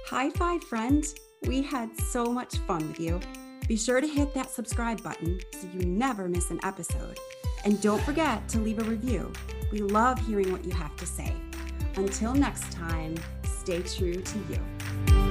High 0.06 0.30
five, 0.30 0.64
friends. 0.64 1.16
We 1.48 1.64
had 1.64 1.90
so 2.00 2.26
much 2.26 2.60
fun 2.68 2.88
with 2.88 3.00
you. 3.00 3.20
Be 3.68 3.78
sure 3.78 4.00
to 4.00 4.08
hit 4.08 4.32
that 4.36 4.52
subscribe 4.52 5.02
button 5.02 5.40
so 5.54 5.68
you 5.74 5.84
never 5.88 6.30
miss 6.30 6.52
an 6.52 6.60
episode. 6.62 7.18
And 7.64 7.82
don't 7.82 8.04
forget 8.04 8.48
to 8.50 8.60
leave 8.60 8.78
a 8.78 8.84
review. 8.84 9.34
We 9.72 9.80
love 9.80 10.20
hearing 10.20 10.52
what 10.52 10.66
you 10.66 10.72
have 10.72 10.96
to 10.98 11.08
say. 11.08 11.34
Until 11.98 12.34
next 12.34 12.72
time, 12.74 13.16
stay 13.44 13.82
true 13.82 14.22
to 14.22 14.38
you. 14.50 15.25